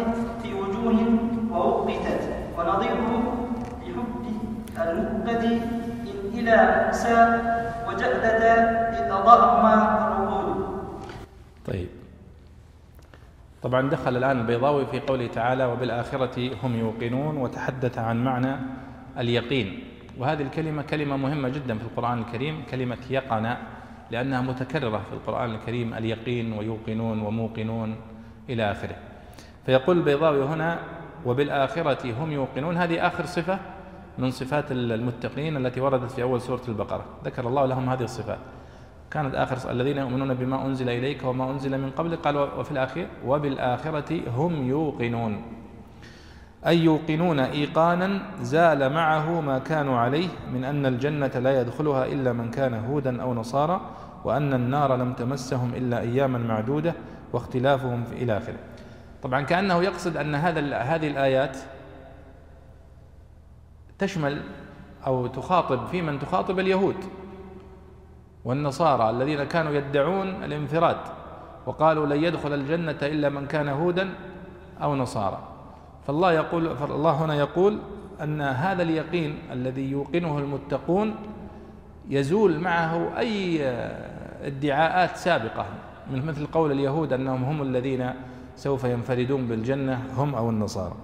في 0.43 0.55
وجوه 0.55 0.99
ووقتت. 1.53 2.23
ونظيره 2.59 3.11
بحب 3.81 4.11
المقد 4.79 5.45
إن 5.45 6.19
إلى 6.35 6.85
موسى 6.87 7.39
وجأدة 7.89 8.55
إذ 8.99 9.13
أضاءهما 9.13 9.75
طيب. 11.67 11.89
طبعا 13.63 13.91
دخل 13.91 14.17
الآن 14.17 14.41
البيضاوي 14.41 14.87
في 14.87 15.01
قوله 15.01 15.27
تعالى 15.27 15.65
وبالآخرة 15.65 16.51
هم 16.63 16.77
يوقنون 16.77 17.37
وتحدث 17.37 17.99
عن 17.99 18.25
معنى 18.25 18.57
اليقين. 19.19 19.85
وهذه 20.19 20.43
الكلمة 20.43 20.83
كلمة 20.83 21.17
مهمة 21.17 21.49
جدا 21.49 21.79
في 21.79 21.85
القرآن 21.85 22.19
الكريم 22.19 22.63
كلمة 22.71 22.99
يقن 23.11 23.57
لأنها 24.11 24.41
متكررة 24.41 24.99
في 24.99 25.13
القرآن 25.13 25.55
الكريم 25.55 25.95
اليقين 25.95 26.53
ويوقنون 26.53 27.21
وموقنون 27.21 27.97
إلى 28.49 28.71
آخره. 28.71 28.97
فيقول 29.67 29.99
البيضاوي 29.99 30.45
هنا 30.45 30.79
وبالآخرة 31.27 32.13
هم 32.23 32.33
يوقنون. 32.33 32.77
هذه 32.77 33.07
آخر 33.07 33.27
صفة 33.27 33.59
من 34.19 34.31
صفات 34.31 34.73
المتقين 34.73 35.57
التي 35.57 35.81
وردت 35.81 36.11
في 36.11 36.23
أول 36.23 36.41
سورة 36.41 36.63
البقرة. 36.69 37.05
ذكر 37.25 37.49
الله 37.49 37.67
لهم 37.67 37.89
هذه 37.89 38.03
الصفات. 38.03 38.39
كانت 39.11 39.35
آخر 39.35 39.71
الذين 39.71 39.99
يؤمنون 39.99 40.35
بما 40.35 40.67
أنزل 40.67 40.89
إليك 40.89 41.25
وما 41.25 41.51
أنزل 41.51 41.79
من 41.79 41.91
قبل 41.91 42.17
قال 42.17 42.37
وفي 42.37 42.71
الأخير 42.71 43.09
وبالآخرة 43.27 44.21
هم 44.37 44.69
يوقنون. 44.69 45.43
أي 46.67 46.79
يوقنون 46.79 47.41
إيقانا 47.41 48.23
زال 48.41 48.93
معه 48.93 49.41
ما 49.41 49.59
كانوا 49.59 49.99
عليه 49.99 50.29
من 50.53 50.65
أن 50.65 50.87
الجنة 50.87 51.27
لا 51.27 51.61
يدخلها 51.61 52.07
إلا 52.07 52.33
من 52.33 52.51
كان 52.51 52.75
هودا 52.75 53.23
أو 53.23 53.35
نصارى 53.35 53.81
وأن 54.25 54.55
النار 54.55 54.97
لم 54.97 55.13
تمسهم 55.13 55.75
إلا 55.75 56.01
أياما 56.01 56.39
معدودة 56.39 56.95
واختلافهم 57.33 58.05
في 58.05 58.13
إلى 58.13 58.37
آخره. 58.37 58.59
طبعا 59.23 59.41
كأنه 59.41 59.83
يقصد 59.83 60.17
أن 60.17 60.35
هذا 60.35 60.77
هذه 60.77 61.09
الآيات 61.09 61.59
تشمل 63.99 64.43
أو 65.07 65.27
تخاطب 65.27 65.87
في 65.87 66.03
من 66.03 66.19
تخاطب 66.19 66.59
اليهود. 66.59 66.97
والنصارى 68.49 69.11
الذين 69.11 69.45
كانوا 69.45 69.73
يدعون 69.73 70.45
الانفراد 70.45 70.97
وقالوا 71.67 72.07
لن 72.07 72.25
يدخل 72.25 72.55
الجنة 72.55 72.97
إلا 73.03 73.29
من 73.29 73.47
كان 73.47 73.69
هودا 73.69 74.09
أو 74.83 74.97
نصارى. 74.97 75.39
فالله 76.07 76.33
يقول 76.33 76.77
فالله 76.77 77.25
هنا 77.25 77.35
يقول 77.35 77.79
أن 78.23 78.41
هذا 78.41 78.83
اليقين 78.83 79.39
الذي 79.53 79.91
يوقنه 79.91 80.39
المتقون 80.39 81.15
يزول 82.09 82.61
معه 82.61 83.19
أي 83.19 83.63
ادعاءات 84.43 85.17
سابقة 85.17 85.67
من 86.11 86.27
مثل 86.27 86.47
قول 86.47 86.73
اليهود 86.73 87.13
أنهم 87.13 87.45
هم 87.45 87.63
الذين 87.63 88.11
سوف 88.57 88.85
ينفردون 88.85 89.47
بالجنة 89.47 90.03
هم 90.17 90.35
أو 90.35 90.51
النصارى. 90.51 90.97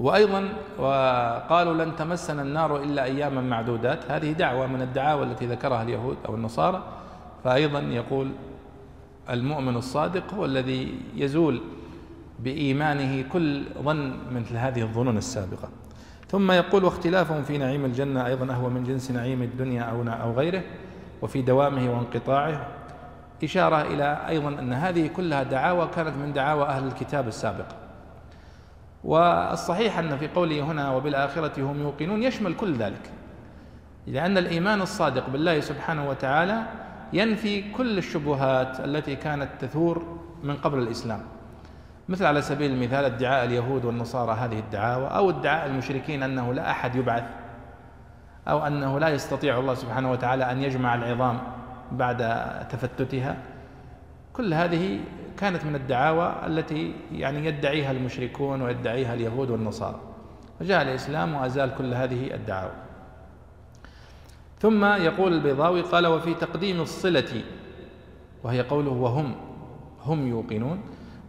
وأيضا 0.00 0.48
وقالوا 0.78 1.84
لن 1.84 1.96
تمسنا 1.96 2.42
النار 2.42 2.82
إلا 2.82 3.04
أياما 3.04 3.40
معدودات. 3.40 4.10
هذه 4.10 4.32
دعوة 4.32 4.66
من 4.66 4.82
الدعاوى 4.82 5.22
التي 5.22 5.46
ذكرها 5.46 5.82
اليهود 5.82 6.16
أو 6.28 6.34
النصارى. 6.34 6.82
فأيضا 7.44 7.80
يقول 7.80 8.30
المؤمن 9.30 9.76
الصادق 9.76 10.34
هو 10.34 10.44
الذي 10.44 10.94
يزول 11.14 11.60
بإيمانه 12.38 13.24
كل 13.32 13.64
ظن 13.82 14.12
مثل 14.32 14.56
هذه 14.56 14.82
الظنون 14.82 15.16
السابقة. 15.16 15.68
ثم 16.28 16.50
يقول 16.52 16.84
واختلافهم 16.84 17.42
في 17.42 17.58
نعيم 17.58 17.84
الجنة 17.84 18.26
أيضا 18.26 18.54
هو 18.54 18.70
من 18.70 18.84
جنس 18.84 19.10
نعيم 19.10 19.42
الدنيا 19.42 19.82
أو 19.82 20.02
أو 20.02 20.32
غيره 20.32 20.62
وفي 21.22 21.42
دوامه 21.42 21.90
وانقطاعه. 21.90 22.66
إشارة 23.44 23.82
إلى 23.82 24.18
أيضا 24.28 24.48
أن 24.48 24.72
هذه 24.72 25.06
كلها 25.16 25.42
دعاوى 25.42 25.88
كانت 25.96 26.16
من 26.16 26.32
دعاوى 26.32 26.64
أهل 26.64 26.86
الكتاب 26.86 27.28
السابق. 27.28 27.85
والصحيح 29.06 29.98
أن 29.98 30.16
في 30.16 30.28
قوله 30.28 30.60
هنا 30.60 30.90
وبالآخرة 30.90 31.62
هم 31.62 31.80
يوقنون 31.80 32.22
يشمل 32.22 32.54
كل 32.54 32.76
ذلك. 32.76 33.10
لأن 34.06 34.38
الإيمان 34.38 34.82
الصادق 34.82 35.28
بالله 35.28 35.60
سبحانه 35.60 36.08
وتعالى 36.08 36.62
ينفي 37.12 37.72
كل 37.72 37.98
الشبهات 37.98 38.80
التي 38.80 39.16
كانت 39.16 39.48
تثور 39.60 40.18
من 40.42 40.56
قبل 40.56 40.78
الإسلام. 40.78 41.20
مثل 42.08 42.24
على 42.24 42.42
سبيل 42.42 42.70
المثال 42.70 43.04
ادعاء 43.04 43.44
اليهود 43.44 43.84
والنصارى 43.84 44.32
هذه 44.32 44.58
الدعاوى 44.58 45.06
أو 45.06 45.30
ادعاء 45.30 45.66
المشركين 45.66 46.22
أنه 46.22 46.54
لا 46.54 46.70
أحد 46.70 46.96
يبعث 46.96 47.24
أو 48.48 48.66
أنه 48.66 48.98
لا 48.98 49.08
يستطيع 49.08 49.58
الله 49.58 49.74
سبحانه 49.74 50.12
وتعالى 50.12 50.50
أن 50.50 50.62
يجمع 50.62 50.94
العظام 50.94 51.38
بعد 51.92 52.18
تفتتها. 52.68 53.36
كل 54.32 54.54
هذه 54.54 55.00
كانت 55.38 55.64
من 55.64 55.74
الدعاوى 55.74 56.34
التي 56.46 56.92
يعني 57.12 57.46
يدعيها 57.46 57.90
المشركون 57.90 58.62
ويدعيها 58.62 59.14
اليهود 59.14 59.50
والنصارى. 59.50 60.00
فجاء 60.60 60.82
الإسلام 60.82 61.34
وأزال 61.34 61.74
كل 61.78 61.94
هذه 61.94 62.34
الدعاوى. 62.34 62.72
ثم 64.58 64.84
يقول 64.84 65.32
البيضاوي 65.32 65.80
قال 65.80 66.06
وفي 66.06 66.34
تقديم 66.34 66.80
الصلة 66.80 67.42
وهي 68.44 68.60
قوله 68.60 68.90
وهم 68.90 69.34
هم 70.04 70.28
يوقنون. 70.28 70.80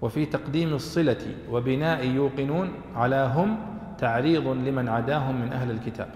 وفي 0.01 0.25
تقديم 0.25 0.73
الصلة 0.73 1.35
وبناء 1.51 2.05
يوقنون 2.05 2.71
على 2.95 3.31
هم 3.35 3.57
تعريض 3.97 4.47
لمن 4.47 4.89
عداهم 4.89 5.41
من 5.41 5.53
أهل 5.53 5.71
الكتاب. 5.71 6.09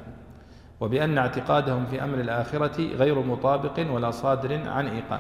وبأن 0.80 1.18
اعتقادهم 1.18 1.86
في 1.86 2.04
أمر 2.04 2.20
الآخرة 2.20 2.96
غير 2.96 3.20
مطابق 3.20 3.92
ولا 3.92 4.12
صادر 4.12 4.70
عن 4.70 4.88
إيقان 4.88 5.20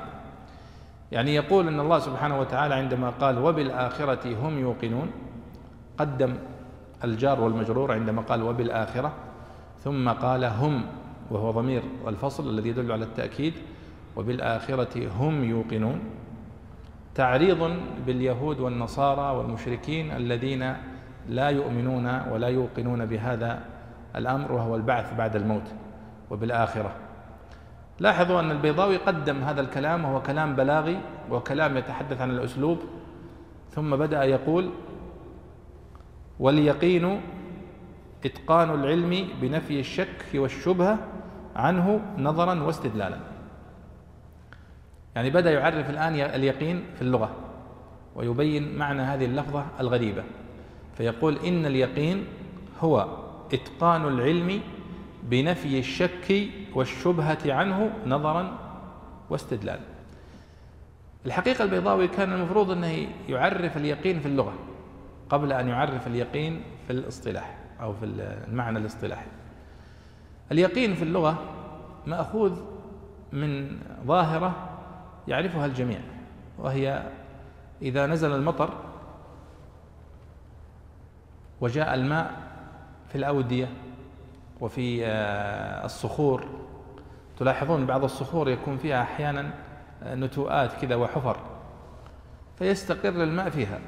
يعني 1.11 1.35
يقول 1.35 1.67
أن 1.67 1.79
الله 1.79 1.99
سبحانه 1.99 2.39
وتعالى 2.39 2.75
عندما 2.75 3.09
قال 3.09 3.37
وبالآخرة 3.37 4.47
هم 4.47 4.59
يوقنون 4.59 5.11
قدم 5.97 6.35
الجار 7.03 7.41
والمجرور 7.41 7.91
عندما 7.91 8.21
قال 8.21 8.43
وبالآخرة 8.43 9.13
ثم 9.79 10.09
قال 10.09 10.43
هم 10.43 10.85
وهو 11.31 11.51
ضمير 11.51 11.83
الفصل 12.07 12.49
الذي 12.49 12.69
يدل 12.69 12.91
على 12.91 13.03
التأكيد 13.03 13.53
وبالآخرة 14.15 15.07
هم 15.19 15.43
يوقنون. 15.43 15.99
تعريض 17.15 17.71
باليهود 18.05 18.59
والنصارى 18.59 19.37
والمشركين 19.37 20.11
الذين 20.11 20.73
لا 21.29 21.49
يؤمنون 21.49 22.21
ولا 22.31 22.47
يوقنون 22.47 23.05
بهذا 23.05 23.59
الأمر 24.15 24.51
وهو 24.51 24.75
البعث 24.75 25.13
بعد 25.13 25.35
الموت 25.35 25.67
وبالآخرة. 26.29 27.10
لاحظوا 27.99 28.39
أن 28.39 28.51
البيضاوي 28.51 28.97
قدم 28.97 29.43
هذا 29.43 29.61
الكلام 29.61 30.05
وهو 30.05 30.21
كلام 30.21 30.55
بلاغي 30.55 30.99
وكلام 31.29 31.77
يتحدث 31.77 32.21
عن 32.21 32.31
الأسلوب. 32.31 32.79
ثم 33.69 33.95
بدأ 33.95 34.23
يقول 34.23 34.69
واليقين 36.39 37.21
إتقان 38.25 38.69
العلم 38.69 39.27
بنفي 39.41 39.79
الشك 39.79 40.25
والشبهة 40.35 40.97
عنه 41.55 42.01
نظرا 42.17 42.63
واستدلالا. 42.63 43.17
يعني 45.15 45.29
بدأ 45.29 45.51
يعرف 45.51 45.89
الآن 45.89 46.13
اليقين 46.13 46.83
في 46.95 47.01
اللغة 47.01 47.29
ويبين 48.15 48.77
معنى 48.77 49.01
هذه 49.01 49.25
اللفظة 49.25 49.65
الغريبة. 49.79 50.23
فيقول 50.97 51.37
إن 51.37 51.65
اليقين 51.65 52.25
هو 52.81 53.07
إتقان 53.53 54.07
العلم 54.07 54.61
بنفي 55.23 55.79
الشك 55.79 56.47
والشبهة 56.75 57.37
عنه 57.45 57.93
نظرا 58.05 58.57
واستدلالا. 59.29 59.81
الحقيقة 61.25 61.63
البيضاوي 61.63 62.07
كان 62.07 62.33
المفروض 62.33 62.71
أنه 62.71 63.07
يعرف 63.29 63.77
اليقين 63.77 64.19
في 64.19 64.25
اللغة 64.25 64.53
قبل 65.29 65.53
أن 65.53 65.67
يعرف 65.67 66.07
اليقين 66.07 66.63
في 66.87 66.93
الاصطلاح 66.93 67.57
أو 67.81 67.93
في 67.93 68.05
المعنى 68.47 68.79
الاصطلاحي. 68.79 69.27
اليقين 70.51 70.95
في 70.95 71.03
اللغة 71.03 71.43
مأخوذ 72.07 72.59
من 73.31 73.79
ظاهرة 74.05 74.69
يعرفها 75.27 75.65
الجميع 75.65 75.99
وهي 76.59 77.03
إذا 77.81 78.05
نزل 78.07 78.31
المطر 78.35 78.69
وجاء 81.61 81.93
الماء 81.93 82.31
في 83.09 83.17
الأودية 83.17 83.69
وفي 84.61 85.05
آه، 85.05 85.85
الصخور 85.85 86.47
تلاحظون 87.41 87.85
بعض 87.85 88.03
الصخور 88.03 88.49
يكون 88.49 88.77
فيها 88.77 89.01
أحيانا 89.01 89.53
آه، 90.03 90.15
نتوءات 90.15 90.73
كذا 90.81 90.95
وحفر. 90.95 91.37
فيستقر 92.59 93.23
الماء 93.23 93.49
فيها 93.49 93.79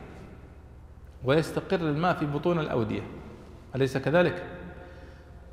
ويستقر 1.24 1.80
الماء 1.80 2.14
في 2.14 2.26
بطون 2.26 2.60
الأودية. 2.60 3.02
أليس 3.76 3.98
كذلك؟ 3.98 4.44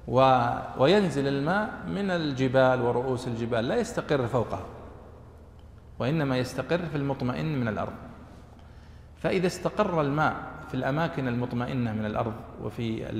و 0.08 0.46
وينزل 0.78 1.28
الماء 1.28 1.70
من 1.88 2.10
الجبال 2.10 2.82
ورؤوس 2.82 3.28
الجبال 3.28 3.68
لا 3.68 3.76
يستقر 3.76 4.26
فوقها. 4.26 4.66
وإنما 5.98 6.38
يستقر 6.38 6.78
في 6.78 6.96
المطمئن 6.96 7.60
من 7.60 7.68
الأرض. 7.68 7.94
فإذا 9.16 9.46
استقر 9.46 10.00
الماء 10.00 10.36
في 10.68 10.74
الأماكن 10.74 11.28
المطمئنة 11.28 11.92
من 11.92 12.06
الأرض 12.06 12.34
وفي 12.62 13.10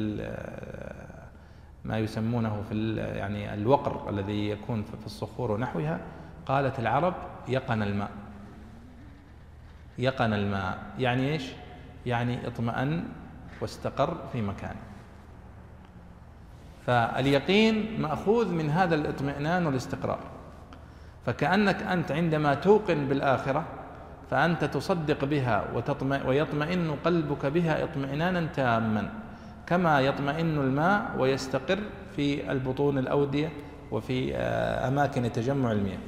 ما 1.85 1.99
يسمونه 1.99 2.62
في 2.69 2.97
يعني 2.97 3.55
الوقر 3.55 4.11
الذي 4.11 4.49
يكون 4.51 4.83
في 4.83 5.07
الصخور 5.07 5.51
ونحوها 5.51 6.01
قالت 6.47 6.79
العرب 6.79 7.14
يقن 7.49 7.83
الماء. 7.83 8.11
يقن 9.99 10.33
الماء. 10.33 10.79
يعني 10.99 11.33
إيش؟ 11.33 11.53
يعني 12.07 12.47
اطمأن 12.47 13.05
واستقر 13.61 14.16
في 14.33 14.43
مكانه 14.43 14.81
فاليقين 16.87 18.01
مأخوذ 18.01 18.55
من 18.55 18.71
هذا 18.71 18.95
الاطمئنان 18.95 19.66
والاستقرار. 19.66 20.19
فكأنك 21.27 21.83
أنت 21.83 22.12
عندما 22.12 22.55
توقن 22.55 23.09
بالآخرة 23.09 23.64
فأنت 24.31 24.64
تصدق 24.64 25.25
بها 25.25 25.64
ويطمئن 26.27 26.97
قلبك 27.05 27.47
بها 27.47 27.85
اطمئنانا 27.85 28.47
تاما. 28.47 29.12
كما 29.71 30.01
يطمئن 30.01 30.59
الماء 30.59 31.17
ويستقر 31.19 31.79
في 32.17 32.53
البطون 32.53 32.99
الأودية 32.99 33.53
وفي 33.91 34.37
آه، 34.37 34.89
أماكن 34.89 35.33
تجمع 35.33 35.73
المياه. 35.73 35.99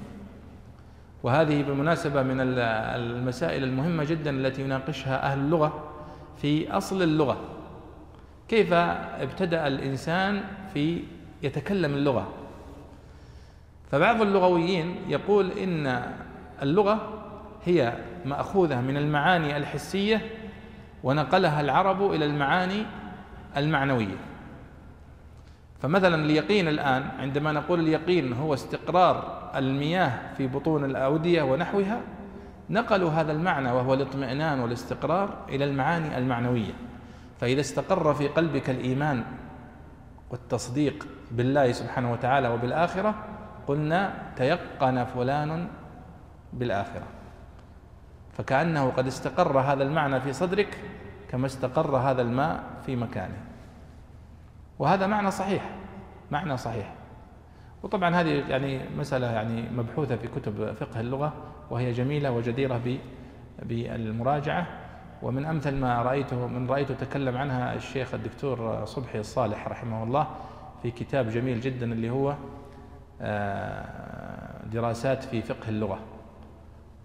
وهذه 1.23 1.63
بالمناسبة 1.63 2.23
من 2.23 2.37
المسائل 2.41 3.65
المهمة 3.65 4.05
جدا 4.05 4.31
التي 4.31 4.63
يناقشها 4.63 5.23
أهل 5.23 5.39
اللغة 5.39 5.85
في 6.37 6.71
أصل 6.73 7.03
اللغة. 7.03 7.41
كيف 8.49 8.73
ابتدأ 8.73 9.67
الإنسان 9.67 10.43
في 10.75 11.03
يتكلم 11.43 11.95
اللغة؟ 11.95 12.29
فبعض 13.91 14.23
اللغويين 14.23 14.97
يقول 15.09 15.51
إن 15.51 16.03
اللغة 16.63 17.25
هي 17.65 17.93
مأخوذة 18.25 18.81
من 18.81 18.97
المعاني 18.97 19.57
الحسية 19.57 20.21
ونقلها 21.05 21.61
العرب 21.61 22.13
إلى 22.13 22.25
المعاني 22.25 22.87
المعنوية. 23.57 24.17
فمثلا 25.83 26.25
اليقين 26.25 26.69
الآن 26.69 27.03
عندما 27.19 27.53
نقول 27.53 27.81
اليقين 27.81 28.33
هو 28.33 28.55
استقرار 28.55 29.51
المياه 29.57 30.35
في 30.37 30.47
بطون 30.47 30.85
الأودية 30.85 31.43
ونحوها 31.43 32.01
نقلوا 32.71 33.11
هذا 33.11 33.33
المعنى 33.33 33.71
وهو 33.73 33.95
الاطمئنان 33.95 34.61
والاستقرار 34.61 35.37
إلى 35.49 35.65
المعاني 35.65 36.19
المعنوية. 36.19 36.73
فإذا 37.41 37.61
استقر 37.61 38.15
في 38.15 38.29
قلبك 38.29 38.71
الإيمان 38.71 39.25
والتصديق 40.31 41.07
بالله 41.31 41.73
سبحانه 41.73 42.13
وتعالى 42.13 42.49
وبالآخرة 42.49 43.15
قلنا 43.67 44.13
تيقن 44.37 45.05
فلان 45.05 45.69
بالآخرة. 46.53 47.07
فكأنه 48.33 48.91
قد 48.91 49.07
استقر 49.07 49.61
هذا 49.61 49.83
المعنى 49.83 50.21
في 50.21 50.33
صدرك 50.33 50.79
كما 51.33 51.47
استقر 51.47 51.97
هذا 51.97 52.23
الماء 52.23 52.65
في 52.87 52.97
مكانه. 52.97 53.37
وهذا 54.79 55.07
معنى 55.07 55.31
صحيح 55.31 55.71
معنى 56.31 56.57
صحيح. 56.57 56.95
وطبعا 57.83 58.15
هذه 58.15 58.29
يعني 58.29 58.81
مسألة 58.99 59.27
يعني 59.27 59.71
مبحوثة 59.71 60.17
في 60.17 60.29
كتب 60.29 60.73
فقه 60.73 61.01
اللغة 61.01 61.33
وهي 61.71 61.93
جميلة 61.93 62.31
وجديرة 62.31 62.99
بالمراجعة. 63.63 64.67
ومن 65.23 65.45
أمثل 65.45 65.75
ما 65.75 66.03
رأيته 66.03 66.47
من 66.47 66.71
رأيته 66.71 66.95
تكلم 66.95 67.37
عنها 67.37 67.75
الشيخ 67.75 68.15
الدكتور 68.15 68.85
صبحي 68.85 69.21
الصالح 69.21 69.69
رحمه 69.69 70.03
الله 70.03 70.27
في 70.83 70.91
كتاب 70.91 71.29
جميل 71.29 71.61
جدا 71.61 71.93
اللي 71.93 72.11
هو 72.11 72.35
آه، 73.21 74.67
دراسات 74.73 75.25
في 75.25 75.43
فقه 75.43 75.69
اللغة. 75.69 75.99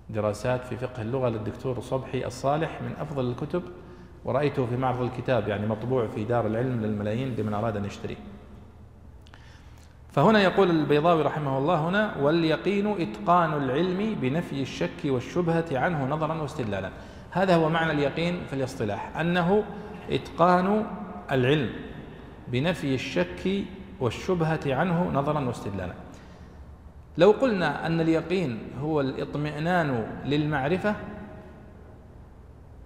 دراسات 0.10 0.66
في 0.66 0.78
فقه 0.78 1.02
اللغة 1.02 1.30
للدكتور 1.30 1.80
صبحي 1.80 2.26
الصالح 2.26 2.82
من 2.82 2.94
أفضل 3.00 3.30
الكتب 3.30 3.64
ورأيته 4.28 4.66
في 4.66 4.78
معرض 4.78 5.02
الكتاب 5.02 5.48
يعني 5.48 5.68
مطبوع 5.68 6.08
في 6.08 6.24
دار 6.24 6.48
العلم 6.48 6.82
للملايين 6.82 7.36
لمن 7.36 7.54
أراد 7.54 7.78
أن 7.78 7.86
يشتريه. 7.86 8.16
فهنا 10.12 10.42
يقول 10.42 10.70
البيضاوي 10.70 11.22
رحمه 11.22 11.58
الله 11.58 11.90
هنا 11.90 12.18
واليقين 12.18 12.88
إتقان 12.88 13.54
العلم 13.54 14.16
بنفي 14.22 14.62
الشك 14.62 15.06
والشبهة 15.06 15.66
عنه 15.72 16.06
نظرا 16.06 16.42
واستدلالا. 16.42 16.92
هذا 17.32 17.56
هو 17.56 17.70
معنى 17.70 17.92
اليقين 17.92 18.42
في 18.48 18.54
الاصطلاح 18.54 19.18
أنه 19.18 19.64
إتقان 20.12 20.86
العلم 21.32 21.70
بنفي 22.48 22.96
الشك 22.96 23.64
والشبهة 24.00 24.60
عنه 24.66 25.12
نظرا 25.14 25.48
واستدلالا. 25.48 25.94
لو 27.18 27.32
قلنا 27.32 27.86
أن 27.86 28.02
اليقين 28.02 28.60
هو 28.82 29.02
الإطمئنان 29.02 30.22
للمعرفة 30.26 30.96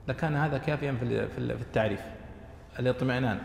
لكان 0.08 0.36
هذا 0.36 0.58
كافيا 0.58 0.92
في 1.36 1.38
التعريف 1.38 2.02
الاطمئنان. 2.80 3.40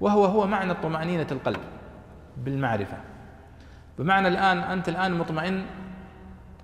وهو 0.00 0.24
هو 0.24 0.46
معنى 0.46 0.74
طمأنينة 0.74 1.26
القلب 1.32 1.60
بالمعرفة. 2.36 2.96
بمعنى 3.98 4.28
الآن 4.28 4.58
أنت 4.58 4.88
الآن 4.88 5.18
مطمئن 5.18 5.66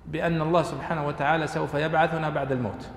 بأن 0.07 0.41
الله 0.41 0.63
سبحانه 0.63 1.07
وتعالى 1.07 1.47
سوف 1.47 1.75
يبعثنا 1.75 2.31
بعد 2.31 2.53
الموت. 2.53 2.89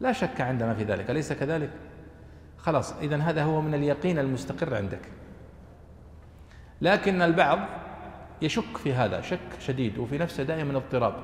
لا 0.00 0.12
شك 0.12 0.40
عندنا 0.40 0.74
في 0.74 0.84
ذلك 0.84 1.10
أليس 1.10 1.32
كذلك؟ 1.32 1.70
خلاص 2.58 2.92
إذا 2.92 3.16
هذا 3.16 3.42
هو 3.42 3.60
من 3.60 3.74
اليقين 3.74 4.18
المستقر 4.18 4.74
عندك. 4.74 5.00
لكن 6.80 7.22
البعض 7.22 7.58
يشك 8.42 8.76
في 8.76 8.94
هذا 8.94 9.20
شك 9.20 9.60
شديد 9.60 9.98
وفي 9.98 10.18
نفسه 10.18 10.42
دائما 10.42 10.76
اضطراب 10.76 11.14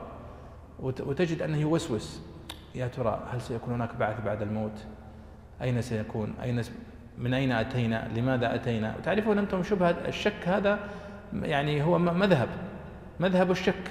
وتجد 0.81 1.43
أنه 1.43 1.57
يوسوس. 1.59 2.21
يا 2.75 2.89
ترى 2.89 3.29
هل 3.33 3.41
سيكون 3.41 3.75
هناك 3.75 3.97
بعث 3.97 4.25
بعد 4.25 4.43
الموت؟ 4.43 4.85
أين 5.63 5.83
سيكون؟ 5.83 6.35
أين 6.43 6.63
من 7.19 7.35
أين 7.35 7.53
أتينا؟ 7.53 8.09
لماذا 8.17 8.55
أتينا؟ 8.55 8.95
تعرفون 9.05 9.39
أنتم 9.39 9.63
شبهة 9.63 9.97
الشك 10.09 10.49
هذا 10.49 10.79
يعني 11.33 11.83
هو 11.83 11.99
مذهب 11.99 12.49
مذهب 13.21 13.51
الشك. 13.51 13.91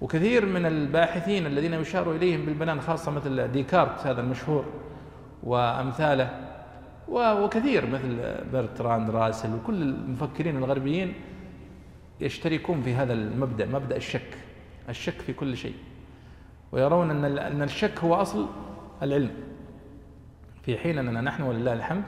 وكثير 0.00 0.46
من 0.46 0.66
الباحثين 0.66 1.46
الذين 1.46 1.74
يشار 1.74 2.12
إليهم 2.12 2.44
بالبنان 2.44 2.80
خاصة 2.80 3.10
مثل 3.12 3.48
ديكارت 3.48 4.06
هذا 4.06 4.20
المشهور 4.20 4.64
وأمثاله 5.42 6.40
وكثير 7.08 7.86
مثل 7.86 8.34
برتراند 8.52 9.10
راسل 9.10 9.54
وكل 9.54 9.82
المفكرين 9.82 10.56
الغربيين 10.56 11.14
يشتركون 12.20 12.82
في 12.82 12.94
هذا 12.94 13.12
المبدأ 13.12 13.66
مبدأ 13.66 13.96
الشك 13.96 14.36
الشك 14.88 15.20
في 15.20 15.32
كل 15.32 15.56
شيء. 15.56 15.74
ويرون 16.72 17.10
أن 17.10 17.38
أن 17.38 17.62
الشك 17.62 17.98
هو 17.98 18.14
أصل 18.14 18.46
العلم. 19.02 19.30
في 20.62 20.78
حين 20.78 20.98
أننا 20.98 21.20
نحن 21.20 21.42
ولله 21.42 21.72
الحمد 21.72 22.02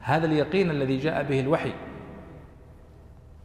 هذا 0.00 0.26
اليقين 0.26 0.70
الذي 0.70 0.96
جاء 0.96 1.22
به 1.22 1.40
الوحي 1.40 1.72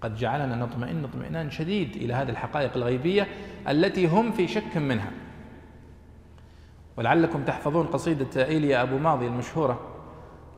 قد 0.01 0.15
جعلنا 0.15 0.55
نطمئن 0.55 1.03
اطمئنان 1.03 1.49
شديد 1.49 1.95
إلى 1.95 2.13
هذه 2.13 2.29
الحقائق 2.29 2.71
الغيبية 2.75 3.27
التي 3.67 4.07
هم 4.07 4.31
في 4.31 4.47
شك 4.47 4.77
منها. 4.77 5.11
ولعلكم 6.97 7.43
تحفظون 7.43 7.85
قصيدة 7.85 8.45
إيليا 8.45 8.81
أبو 8.81 8.97
ماضي 8.97 9.27
المشهورة 9.27 9.79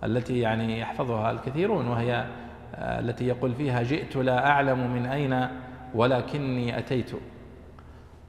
التي 0.03 0.39
يعني 0.39 0.79
يحفظها 0.79 1.31
الكثيرون 1.31 1.87
وهي 1.87 2.27
آه، 2.75 2.99
التي 2.99 3.27
يقول 3.27 3.53
فيها 3.53 3.83
جئت 3.83 4.15
لا 4.15 4.47
أعلم 4.47 4.93
من 4.93 5.05
أين 5.05 5.47
ولكني 5.95 6.79
أتيت. 6.79 7.11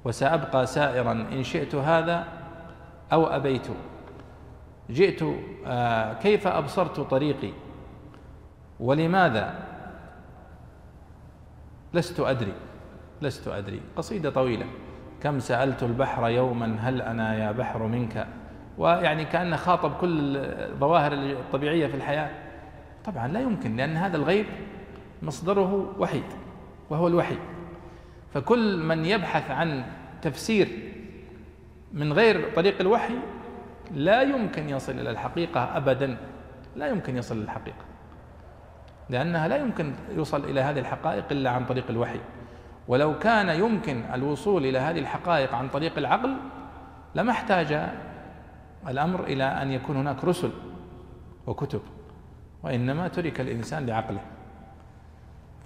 وسأبقى 0.09 0.67
سائرا 0.67 1.13
إن 1.13 1.43
شئت 1.45 1.75
هذا 1.75 2.25
أو 3.13 3.27
أبيت. 3.27 3.67
جئت 4.91 5.21
آه، 5.67 6.13
كيف 6.13 6.47
أبصرت 6.47 7.01
طريقي؟ 7.01 7.53
ولماذا؟ 8.81 9.55
لست 11.95 12.21
أدري 12.21 12.53
لست 13.23 13.49
أدري. 13.49 13.81
قصيدة 13.97 14.31
طويلة. 14.31 14.67
كم 15.23 15.41
سألت 15.41 15.83
البحر 15.83 16.29
يوما 16.29 16.77
هل 16.81 17.03
أنا 17.03 17.35
يا 17.35 17.53
بحر 17.53 17.83
منك؟ 17.83 18.27
ويعني 18.79 19.25
كأنه 19.25 19.57
خاطب 19.57 19.93
كل 20.01 20.37
الظواهر 20.37 21.13
الطبيعية 21.13 21.87
في 21.87 21.95
الحياة. 21.95 22.31
طبعا 23.05 23.29
لا 23.29 23.41
يمكن 23.41 23.77
لأن 23.77 23.97
هذا 23.97 24.17
الغيب 24.17 24.47
مصدره 25.23 25.95
وحيد 25.99 26.25
وهو 26.91 27.09
الوحي. 27.09 27.37
فكل 28.35 28.83
من 28.83 29.05
يبحث 29.05 29.51
عن 29.51 29.85
تفسير 30.23 30.69
من 31.93 32.13
غير 32.13 32.55
طريق 32.57 32.81
الوحي 32.81 33.15
لا 33.95 34.23
يمكن 34.23 34.69
يصل 34.69 34.93
إلى 34.93 35.11
الحقيقة 35.11 35.77
أبدا. 35.77 36.17
لا 36.77 36.87
يمكن 36.87 37.17
يصل 37.17 37.37
إلى 37.37 37.45
الحقيقة. 37.45 37.85
لأنها 39.11 39.49
لا 39.49 39.57
يمكن 39.57 39.93
يوصل 40.17 40.45
إلى 40.45 40.61
هذه 40.61 40.79
الحقائق 40.79 41.25
إلا 41.31 41.51
عن 41.51 41.67
طريق 41.67 41.85
الوحي. 41.91 42.21
ولو 42.89 43.19
كان 43.19 43.49
يمكن 43.49 44.03
الوصول 44.15 44.67
إلى 44.67 44.79
هذه 44.79 44.99
الحقائق 44.99 45.55
عن 45.55 45.69
طريق 45.69 45.99
العقل 45.99 46.37
لما 47.15 47.33
احتاج 47.33 47.89
الأمر 48.89 49.25
إلى 49.25 49.45
أن 49.45 49.71
يكون 49.71 49.97
هناك 49.97 50.25
رسل 50.25 50.51
وكتب 51.47 51.81
وإنما 52.63 53.09
ترك 53.09 53.41
الإنسان 53.41 53.87
لعقله. 53.87 54.21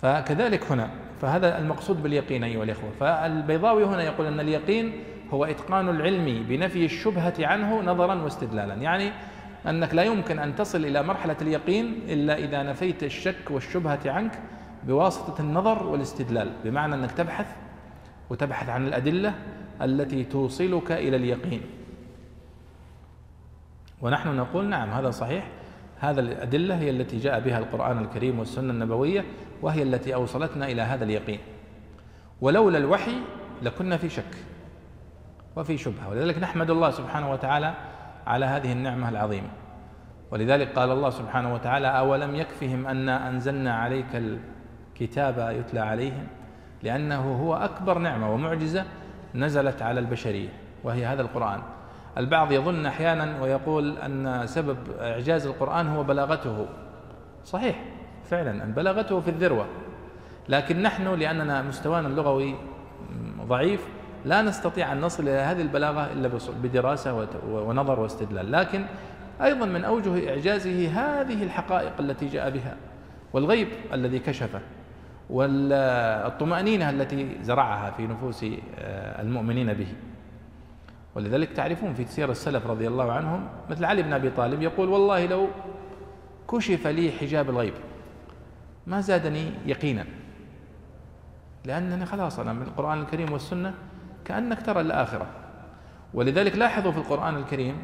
فكذلك 0.03 0.73
هنا. 0.73 0.91
فهذا 1.23 1.59
المقصود 1.59 2.03
باليقين 2.03 2.45
أيها 2.45 2.65
الإخوة. 2.65 2.91
فالبيضاوي 3.01 3.85
هنا 3.85 4.03
يقول 4.03 4.27
أن 4.27 4.41
اليقين 4.41 4.93
هو 5.31 5.45
إتقان 5.45 5.89
العلم 5.89 6.45
بنفي 6.49 6.85
الشبهة 6.85 7.35
عنه 7.39 7.81
نظرا 7.81 8.15
واستدلالا. 8.15 8.75
يعني 8.75 9.13
أنك 9.67 9.95
لا 9.95 10.03
يمكن 10.03 10.39
أن 10.39 10.57
تصل 10.57 10.85
إلى 10.85 11.03
مرحلة 11.03 11.37
اليقين 11.43 12.01
إلا 12.09 12.39
إذا 12.39 12.63
نفيت 12.63 13.03
الشك 13.03 13.51
والشبهة 13.51 14.01
عنك 14.07 14.39
بواسطة 14.87 15.41
النظر 15.41 15.87
والاستدلال. 15.87 16.51
بمعنى 16.65 16.95
أنك 16.95 17.13
تبحث 17.13 17.47
وتبحث 18.31 18.69
عن 18.69 18.87
الأدلة 18.87 19.35
التي 19.83 20.25
توصلك 20.25 20.93
إلى 20.93 21.17
اليقين. 21.17 21.61
ونحن 24.01 24.37
نقول 24.37 24.65
نعم 24.65 24.91
هذا 24.91 25.11
صحيح. 25.11 25.49
هذا 26.01 26.21
الأدلة 26.21 26.79
هي 26.79 26.91
التي 26.91 27.19
جاء 27.19 27.41
بها 27.41 27.59
القرآن 27.59 27.99
الكريم 27.99 28.39
والسنة 28.39 28.73
النبوية 28.73 29.25
وهي 29.63 29.83
التي 29.83 30.15
أوصلتنا 30.15 30.67
إلى 30.67 30.83
هذا 30.83 31.05
اليقين. 31.05 31.41
ولولا 32.41 32.79
الوحي 32.79 33.15
لكنا 33.63 33.97
في 33.97 34.09
شك 34.09 34.35
وفي 35.57 35.79
شبهة. 35.79 36.09
ولذلك 36.11 36.39
نحمد 36.39 36.71
الله 36.71 36.91
سبحانه 36.91 37.33
وتعالى 37.33 37.75
على 38.27 38.47
هذه 38.47 38.73
النعمة 38.73 39.09
العظيمة. 39.09 39.49
ولذلك 40.31 40.79
قال 40.79 40.91
الله 40.91 41.11
سبحانه 41.11 41.55
وتعالى 41.55 41.87
أولم 41.87 42.35
يكفهم 42.35 42.87
أنا 42.87 43.29
أنزلنا 43.29 43.75
عليك 43.75 44.07
الكتاب 44.15 45.55
يتلى 45.59 45.81
عليهم؟ 45.81 46.27
لأنه 46.83 47.35
هو 47.43 47.55
أكبر 47.55 47.99
نعمة 47.99 48.35
ومعجزة 48.35 48.85
نزلت 49.35 49.83
على 49.83 50.01
البشرية 50.01 50.49
وهي 50.85 51.07
هذا 51.07 51.23
القرآن. 51.23 51.63
البعض 52.19 52.53
يظن 52.53 52.87
أحيانا 52.87 53.43
ويقول 53.43 53.99
أن 53.99 54.47
سبب 54.47 54.77
إعجاز 55.01 55.47
القرآن 55.47 55.89
هو 55.89 56.03
بلاغته. 56.03 56.67
صحيح. 57.45 57.85
فعلا 58.31 58.65
أن 58.65 58.73
بلغته 58.73 59.21
في 59.21 59.31
الذروة. 59.31 59.67
لكن 60.49 60.83
نحن 60.83 61.09
لأننا 61.09 61.63
مستوانا 61.63 62.09
اللغوي 62.09 62.55
ضعيف 63.47 63.89
لا 64.25 64.43
نستطيع 64.43 64.93
أن 64.93 65.01
نصل 65.01 65.23
إلى 65.23 65.39
هذه 65.39 65.63
البلاغة 65.63 66.13
إلا 66.13 66.31
بدراسة 66.63 67.27
ونظر 67.49 68.01
واستدلال. 68.01 68.53
لكن 68.53 68.85
أيضا 69.43 69.67
من 69.67 69.85
أوجه 69.85 70.31
إعجازه 70.31 70.89
هذه 70.89 71.43
الحقائق 71.43 71.93
التي 72.01 72.27
جاء 72.27 72.51
بها 72.51 72.77
والغيب 73.33 73.69
الذي 73.93 74.19
كشفه 74.19 74.61
والطمأنينة 75.31 76.91
التي 76.91 77.37
زرعها 77.43 77.91
في 77.91 78.07
نفوس 78.07 78.45
آه، 78.79 79.23
المؤمنين 79.23 79.73
به. 79.73 79.87
ولذلك 81.15 81.53
تعرفون 81.53 81.95
في 81.95 82.05
سير 82.05 82.31
السلف 82.31 82.67
رضي 82.67 82.89
الله 82.89 83.13
عنهم 83.13 83.49
مثل 83.71 83.85
علي 83.85 84.03
بن 84.03 84.13
أبي 84.13 84.31
طالب 84.31 84.63
يقول 84.63 84.89
والله 84.89 85.27
لو 85.27 85.49
كشف 86.51 86.87
لي 86.87 87.13
حجاب 87.13 87.51
الغيب. 87.51 87.75
ما 88.87 89.01
زادني 89.01 89.51
يقينا. 89.67 90.05
لأنني 91.65 92.07
خلاص 92.07 92.39
أنا 92.39 92.53
من 92.53 92.63
القرآن 92.63 93.01
الكريم 93.01 93.33
والسنة 93.33 93.75
كأنك 94.25 94.67
ترى 94.67 94.81
الآخرة. 94.81 95.27
ولذلك 96.15 96.57
لاحظوا 96.57 96.93
في 96.93 96.99
القرآن 96.99 97.37
الكريم 97.37 97.77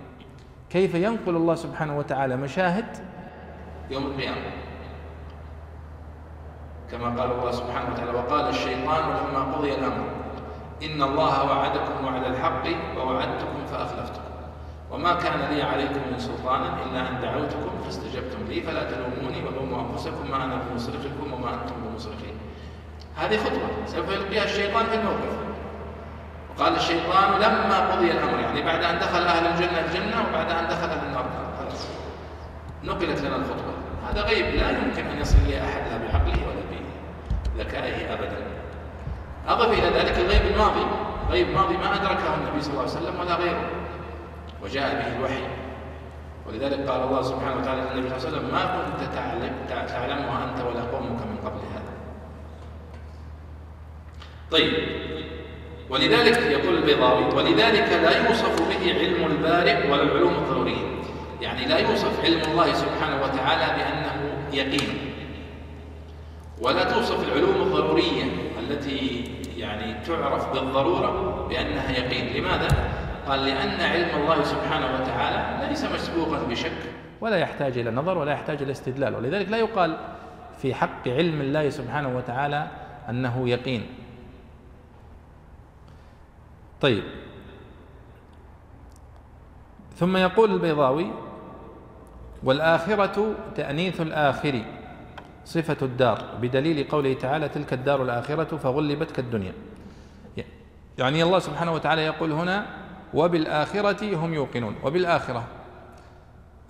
كيف 0.70 0.94
ينقل 0.94 1.36
الله 1.36 1.54
سبحانه 1.54 1.98
وتعالى 1.98 2.36
مشاهد 2.36 2.86
يوم 3.90 4.06
القيامة. 4.06 4.50
كما 6.90 7.04
قال 7.20 7.30
الله 7.32 7.50
سبحانه 7.50 7.92
وتعالى 7.92 8.10
وقال 8.10 8.48
الشيطان 8.48 9.04
لما 9.10 9.42
قضي 9.54 9.74
الأمر 9.74 10.04
إن 10.82 11.02
الله 11.02 11.44
وعدكم 11.44 12.04
وعد 12.04 12.24
الحق 12.24 12.64
ووعدتكم 12.98 13.66
فأخلفتكم. 13.66 14.27
وما 14.90 15.14
كان 15.14 15.40
لي 15.50 15.62
عليكم 15.62 16.00
من 16.12 16.18
سلطان 16.18 16.60
إلا 16.62 17.08
أن 17.08 17.20
دعوتكم 17.22 17.70
فاستجبتم 17.84 18.44
لي 18.48 18.60
فلا 18.60 18.90
تلوموني 18.90 19.44
ولوموا 19.44 19.80
أنفسكم 19.90 20.30
ما 20.30 20.44
أنا 20.44 20.62
بمصرخكم 20.70 21.32
وما 21.32 21.54
أنتم 21.54 21.74
بمصرخين 21.84 22.34
هذه 23.16 23.36
خطوة 23.36 23.68
سوف 23.86 24.08
يلقيها 24.08 24.44
الشيطان 24.44 24.86
في 24.86 24.94
الموقف. 24.94 25.38
وقال 26.50 26.76
الشيطان 26.76 27.40
لما 27.40 27.92
قضي 27.92 28.10
الأمر 28.10 28.40
يعني 28.40 28.62
بعد 28.62 28.84
أن 28.84 28.98
دخل 28.98 29.22
أهل 29.22 29.46
الجنة 29.46 29.80
الجنة 29.80 30.24
وبعد 30.28 30.50
أن 30.50 30.68
دخل 30.68 30.88
أهل 30.88 31.06
النار. 31.06 31.24
خلاص 31.58 31.88
نقلت 32.84 33.20
لنا 33.20 33.36
الخطوة. 33.36 33.74
هذا 34.10 34.22
غيب 34.22 34.54
لا 34.54 34.70
يمكن 34.70 35.06
أن 35.06 35.20
يصل 35.20 35.36
إليه 35.46 35.64
أحد 35.64 35.82
لا 35.90 35.96
بعقله 35.98 36.42
ولا 36.46 36.62
بذكائه 37.56 38.14
أبدا. 38.14 38.46
أضف 39.48 39.78
إلى 39.78 39.98
ذلك 39.98 40.18
الغيب 40.18 40.52
الماضي. 40.52 40.86
غيب 41.30 41.48
ماضي 41.50 41.76
ما 41.76 41.94
أدركه 41.94 42.34
النبي 42.34 42.62
صلى 42.62 42.70
الله 42.70 42.82
عليه 42.82 42.92
وسلم 42.92 43.20
ولا 43.20 43.34
غيره. 43.34 43.70
وجاء 44.62 44.94
به 44.94 45.16
الوحي. 45.16 45.42
ولذلك 46.46 46.88
قال 46.88 47.02
الله 47.02 47.22
سبحانه 47.22 47.60
وتعالى 47.60 47.80
للنبي 47.80 48.08
صلى 48.08 48.16
الله 48.16 48.28
عليه 48.28 48.38
وسلم 48.38 48.52
ما 48.52 48.64
كنت 48.64 49.14
تعلم 49.14 49.52
تعلمها 49.88 50.44
أنت 50.44 50.66
ولا 50.66 50.82
قومك 50.82 51.20
من 51.26 51.36
قبل 51.44 51.60
هذا. 51.74 51.92
طيب. 54.50 54.72
ولذلك 55.90 56.36
يقول 56.36 56.74
البيضاوي 56.74 57.24
ولذلك 57.24 57.88
لا 57.92 58.28
يوصف 58.28 58.68
به 58.68 58.92
علم 58.92 59.26
البارئ 59.26 59.90
ولا 59.90 60.02
العلوم 60.02 60.34
الضرورية. 60.34 60.88
يعني 61.40 61.66
لا 61.66 61.78
يوصف 61.78 62.24
علم 62.24 62.40
الله 62.50 62.72
سبحانه 62.72 63.22
وتعالى 63.22 63.76
بأنه 63.76 64.16
يقين. 64.52 65.12
ولا 66.60 66.84
توصف 66.84 67.28
العلوم 67.28 67.62
الضرورية 67.62 68.24
التي 68.60 69.24
يعني 69.56 70.04
تعرف 70.06 70.52
بالضرورة 70.52 71.46
بأنها 71.48 71.90
يقين. 71.90 72.36
لماذا؟ 72.36 72.68
قال 73.28 73.44
لأن 73.44 73.80
علم 73.80 74.22
الله 74.22 74.42
سبحانه 74.42 75.00
وتعالى 75.00 75.68
ليس 75.68 75.84
مسبوقا 75.84 76.42
بشك. 76.44 76.72
ولا 77.20 77.36
يحتاج 77.36 77.78
إلى 77.78 77.90
نظر 77.90 78.18
ولا 78.18 78.32
يحتاج 78.32 78.62
إلى 78.62 78.72
استدلال. 78.72 79.14
ولذلك 79.14 79.48
لا 79.48 79.56
يقال 79.56 79.96
في 80.58 80.74
حق 80.74 81.08
علم 81.08 81.40
الله 81.40 81.70
سبحانه 81.70 82.16
وتعالى 82.16 82.68
أنه 83.08 83.48
يقين. 83.48 83.86
طيب. 86.80 87.02
ثم 89.96 90.16
يقول 90.16 90.54
البيضاوي 90.54 91.10
والآخرة 92.42 93.34
تأنيث 93.54 94.00
الآخر 94.00 94.62
صفة 95.44 95.76
الدار 95.82 96.24
بدليل 96.42 96.88
قوله 96.88 97.14
تعالى 97.14 97.48
تلك 97.48 97.72
الدار 97.72 98.02
الآخرة 98.02 98.56
فغلبت 98.56 99.10
كالدنيا. 99.10 99.52
يعني 100.98 101.22
الله 101.22 101.38
سبحانه 101.38 101.72
وتعالى 101.72 102.02
يقول 102.02 102.32
هنا 102.32 102.66
وبالآخرة 103.14 104.16
هم 104.16 104.34
يوقنون. 104.34 104.74
وبالآخرة. 104.84 105.44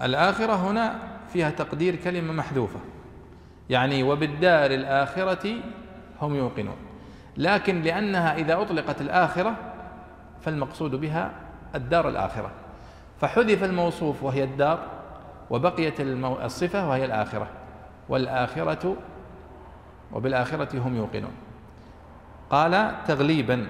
الآخرة 0.03 0.53
هنا 0.53 0.99
فيها 1.33 1.51
تقدير 1.51 1.97
كلمة 1.97 2.33
محذوفة. 2.33 2.81
يعني 3.71 4.03
وبالدار 4.03 4.71
الآخرة 4.71 5.55
هم 6.23 6.35
يوقنون. 6.35 6.77
لكن 7.37 7.83
لأنها 7.83 8.37
إذا 8.37 8.63
أطلقت 8.63 9.01
الآخرة 9.01 9.55
فالمقصود 10.41 10.91
بها 10.91 11.31
الدار 11.75 12.09
الآخرة. 12.09 12.51
فحذف 13.21 13.65
الموصوف 13.65 14.23
وهي 14.23 14.45
الدار 14.45 14.79
وبقيت 15.51 16.01
الصفة 16.01 16.89
وهي 16.89 17.05
الآخرة. 17.05 17.47
والآخرة 18.09 18.97
وبالآخرة 20.13 20.79
هم 20.79 20.97
يوقنون. 20.97 21.33
قال 22.51 22.95
تغليبا. 23.07 23.67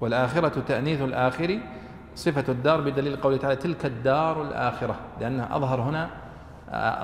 والآخرة 0.00 0.62
تأنيث 0.68 1.02
الآخر 1.02 1.58
صفة 2.14 2.44
الدار 2.52 2.80
بدليل 2.80 3.16
قوله 3.16 3.36
تعالى 3.36 3.56
تلك 3.56 3.86
الدار 3.86 4.42
الآخرة 4.42 4.96
لأنه 5.20 5.56
أظهر 5.56 5.80
هنا 5.80 6.10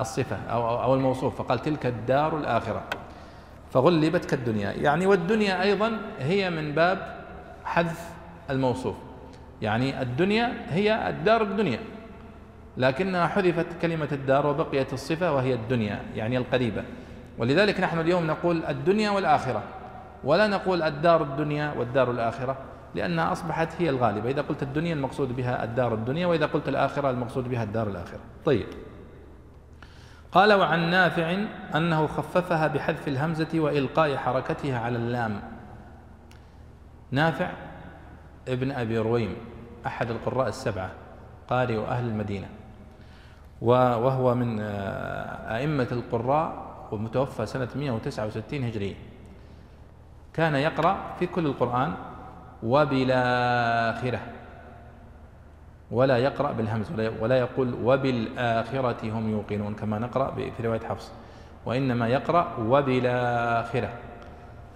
الصفة 0.01 0.35
أو, 0.35 0.83
أو 0.83 0.95
الموصوف 0.95 1.41
فقال 1.41 1.59
تلك 1.59 1.85
الدار 1.85 2.37
الآخرة. 2.37 2.83
فغلبت 3.71 4.25
كالدنيا. 4.25 4.71
يعني 4.71 5.05
والدنيا 5.05 5.61
أيضا 5.61 5.91
هي 6.19 6.49
من 6.49 6.71
باب 6.71 7.15
حذف 7.65 8.09
الموصوف. 8.49 8.95
يعني 9.61 10.01
الدنيا 10.01 10.53
هي 10.69 11.09
الدار 11.09 11.41
الدنيا 11.41 11.79
لكنها 12.77 13.27
حذفت 13.27 13.65
كلمة 13.81 14.07
الدار 14.11 14.47
وبقيت 14.47 14.93
الصفة 14.93 15.33
وهي 15.33 15.53
الدنيا 15.53 15.99
يعني 16.15 16.37
القريبة. 16.37 16.83
ولذلك 17.37 17.79
نحن 17.79 17.99
اليوم 17.99 18.27
نقول 18.27 18.63
الدنيا 18.65 19.09
والآخرة 19.09 19.63
ولا 20.23 20.47
نقول 20.47 20.81
الدار 20.81 21.23
الدنيا 21.23 21.73
والدار 21.77 22.11
الآخرة. 22.11 22.57
لأنها 22.95 23.31
أصبحت 23.31 23.81
هي 23.81 23.89
الغالبة. 23.89 24.29
إذا 24.29 24.41
قلت 24.41 24.63
الدنيا 24.63 24.93
المقصود 24.93 25.35
بها 25.35 25.63
الدار 25.63 25.93
الدنيا 25.93 26.27
وإذا 26.27 26.45
قلت 26.45 26.69
الآخرة 26.69 27.09
المقصود 27.09 27.49
بها 27.49 27.63
الدار 27.63 27.87
الآخرة. 27.87 28.19
طيب. 28.45 28.67
قال 30.31 30.53
وعن 30.53 30.89
نافع 30.89 31.37
أنه 31.75 32.07
خففها 32.07 32.67
بحذف 32.67 33.07
الهمزة 33.07 33.59
وإلقاء 33.59 34.17
حركتها 34.17 34.79
على 34.79 34.97
اللام. 34.97 35.41
نافع 37.11 37.51
ابن 38.47 38.71
أبي 38.71 38.97
رويم 38.97 39.35
أحد 39.85 40.11
القراء 40.11 40.47
السبعة 40.47 40.91
قارئ 41.47 41.79
أهل 41.79 42.07
المدينة. 42.07 42.47
وهو 43.61 44.35
من 44.35 44.59
آه، 44.59 45.57
أئمة 45.57 45.87
القراء 45.91 46.73
ومتوفى 46.91 47.45
سنة 47.45 47.67
169 47.75 48.63
هجرية. 48.63 48.95
كان 50.33 50.55
يقرأ 50.55 50.97
في 51.19 51.27
كل 51.27 51.45
القرآن 51.45 51.93
وبالآخرة. 52.63 54.19
ولا 55.91 56.17
يقرأ 56.17 56.51
بالهمز 56.51 56.91
ولا 57.21 57.39
يقول 57.39 57.73
وبالآخرة 57.83 58.97
هم 59.03 59.31
يوقنون 59.31 59.73
كما 59.73 59.99
نقرأ 59.99 60.31
في 60.35 60.67
رواية 60.67 60.79
حفص. 60.79 61.11
وإنما 61.65 62.07
يقرأ 62.07 62.47
وبالآخرة. 62.59 63.89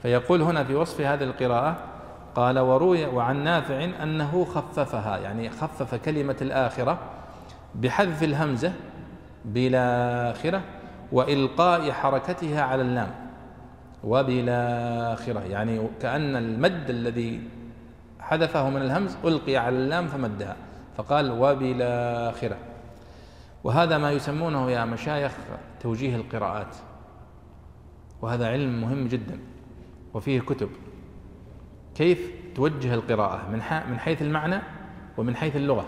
فيقول 0.02 0.42
هنا 0.42 0.64
في 0.64 0.76
وصف 0.76 1.02
هذه 1.02 1.24
القراءة 1.24 1.76
قال 2.36 2.60
وروي 2.60 3.06
وعن 3.06 3.44
نافع 3.44 3.84
أنه 4.04 4.46
خففها. 4.46 5.18
يعني 5.18 5.50
خفف 5.50 5.96
كلمة 5.96 6.36
الآخرة 6.42 6.98
بحذف 7.76 8.24
الهمزة 8.24 8.74
بالآخرة 9.46 10.62
وإلقاء 11.12 11.92
حركتها 11.92 12.62
على 12.62 12.82
اللام. 12.82 13.10
وبالآخرة. 14.04 15.40
يعني 15.40 15.88
كأن 16.02 16.36
المد 16.36 16.90
الذي 16.90 17.42
حذفه 18.28 18.70
من 18.70 18.82
الهمز 18.82 19.18
ألقي 19.26 19.58
على 19.58 19.78
اللام 19.78 20.08
فمدها. 20.08 20.56
فقال 20.98 21.32
وبالآخرة. 21.32 22.58
وهذا 23.64 23.98
ما 23.98 24.12
يسمونه 24.12 24.72
يا 24.72 24.86
مشايخ 24.86 25.32
توجيه 25.80 26.16
القراءات. 26.16 26.76
وهذا 28.22 28.48
علم 28.48 28.82
مهم 28.82 29.08
جدا. 29.08 29.40
وفيه 30.14 30.40
كتب. 30.40 30.70
كيف 31.96 32.32
توجه 32.56 32.94
القراءة؟ 32.94 33.50
من 33.50 33.62
من 33.92 34.00
حيث 34.00 34.22
المعنى 34.22 34.62
ومن 35.18 35.36
حيث 35.36 35.56
اللغة. 35.56 35.86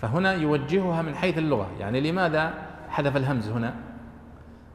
فهنا 0.00 0.32
يوجهها 0.32 1.02
من 1.02 1.14
حيث 1.14 1.38
اللغة. 1.38 1.70
يعني 1.80 2.00
لماذا 2.00 2.54
حذف 2.88 3.16
الهمز 3.16 3.48
هنا؟ 3.48 3.74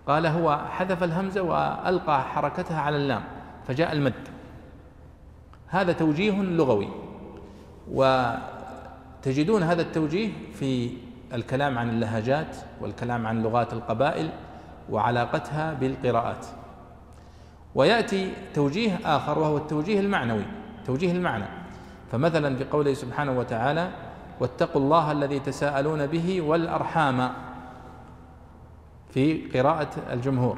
قال 0.08 0.26
هو 0.26 0.58
حذف 0.58 1.04
الهمزة 1.04 1.42
وألقى 1.42 2.24
حركتها 2.24 2.82
على 2.82 2.98
اللام 2.98 3.24
فجاء 3.68 3.92
المد. 3.92 4.39
هذا 5.70 5.92
توجيه 5.94 6.42
لغوي. 6.42 6.88
وتجدون 7.92 9.64
هذا 9.64 9.82
التوجيه 9.82 10.30
في 10.54 10.90
الكلام 11.34 11.78
عن 11.78 11.90
اللهجات 11.90 12.58
والكلام 12.82 13.28
عن 13.28 13.44
لغات 13.44 13.74
القبائل 13.74 14.30
وعلاقتها 14.90 15.74
بالقراءات. 15.74 16.46
ويأتي 17.76 18.34
توجيه 18.54 19.00
آخر 19.06 19.40
وهو 19.40 19.58
التوجيه 19.58 20.00
المعنوي 20.00 20.46
توجيه 20.86 21.12
المعنى. 21.12 21.46
فمثلا 22.12 22.56
في 22.56 22.64
قوله 22.64 22.94
سبحانه 22.94 23.40
وتعالى 23.40 23.92
واتقوا 24.40 24.82
الله 24.82 25.12
الذي 25.12 25.40
تساءلون 25.40 26.08
به 26.08 26.42
والأرحام 26.42 27.32
في 29.14 29.52
قراءة 29.60 29.90
الجمهور. 30.12 30.58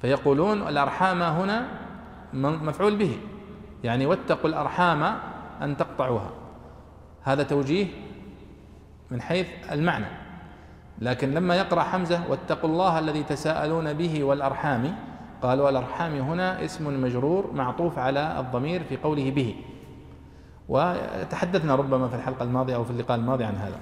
فيقولون 0.00 0.68
الأرحام 0.68 1.22
هنا 1.22 1.68
مفعول 2.32 2.96
به. 2.96 3.18
يعني 3.84 4.06
واتقوا 4.06 4.50
الأرحام 4.50 5.02
أن 5.62 5.76
تقطعوها. 5.76 6.30
هذا 7.22 7.42
توجيه 7.42 7.86
من 9.10 9.20
حيث 9.20 9.48
المعنى. 9.72 10.06
لكن 10.98 11.34
لما 11.34 11.54
يقرأ 11.54 11.82
حمزة 11.82 12.20
واتقوا 12.28 12.70
الله 12.70 12.98
الذي 12.98 13.22
تساءلون 13.22 13.92
به 13.92 14.24
والأرحام 14.24 14.94
قالوا 15.42 15.70
الأرحام 15.70 16.14
هنا 16.14 16.64
اسم 16.64 17.02
مجرور 17.02 17.50
معطوف 17.54 17.98
على 17.98 18.40
الضمير 18.40 18.84
في 18.84 18.96
قوله 18.96 19.30
به. 19.30 19.54
وتحدثنا 20.68 21.74
ربما 21.74 22.08
في 22.08 22.16
الحلقة 22.16 22.42
الماضية 22.42 22.74
أو 22.74 22.84
في 22.84 22.90
اللقاء 22.90 23.16
الماضي 23.16 23.44
عن 23.44 23.54
هذا. 23.54 23.78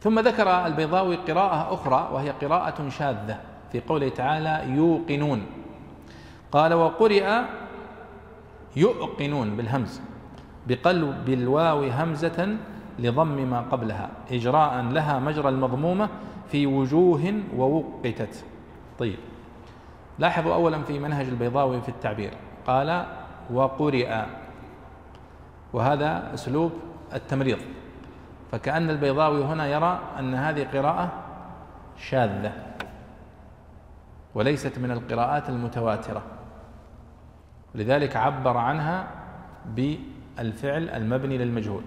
ثم 0.00 0.20
ذكر 0.20 0.66
البيضاوي 0.66 1.16
قراءة 1.16 1.74
أخرى 1.74 2.08
وهي 2.12 2.30
قراءة 2.30 2.88
شاذة 2.88 3.40
في 3.72 3.80
قوله 3.80 4.08
تعالى 4.08 4.76
يوقنون. 4.76 5.46
قال 6.52 6.74
وقرئ 6.74 7.40
يؤقنون 8.76 9.56
بالهمز 9.56 10.00
بقلب 10.66 11.28
الواو 11.28 11.84
همزة 11.84 12.56
لضم 12.98 13.50
ما 13.50 13.60
قبلها 13.60 14.10
إجراء 14.30 14.82
لها 14.82 15.18
مجرى 15.18 15.48
المضمومة 15.48 16.08
في 16.48 16.66
وجوه 16.66 17.34
ووقتت. 17.56 18.44
طيب 18.98 19.18
لاحظوا 20.18 20.54
أولا 20.54 20.82
في 20.82 20.98
منهج 20.98 21.26
البيضاوي 21.26 21.80
في 21.80 21.88
التعبير 21.88 22.30
قال 22.66 23.06
وقرئ 23.50 24.22
وهذا 25.72 26.34
أسلوب 26.34 26.72
التمريض. 27.14 27.58
فكأن 28.52 28.90
البيضاوي 28.90 29.44
هنا 29.44 29.66
يرى 29.66 30.00
أن 30.18 30.34
هذه 30.34 30.66
قراءة 30.72 31.12
شاذة 31.96 32.52
وليست 34.34 34.78
من 34.78 34.90
القراءات 34.90 35.48
المتواترة. 35.48 36.22
لذلك 37.74 38.16
عبر 38.16 38.56
عنها 38.56 39.08
بالفعل 39.66 40.88
المبني 40.88 41.38
للمجهول. 41.38 41.82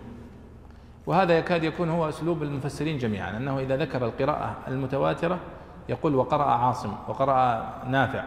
وهذا 1.08 1.38
يكاد 1.38 1.64
يكون 1.64 1.90
هو 1.90 2.10
أسلوب 2.10 2.44
المفسرين 2.44 2.98
جميعا 2.98 3.38
أنه 3.38 3.60
إذا 3.60 3.78
ذكر 3.78 4.06
القراءة 4.06 4.56
المتواترة 4.68 5.40
يقول 5.90 6.16
وقرأ 6.16 6.44
عاصم 6.44 6.94
وقرأ 7.08 7.66
نافع 7.88 8.24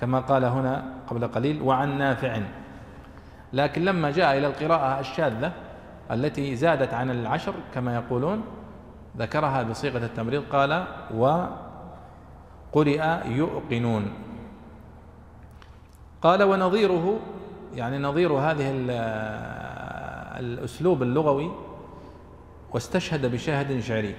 كما 0.00 0.20
قال 0.20 0.44
هنا 0.44 0.84
قبل 1.06 1.28
قليل 1.28 1.62
وعن 1.62 1.98
نافع 1.98 2.38
لكن 3.52 3.84
لما 3.84 4.10
جاء 4.10 4.38
إلى 4.38 4.46
القراءة 4.46 5.00
الشاذة 5.00 5.52
التي 6.10 6.56
زادت 6.56 6.94
عن 6.94 7.10
العشر 7.10 7.54
كما 7.74 7.94
يقولون 7.94 8.42
ذكرها 9.18 9.62
بصيغة 9.62 10.04
التمريض 10.04 10.42
قال 10.52 10.84
وقرئ 12.74 13.28
يؤقنون 13.28 14.12
قال 16.22 16.42
ونظيره 16.42 17.18
يعني 17.74 17.98
نظير 17.98 18.32
هذه 18.32 18.72
الأسلوب 20.38 21.02
اللغوي 21.02 21.50
واستشهد 22.72 23.26
بشاهد 23.26 23.80
شعري 23.80 24.14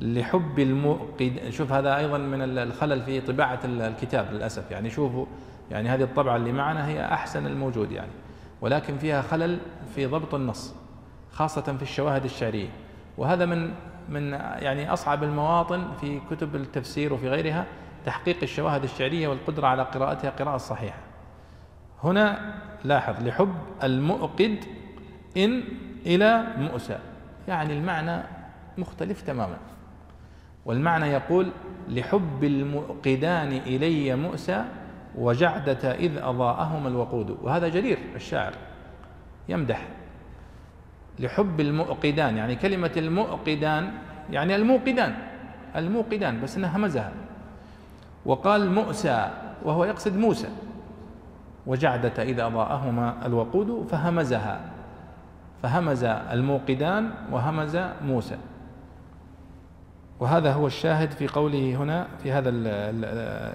لحب 0.00 0.58
المؤقد 0.58 1.40
شوف 1.50 1.72
هذا 1.72 1.96
أيضا 1.96 2.18
من 2.18 2.58
الخلل 2.58 3.02
في 3.02 3.20
طباعة 3.20 3.60
الكتاب 3.64 4.32
للأسف. 4.32 4.70
يعني 4.70 4.90
شوفوا 4.90 5.26
يعني 5.70 5.88
هذه 5.88 6.02
الطبعة 6.02 6.36
اللي 6.36 6.52
معنا 6.52 6.88
هي 6.88 7.04
أحسن 7.04 7.46
الموجود 7.46 7.92
يعني. 7.92 8.12
ولكن 8.60 8.98
فيها 8.98 9.22
خلل 9.22 9.58
في 9.94 10.06
ضبط 10.06 10.34
النص 10.34 10.74
خاصة 11.32 11.76
في 11.76 11.82
الشواهد 11.82 12.24
الشعرية. 12.24 12.68
وهذا 13.18 13.46
من 13.46 13.70
من 14.08 14.32
يعني 14.32 14.92
أصعب 14.92 15.24
المواطن 15.24 15.84
في 16.00 16.20
كتب 16.30 16.56
التفسير 16.56 17.12
وفي 17.12 17.28
غيرها 17.28 17.66
تحقيق 18.06 18.36
الشواهد 18.42 18.84
الشعرية 18.84 19.28
والقدرة 19.28 19.66
على 19.66 19.82
قراءتها 19.82 20.30
قراءة 20.30 20.56
صحيحة. 20.56 20.98
هنا 22.04 22.54
لاحظ 22.84 23.26
لحب 23.28 23.54
المؤقد 23.82 24.64
إن 25.36 25.62
إلى 26.06 26.46
مؤسى 26.58 26.98
يعني 27.48 27.72
المعنى 27.72 28.22
مختلف 28.78 29.22
تماما. 29.22 29.56
والمعنى 30.64 31.06
يقول 31.06 31.50
لحب 31.88 32.44
المؤقدان 32.44 33.52
إلي 33.52 34.16
مؤسى 34.16 34.64
وجعدة 35.14 35.92
إذ 35.92 36.18
أضاءهما 36.18 36.88
الوقود. 36.88 37.38
وهذا 37.42 37.68
جرير 37.68 37.98
الشاعر 38.14 38.52
يمدح. 39.48 39.88
لحب 41.18 41.60
المؤقدان 41.60 42.36
يعني 42.36 42.56
كلمة 42.56 42.92
المؤقدان 42.96 43.92
يعني 44.30 44.56
الموقدان 44.56 45.14
الموقدان 45.76 46.40
بس 46.40 46.56
إنها 46.56 46.76
همزها. 46.76 47.12
وقال 48.26 48.70
مؤسى 48.70 49.30
وهو 49.64 49.84
يقصد 49.84 50.16
موسى. 50.16 50.48
وجعدة 51.66 52.22
إذا 52.22 52.46
أضاءهما 52.46 53.26
الوقود 53.26 53.86
فهمزها. 53.90 54.60
فهمز 55.62 56.04
الموقدان 56.04 57.10
وهمز 57.32 57.78
موسى. 58.04 58.36
وهذا 60.20 60.52
هو 60.52 60.66
الشاهد 60.66 61.10
في 61.10 61.28
قوله 61.28 61.76
هنا 61.76 62.06
في 62.22 62.32
هذا 62.32 62.48
ال 62.48 62.66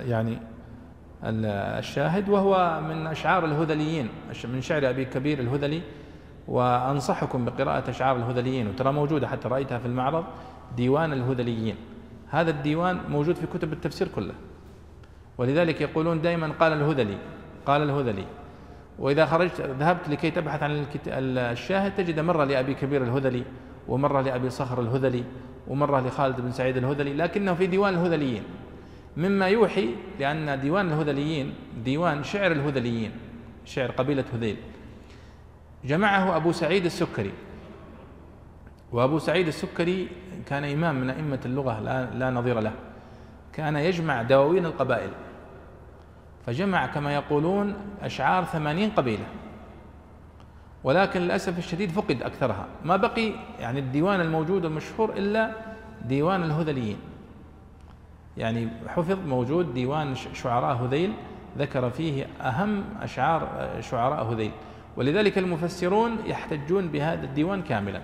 يعني 0.10 0.38
ال 1.24 1.46
الشاهد 1.80 2.30
وهو 2.30 2.82
من 2.90 3.08
أشعار 3.08 3.46
الهذليين 3.46 4.10
من 4.54 4.62
شعر 4.62 4.90
أبي 4.90 5.06
كبير 5.06 5.40
الهذلي. 5.40 5.82
وأنصحكم 6.48 7.46
بقراءة 7.46 7.90
أشعار 7.90 8.16
الهذليين 8.16 8.68
وترى 8.68 8.92
موجودة 8.92 9.28
حتى 9.28 9.48
رأيتها 9.48 9.78
في 9.78 9.86
المعرض 9.86 10.24
ديوان 10.76 11.14
الهذليين. 11.14 11.76
هذا 12.30 12.50
الديوان 12.50 13.00
موجود 13.10 13.36
في 13.36 13.48
كتب 13.48 13.74
التفسير 13.74 14.08
كله. 14.08 14.34
ولذلك 15.38 15.82
يقولون 15.82 16.22
دائما 16.22 16.52
قال 16.60 16.74
الهذلي 16.74 17.18
قال 17.66 17.82
الهذلي. 17.82 18.26
وإذا 19.00 19.26
خرجت 19.26 19.62
ذهبت 19.62 20.10
لكي 20.10 20.32
تبحث 20.32 20.64
عن 20.64 20.86
الشاهد 21.08 21.96
تجد 21.96 22.20
مرة 22.20 22.44
لأبي 22.44 22.74
كبير 22.74 23.04
الهذلي 23.04 23.44
ومرة 23.88 24.22
لأبي 24.22 24.50
صخر 24.50 24.82
الهذلي 24.82 25.24
ومرة 25.68 26.00
لخالد 26.08 26.42
بن 26.42 26.52
سعيد 26.52 26.78
الهذلي 26.78 27.14
لكنه 27.14 27.54
في 27.54 27.68
ديوان 27.68 27.94
الهذليين. 27.94 28.44
مما 29.18 29.48
يوحي 29.48 29.90
لأن 30.20 30.60
ديوان 30.62 30.88
الهذليين 30.88 31.54
ديوان 31.84 32.24
شعر 32.24 32.52
الهذليين 32.52 33.12
شعر 33.66 33.92
قبيلة 33.92 34.24
هذيل. 34.34 34.58
جمعه 35.86 36.36
أبو 36.36 36.52
سعيد 36.52 36.86
السكري. 36.86 37.32
وأبو 38.92 39.20
سعيد 39.20 39.48
السكري 39.48 40.08
كان 40.48 40.64
إمام 40.64 40.96
من 40.96 41.10
أئمة 41.10 41.40
اللغة 41.46 41.80
لا, 41.80 42.08
لا 42.16 42.30
نظير 42.32 42.60
له. 42.60 42.72
كان 43.54 43.76
يجمع 43.76 44.22
دواوين 44.22 44.66
القبائل. 44.66 45.10
فجمع 46.46 46.86
كما 46.86 47.16
يقولون 47.16 47.76
أشعار 48.02 48.44
ثمانين 48.44 48.90
قبيلة. 48.90 49.26
ولكن 50.84 51.22
للأسف 51.22 51.58
الشديد 51.58 51.92
فقد 51.92 52.22
أكثرها. 52.22 52.66
ما 52.84 52.96
بقي 52.98 53.32
يعني 53.60 53.80
الديوان 53.80 54.22
الموجود 54.22 54.66
المشهور 54.66 55.14
إلا 55.14 55.52
ديوان 56.06 56.44
الهذليين. 56.44 56.98
يعني 58.38 58.70
حفظ 58.88 59.28
موجود 59.28 59.74
ديوان 59.74 60.16
شعراء 60.16 60.76
هذيل 60.76 61.14
ذكر 61.58 61.90
فيه 61.90 62.28
أهم 62.42 62.84
أشعار 63.02 63.70
شعراء 63.82 64.34
هذيل. 64.34 64.52
ولذلك 64.98 65.38
المفسرون 65.38 66.18
يحتجون 66.26 66.88
بهذا 66.88 67.24
الديوان 67.24 67.62
كاملا. 67.62 68.02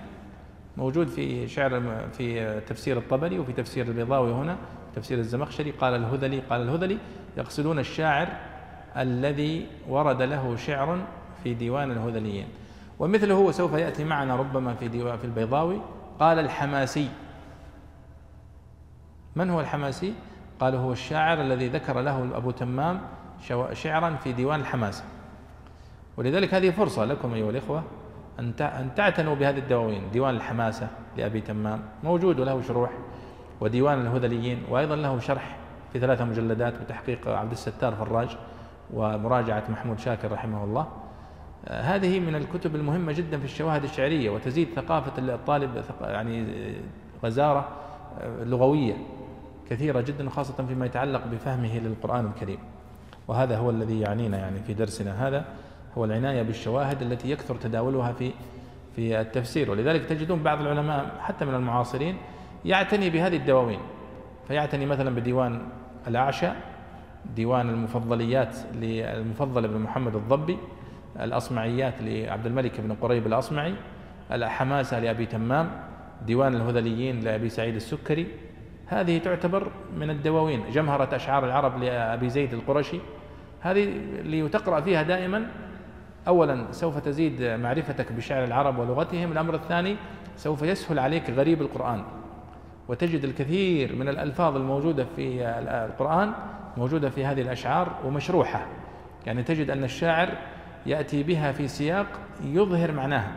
موجود 0.76 1.06
في 1.06 1.48
شعر 1.48 1.82
في 2.12 2.60
تفسير 2.60 2.98
الطبري 2.98 3.38
وفي 3.38 3.52
تفسير 3.52 3.86
البيضاوي 3.86 4.32
هنا. 4.32 4.56
تفسير 4.96 5.18
الزمخشري 5.18 5.70
قال 5.70 5.94
الهذلي 5.94 6.40
قال 6.40 6.62
الهذلي 6.62 6.98
يقصدون 7.36 7.78
الشاعر 7.78 8.28
الذي 8.96 9.66
ورد 9.88 10.22
له 10.22 10.56
شعر 10.56 10.98
في 11.44 11.54
ديوان 11.54 11.90
الهذليين. 11.90 12.48
ومثله 12.98 13.34
وسوف 13.34 13.72
يأتي 13.72 14.04
معنا 14.04 14.36
ربما 14.36 14.74
في 14.74 14.88
ديوان 14.88 15.18
في 15.18 15.24
البيضاوي 15.24 15.80
قال 16.20 16.38
الحماسي. 16.38 17.08
من 19.36 19.50
هو 19.50 19.60
الحماسي؟ 19.60 20.14
قال 20.60 20.74
هو 20.74 20.92
الشاعر 20.92 21.40
الذي 21.40 21.68
ذكر 21.68 22.00
له 22.00 22.36
أبو 22.36 22.50
تمام 22.50 23.00
شعرا 23.72 24.16
في 24.16 24.32
ديوان 24.32 24.60
الحماسه 24.60 25.04
ولذلك 26.16 26.54
هذه 26.54 26.70
فرصة 26.70 27.04
لكم 27.04 27.34
أيها 27.34 27.50
الإخوة 27.50 27.82
أن 28.38 28.52
أن 28.60 28.94
تعتنوا 28.96 29.34
بهذه 29.34 29.58
الدواوين. 29.58 30.10
ديوان 30.12 30.34
الحماسة 30.34 30.88
لأبي 31.16 31.40
تمام. 31.40 31.82
موجود 32.04 32.40
وله 32.40 32.62
شروح. 32.62 32.90
وديوان 33.62 34.00
الهذليين 34.00 34.62
وأيضا 34.70 34.96
له 34.96 35.18
شرح 35.18 35.56
في 35.92 36.00
ثلاثة 36.00 36.24
مجلدات 36.24 36.82
بتحقيق 36.82 37.28
عبد 37.28 37.52
الستار 37.52 37.94
فراج 37.94 38.36
ومراجعة 38.94 39.64
محمود 39.68 39.98
شاكر 39.98 40.32
رحمه 40.32 40.64
الله. 40.64 40.88
آه، 41.68 41.82
هذه 41.82 42.20
من 42.20 42.34
الكتب 42.34 42.76
المهمة 42.76 43.12
جدا 43.12 43.38
في 43.38 43.44
الشواهد 43.44 43.84
الشعرية 43.84 44.30
وتزيد 44.30 44.68
ثقافة 44.76 45.12
الطالب 45.18 45.84
يعني 46.00 46.46
غزارة 47.24 47.68
آه، 48.20 48.44
لغوية 48.44 48.94
كثيرة 49.70 50.00
جدا 50.00 50.30
خاصة 50.30 50.66
فيما 50.66 50.86
يتعلق 50.86 51.26
بفهمه 51.26 51.78
للقرآن 51.78 52.26
الكريم. 52.26 52.58
وهذا 53.28 53.56
هو 53.58 53.70
الذي 53.70 54.00
يعنينا 54.00 54.38
يعني 54.38 54.60
في 54.60 54.74
درسنا 54.74 55.28
هذا 55.28 55.44
هو 55.98 56.04
العناية 56.04 56.42
بالشواهد 56.42 57.02
التي 57.02 57.30
يكثر 57.30 57.56
تداولها 57.56 58.12
في 58.12 58.30
في 58.96 59.20
التفسير. 59.20 59.70
ولذلك 59.70 60.04
تجدون 60.04 60.42
بعض 60.42 60.60
العلماء 60.60 61.16
حتى 61.20 61.44
من 61.44 61.54
المعاصرين 61.54 62.16
يعتني 62.64 63.10
بهذه 63.10 63.36
الدواوين. 63.36 63.80
فيعتني 64.48 64.86
مثلا 64.86 65.14
بديوان 65.14 65.62
الأعشى 66.08 66.48
ديوان 67.36 67.68
المفضليات 67.68 68.56
للمفضل 68.74 69.68
بن 69.68 69.78
محمد 69.78 70.16
الضبي 70.16 70.58
الأصمعيات 71.20 71.94
لعبد 72.00 72.46
الملك 72.46 72.80
بن 72.80 72.92
قريب 72.92 73.26
الأصمعي 73.26 73.74
الحماسة 74.32 75.00
لأبي 75.00 75.26
تمام 75.26 75.70
ديوان 76.26 76.54
الهذليين 76.54 77.20
لأبي 77.20 77.48
سعيد 77.48 77.74
السكري. 77.74 78.26
هذه 78.86 79.18
تعتبر 79.18 79.70
من 79.98 80.10
الدواوين. 80.10 80.62
جمهرة 80.72 81.16
أشعار 81.16 81.44
العرب 81.44 81.82
لأبي 81.82 82.28
زيد 82.28 82.54
القرشي. 82.54 82.98
هذه 83.60 83.84
اللي 84.18 84.48
تقرأ 84.48 84.80
فيها 84.80 85.02
دائما 85.02 85.46
أولا 86.28 86.72
سوف 86.72 86.98
تزيد 86.98 87.42
معرفتك 87.42 88.12
بشعر 88.12 88.44
العرب 88.44 88.78
ولغتهم. 88.78 89.32
الأمر 89.32 89.54
الثاني 89.54 89.96
سوف 90.36 90.62
يسهل 90.62 90.98
عليك 90.98 91.30
غريب 91.30 91.62
القرآن. 91.62 92.04
وتجد 92.92 93.24
الكثير 93.24 93.96
من 93.96 94.08
الألفاظ 94.08 94.56
الموجودة 94.56 95.06
في 95.16 95.48
القرآن 95.68 96.32
موجودة 96.76 97.10
في 97.10 97.24
هذه 97.24 97.40
الأشعار 97.40 98.00
ومشروحة. 98.04 98.66
يعني 99.26 99.42
تجد 99.42 99.70
أن 99.70 99.84
الشاعر 99.84 100.28
يأتي 100.86 101.22
بها 101.22 101.52
في 101.52 101.68
سياق 101.68 102.06
يظهر 102.44 102.92
معناها. 102.92 103.32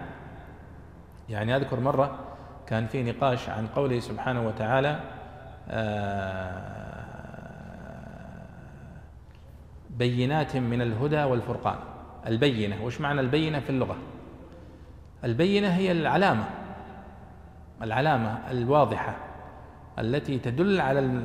يعني 1.30 1.56
أذكر 1.56 1.80
مرة 1.80 2.20
كان 2.68 2.88
في 2.88 3.04
نقاش 3.04 3.50
عن 3.50 3.68
قوله 3.68 4.00
سبحانه 4.00 4.48
وتعالى 4.48 5.00
آه، 5.70 6.62
بينات 9.90 10.56
من 10.56 10.82
الهدى 10.82 11.24
والفرقان. 11.24 11.78
البينة 12.28 12.84
وش 12.84 13.02
معنى 13.02 13.22
البينة 13.22 13.60
في 13.60 13.70
اللغة؟ 13.70 13.96
البينة 15.24 15.68
هي 15.68 15.92
العلامة 15.92 16.46
العلامة 17.82 18.52
الواضحة. 18.52 19.25
التي 20.00 20.40
تدل 20.40 20.82
على 20.82 21.22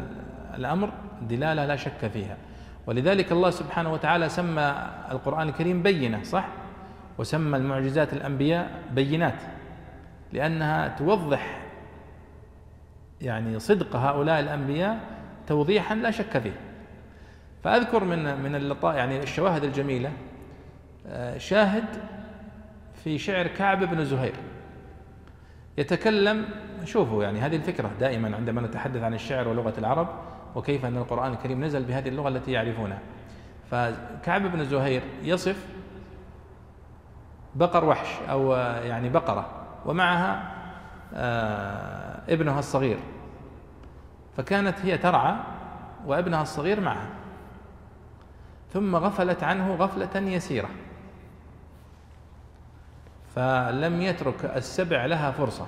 الأمر 0.54 0.92
دلالة 1.28 1.66
لا 1.66 1.76
شك 1.76 2.06
فيها. 2.12 2.36
ولذلك 2.86 3.32
الله 3.32 3.50
سبحانه 3.50 3.92
وتعالى 3.92 4.28
سمى 4.28 4.90
القرآن 5.10 5.48
الكريم 5.48 5.82
بينة 5.82 6.22
صح؟ 6.22 6.48
وسمى 7.18 7.56
المعجزات 7.56 8.12
الأنبياء 8.12 8.70
بينات 8.92 9.42
لأنها 10.32 10.88
توضح 10.88 11.60
يعني 13.20 13.58
صدق 13.58 13.96
هؤلاء 13.96 14.40
الأنبياء 14.40 15.00
توضيحا 15.46 15.94
لا 15.94 16.10
شك 16.10 16.38
فيه. 16.38 16.54
فأذكر 17.64 18.04
من 18.04 18.42
من 18.42 18.54
اللطائف 18.54 18.96
يعني 18.96 19.22
الشواهد 19.22 19.64
الجميلة. 19.64 20.12
آه، 21.06 21.38
شاهد 21.38 21.84
في 23.04 23.18
شعر 23.18 23.46
كعب 23.46 23.84
بن 23.84 24.04
زهير. 24.04 24.34
يتكلم 25.80 26.44
شوفوا 26.84 27.24
يعني 27.24 27.40
هذه 27.40 27.56
الفكرة 27.56 27.90
دائما 28.00 28.36
عندما 28.36 28.60
نتحدث 28.60 29.02
عن 29.02 29.14
الشعر 29.14 29.48
ولغة 29.48 29.74
العرب 29.78 30.08
وكيف 30.54 30.84
أن 30.84 30.96
القرآن 30.96 31.32
الكريم 31.32 31.64
نزل 31.64 31.82
بهذه 31.82 32.08
اللغة 32.08 32.28
التي 32.28 32.52
يعرفونها. 32.52 32.98
فكعب 33.70 34.42
بن 34.42 34.64
زهير 34.64 35.02
يصف 35.22 35.66
بقر 37.54 37.84
وحش 37.84 38.08
أو 38.30 38.52
يعني 38.84 39.08
بقرة 39.08 39.48
ومعها 39.86 40.56
آه، 41.14 42.22
ابنها 42.28 42.58
الصغير. 42.58 42.98
فكانت 44.36 44.78
هي 44.82 44.98
ترعى 44.98 45.34
وابنها 46.06 46.42
الصغير 46.42 46.80
معها. 46.80 47.08
ثم 48.72 48.96
غفلت 48.96 49.42
عنه 49.42 49.74
غفلة 49.74 50.20
يسيرة. 50.20 50.68
فلم 53.34 54.02
يترك 54.02 54.44
السبع 54.44 55.06
لها 55.06 55.30
فرصة 55.30 55.66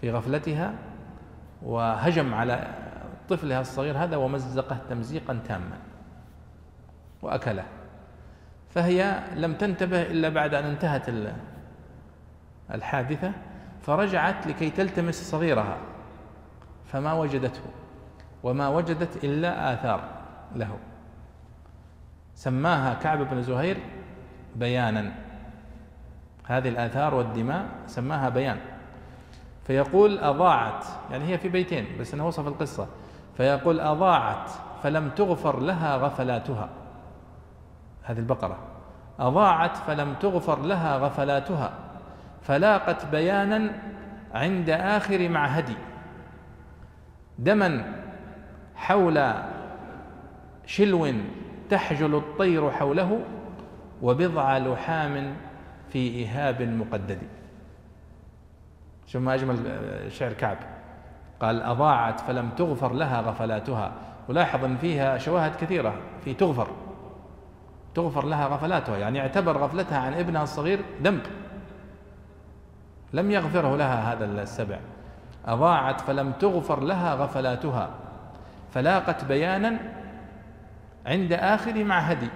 في 0.00 0.10
غفلتها 0.10 0.74
وهجم 1.62 2.34
على 2.34 2.74
طفلها 3.28 3.60
الصغير 3.60 3.98
هذا 3.98 4.16
ومزقه 4.16 4.78
تمزيقا 4.90 5.40
تاما 5.48 5.78
وأكله. 7.22 7.64
فهي 8.70 9.22
لم 9.34 9.54
تنتبه 9.54 10.02
إلا 10.02 10.28
بعد 10.28 10.54
أن 10.54 10.64
انتهت 10.64 11.08
الحادثة 12.74 13.32
فرجعت 13.82 14.46
لكي 14.46 14.70
تلتمس 14.70 15.30
صغيرها 15.30 15.76
فما 16.84 17.12
وجدته 17.12 17.60
وما 18.42 18.68
وجدت 18.68 19.24
إلا 19.24 19.74
آثار 19.74 20.08
له. 20.54 20.78
سماها 22.34 22.94
كعب 22.94 23.30
بن 23.30 23.42
زهير 23.42 23.76
بيانا. 24.56 25.25
هذه 26.46 26.68
الآثار 26.68 27.14
والدماء 27.14 27.66
سماها 27.86 28.28
بيان. 28.28 28.56
فيقول 29.66 30.18
أضاعت 30.18 30.84
يعني 31.10 31.24
هي 31.24 31.38
في 31.38 31.48
بيتين 31.48 31.86
بس 32.00 32.14
أنا 32.14 32.24
وصف 32.24 32.48
القصة. 32.48 32.86
فيقول 33.36 33.80
أضاعت 33.80 34.50
فلم 34.82 35.08
تغفر 35.08 35.60
لها 35.60 35.96
غفلاتها. 35.96 36.68
هذه 38.02 38.18
البقرة. 38.18 38.58
أضاعت 39.18 39.76
فلم 39.76 40.14
تغفر 40.14 40.62
لها 40.62 40.96
غفلاتها. 40.96 41.72
فلاقت 42.42 43.06
بيانا 43.06 43.72
عند 44.34 44.70
آخر 44.70 45.28
معهدي. 45.28 45.76
دما 47.38 47.84
حول 48.74 49.32
شلو 50.66 51.12
تحجل 51.70 52.14
الطير 52.14 52.70
حوله 52.70 53.20
وبضع 54.02 54.58
لحام 54.58 55.36
في 55.88 55.98
إيهاب 55.98 56.62
مقدد. 56.62 57.18
شوف 59.06 59.22
ما 59.22 59.34
أجمل 59.34 59.56
شعر 60.08 60.32
كعب. 60.32 60.56
قال 61.40 61.62
أضاعت 61.62 62.20
فلم 62.20 62.50
تغفر 62.50 62.92
لها 62.92 63.20
غفلاتها. 63.20 63.92
ولاحظ 64.28 64.64
أن 64.64 64.76
فيها 64.76 65.18
شواهد 65.18 65.56
كثيرة. 65.56 65.94
في 66.24 66.34
تغفر. 66.34 66.68
تغفر 67.94 68.26
لها 68.26 68.46
غفلاتها. 68.46 68.96
يعني 68.96 69.20
اعتبر 69.20 69.58
غفلتها 69.58 69.98
عن 69.98 70.14
ابنها 70.14 70.42
الصغير 70.42 70.80
ذنب. 71.02 71.22
لم 73.12 73.30
يغفره 73.30 73.76
لها 73.76 74.12
هذا 74.12 74.24
السبع. 74.24 74.78
أضاعت 75.46 76.00
فلم 76.00 76.32
تغفر 76.32 76.80
لها 76.80 77.14
غفلاتها. 77.14 77.90
فلاقت 78.74 79.24
بيانا 79.24 79.78
عند 81.06 81.32
آخر 81.32 81.84
معهدي 81.84 82.28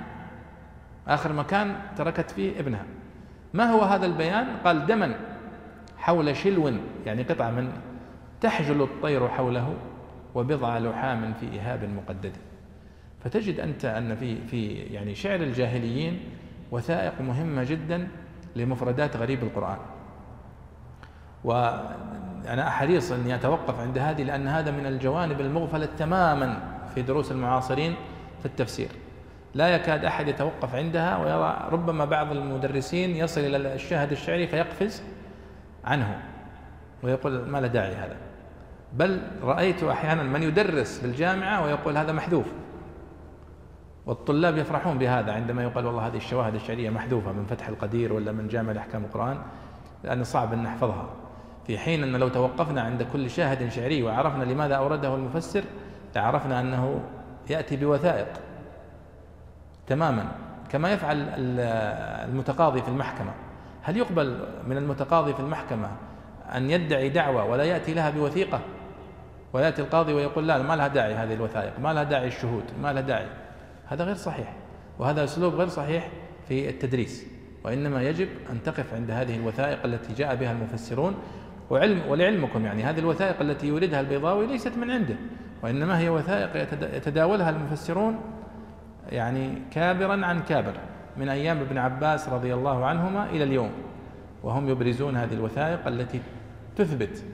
آخر 1.08 1.32
مكان 1.32 1.74
تركت 1.96 2.30
فيه 2.30 2.60
ابنها. 2.60 2.84
ما 3.54 3.64
هو 3.64 3.80
هذا 3.82 4.06
البيان؟ 4.06 4.46
قال 4.64 4.86
دما 4.86 5.14
حول 5.98 6.36
شلو 6.36 6.72
يعني 7.06 7.22
قطعة 7.22 7.50
من 7.50 7.72
تحجل 8.40 8.82
الطير 8.82 9.28
حوله 9.28 9.74
وبضع 10.34 10.78
لحام 10.78 11.32
في 11.40 11.60
إهاب 11.60 11.84
مقدد. 11.84 12.32
فتجد 13.24 13.60
أنت 13.60 13.84
أن 13.84 14.16
في 14.16 14.46
في 14.46 14.72
يعني 14.72 15.14
شعر 15.14 15.40
الجاهليين 15.40 16.20
وثائق 16.70 17.20
مهمة 17.20 17.64
جدا 17.64 18.08
لمفردات 18.56 19.16
غريب 19.16 19.42
القرآن. 19.42 19.78
وأنا 21.44 22.70
حريص 22.70 23.12
أني 23.12 23.34
أتوقف 23.34 23.80
عند 23.80 23.98
هذه 23.98 24.22
لأن 24.22 24.48
هذا 24.48 24.70
من 24.70 24.86
الجوانب 24.86 25.40
المغفلة 25.40 25.88
تماما 25.98 26.78
في 26.94 27.02
دروس 27.02 27.32
المعاصرين 27.32 27.94
في 28.40 28.46
التفسير. 28.46 28.88
لا 29.54 29.68
يكاد 29.68 30.04
أحد 30.04 30.28
يتوقف 30.28 30.74
عندها 30.74 31.16
ويرى 31.16 31.68
ربما 31.72 32.04
بعض 32.04 32.32
المدرسين 32.32 33.16
يصل 33.16 33.40
إلى 33.40 33.74
الشاهد 33.74 34.12
الشعري 34.12 34.46
فيقفز 34.46 35.02
عنه 35.84 36.22
ويقول 37.02 37.48
ما 37.48 37.60
له 37.60 37.66
داعي 37.66 37.94
هذا. 37.94 38.16
بل 38.92 39.22
رأيت 39.42 39.82
أحيانا 39.82 40.22
من 40.22 40.42
يدرس 40.42 40.98
في 40.98 41.06
الجامعة 41.06 41.64
ويقول 41.64 41.96
هذا 41.96 42.12
محذوف. 42.12 42.46
والطلاب 44.06 44.56
يفرحون 44.56 44.98
بهذا 44.98 45.32
عندما 45.32 45.62
يقال 45.62 45.86
والله 45.86 46.06
هذه 46.06 46.16
الشواهد 46.16 46.54
الشعرية 46.54 46.90
محذوفة 46.90 47.32
من 47.32 47.46
فتح 47.46 47.68
القدير 47.68 48.12
ولا 48.12 48.32
من 48.32 48.48
جامع 48.48 48.72
الأحكام 48.72 49.04
القرآن 49.04 49.38
لأن 50.04 50.24
صعب 50.24 50.52
أن 50.52 50.62
نحفظها. 50.62 51.06
في 51.66 51.78
حين 51.78 52.02
أن 52.02 52.16
لو 52.16 52.28
توقفنا 52.28 52.82
عند 52.82 53.02
كل 53.12 53.30
شاهد 53.30 53.68
شعري 53.68 54.02
وعرفنا 54.02 54.44
لماذا 54.44 54.74
أورده 54.74 55.14
المفسر 55.14 55.64
لعرفنا 56.16 56.60
أنه 56.60 57.00
يأتي 57.50 57.76
بوثائق. 57.76 58.28
تماما 59.90 60.32
كما 60.68 60.92
يفعل 60.92 61.26
المتقاضي 62.28 62.82
في 62.82 62.88
المحكمة. 62.88 63.32
هل 63.82 63.96
يقبل 63.96 64.44
من 64.66 64.76
المتقاضي 64.76 65.34
في 65.34 65.40
المحكمة 65.40 65.88
أن 66.54 66.70
يدعي 66.70 67.08
دعوة 67.08 67.44
ولا 67.44 67.64
يأتي 67.64 67.94
لها 67.94 68.10
بوثيقة؟ 68.10 68.60
ويأتي 69.52 69.82
القاضي 69.82 70.12
ويقول 70.12 70.48
لا 70.48 70.62
ما 70.62 70.76
لها 70.76 70.88
داعي 70.88 71.14
هذه 71.14 71.34
الوثائق 71.34 71.80
ما 71.80 71.92
لها 71.92 72.02
داعي 72.02 72.26
الشهود 72.26 72.64
ما 72.82 72.92
لها 72.92 73.02
داعي. 73.02 73.26
هذا 73.86 74.04
غير 74.04 74.14
صحيح 74.14 74.56
وهذا 74.98 75.24
أسلوب 75.24 75.54
غير 75.54 75.68
صحيح 75.68 76.08
في 76.48 76.68
التدريس. 76.68 77.26
وإنما 77.64 78.02
يجب 78.02 78.28
أن 78.50 78.62
تقف 78.62 78.94
عند 78.94 79.10
هذه 79.10 79.36
الوثائق 79.36 79.84
التي 79.84 80.14
جاء 80.14 80.34
بها 80.34 80.52
المفسرون. 80.52 81.14
وعلم 81.70 82.00
ولعلمكم 82.08 82.64
يعني 82.64 82.82
هذه 82.82 82.98
الوثائق 82.98 83.40
التي 83.40 83.66
يوردها 83.66 84.00
البيضاوي 84.00 84.46
ليست 84.46 84.76
من 84.78 84.90
عنده. 84.90 85.14
وإنما 85.62 85.98
هي 85.98 86.08
وثائق 86.08 86.56
يتداولها 86.96 87.50
المفسرون 87.50 88.20
يعني 89.10 89.62
كابرا 89.70 90.26
عن 90.26 90.40
كابر 90.42 90.72
من 91.16 91.28
أيام 91.28 91.58
ابن 91.58 91.78
عباس 91.78 92.28
رضي 92.28 92.54
الله 92.54 92.86
عنهما 92.86 93.26
إلى 93.30 93.44
اليوم. 93.44 93.70
وهم 94.42 94.68
يبرزون 94.68 95.16
هذه 95.16 95.34
الوثائق 95.34 95.86
التي 95.86 96.20
تثبت 96.76 97.24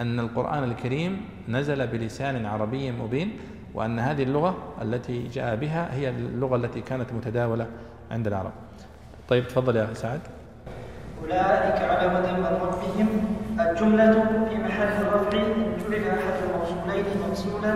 أن 0.00 0.20
القرآن 0.20 0.64
الكريم 0.64 1.20
نزل 1.48 1.86
بلسان 1.86 2.46
عربي 2.46 2.92
مبين 2.92 3.38
وأن 3.74 3.98
هذه 3.98 4.22
اللغة 4.22 4.56
التي 4.82 5.28
جاء 5.28 5.56
بها 5.56 5.94
هي 5.94 6.08
اللغة 6.08 6.56
التي 6.56 6.80
كانت 6.80 7.12
متداولة 7.12 7.66
عند 8.10 8.26
العرب. 8.26 8.52
طيب 9.28 9.48
تفضل 9.48 9.76
يا 9.76 9.94
سعد. 9.94 10.20
أولئك 11.22 11.82
على 11.82 12.06
هدى 12.06 12.32
من 12.32 12.46
ربهم. 12.46 13.08
الجملة 13.60 14.12
في 14.48 14.56
محل 14.56 14.88
الرفع 15.02 15.66
جعل 15.90 16.18
أحد 16.18 16.34
الموصولين 16.44 17.04
موصولا 17.28 17.72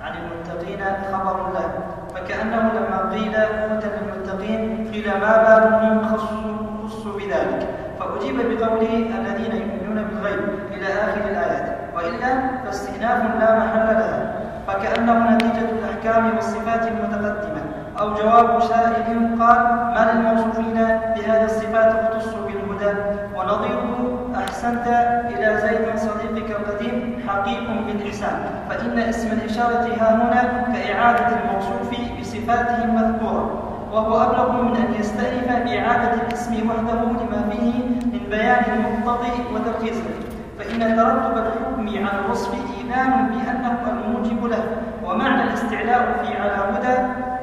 عن 0.00 0.12
المتقين 0.16 0.84
خبر 1.12 1.52
له 1.52 2.03
فكأنه 2.24 2.70
لما 2.72 3.10
قيل 3.12 3.36
هدى 3.36 3.86
للمتقين 3.86 4.90
قيل 4.92 5.08
ما 5.20 5.32
بالهم 5.44 6.16
خصوا 6.88 7.12
بذلك؟ 7.18 7.68
فأجيب 8.00 8.36
بقوله 8.36 9.10
الذين 9.20 9.52
يؤمنون 9.56 10.04
بالغيب 10.04 10.40
إلى 10.72 10.86
آخر 10.86 11.20
الآيات 11.30 11.78
وإلا 11.96 12.40
فاستئناف 12.64 13.22
لا 13.40 13.58
محل 13.58 13.86
لها 13.94 14.34
فكأنه 14.68 15.34
نتيجة 15.36 15.68
الأحكام 15.70 16.34
والصفات 16.34 16.88
المتقدمة 16.88 17.62
أو 18.00 18.14
جواب 18.14 18.62
سائل 18.62 19.04
قال 19.40 19.58
ما 19.94 20.12
للموصوفين 20.14 20.74
بهذه 21.16 21.44
الصفات 21.44 21.94
اختصوا 21.94 22.46
بالهدى؟ 22.46 22.98
ونظيره 23.36 24.18
أحسنت 24.36 24.86
إلى 25.26 25.58
زيد 25.62 25.98
صديقك 25.98 26.50
القديم 26.50 27.22
حقيق 27.28 27.70
بالإحسان 27.86 28.36
فإن 28.70 28.98
اسم 28.98 29.32
الإشارة 29.32 29.88
ها 30.00 30.14
هنا 30.14 30.72
كإعادة 30.72 31.26
الموصوف 31.42 31.92
بصفاته 32.44 32.84
المذكورة 32.84 33.44
وهو 33.92 34.22
أبلغ 34.22 34.62
من 34.62 34.76
أن 34.76 34.94
يستأنف 35.00 35.48
بإعادة 35.64 36.14
الاسم 36.14 36.70
وحده 36.70 37.00
لما 37.00 37.40
فيه 37.50 37.72
من 38.12 38.26
بيان 38.30 38.64
المقتضي 38.74 39.32
وتركيزه. 39.54 40.04
فإن 40.58 40.96
ترتب 40.96 41.36
الحكم 41.36 41.88
على 41.88 42.24
الوصف 42.24 42.52
إيمان 42.78 43.26
بأنه 43.26 43.78
الموجب 43.90 44.46
له 44.46 44.64
ومعنى 45.04 45.42
الاستعلاء 45.42 46.24
في 46.24 46.36
على 46.36 46.52
هدى 46.72 46.96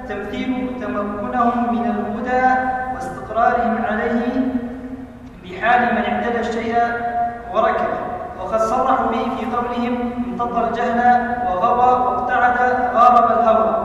تمثيل 0.09 0.69
تمكنهم 0.81 1.73
من 1.73 1.85
الهدى 1.85 2.61
واستقرارهم 2.95 3.85
عليه 3.85 4.33
بحال 5.43 5.81
من 5.95 6.13
اعتدى 6.13 6.39
الشيء 6.39 6.75
وركبه 7.53 8.01
وقد 8.39 8.59
صرحوا 8.59 9.07
به 9.07 9.23
في 9.39 9.45
قولهم 9.55 10.11
انتظر 10.27 10.67
الجهل 10.67 10.99
وغوى 11.47 12.05
وابتعد 12.05 12.57
غارب 12.95 13.39
الهوى. 13.39 13.80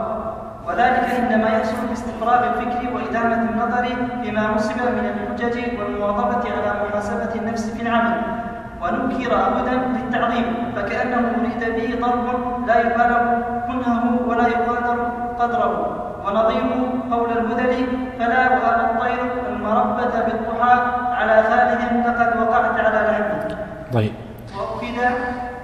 وذلك 0.77 1.09
انما 1.19 1.49
يحصل 1.49 1.87
باستقرار 1.89 2.41
الفكر 2.53 2.93
وإدامة 2.95 3.49
النظر 3.49 3.85
بما 4.21 4.43
نصب 4.55 4.77
من 4.77 5.05
الحجج 5.13 5.79
والمواظبة 5.79 6.43
على 6.53 6.71
محاسبة 6.83 7.35
النفس 7.35 7.69
في 7.69 7.81
العمل. 7.81 8.21
ونكر 8.81 9.31
هدى 9.35 9.75
للتعظيم 9.75 10.45
فكأنه 10.75 11.21
اريد 11.39 11.61
به 11.75 12.07
ضرب 12.07 12.67
لا 12.67 12.79
يبالغ 12.79 13.21
كنهه 13.67 14.03
ولا 14.27 14.47
يقدر 14.47 14.97
قدره. 15.39 15.73
ونظير 16.25 16.65
قول 17.11 17.29
الهذل 17.37 17.87
فلا 18.19 18.41
وهذا 18.53 18.83
الطير 18.91 19.21
المربة 19.49 20.13
بالضحى 20.25 20.75
على 21.17 21.43
خالد 21.43 21.81
لقد 22.07 22.29
وقعت 22.41 22.79
على 22.79 22.99
لحمه 23.07 23.57
طيب. 23.93 24.13
وأفيد 24.57 24.97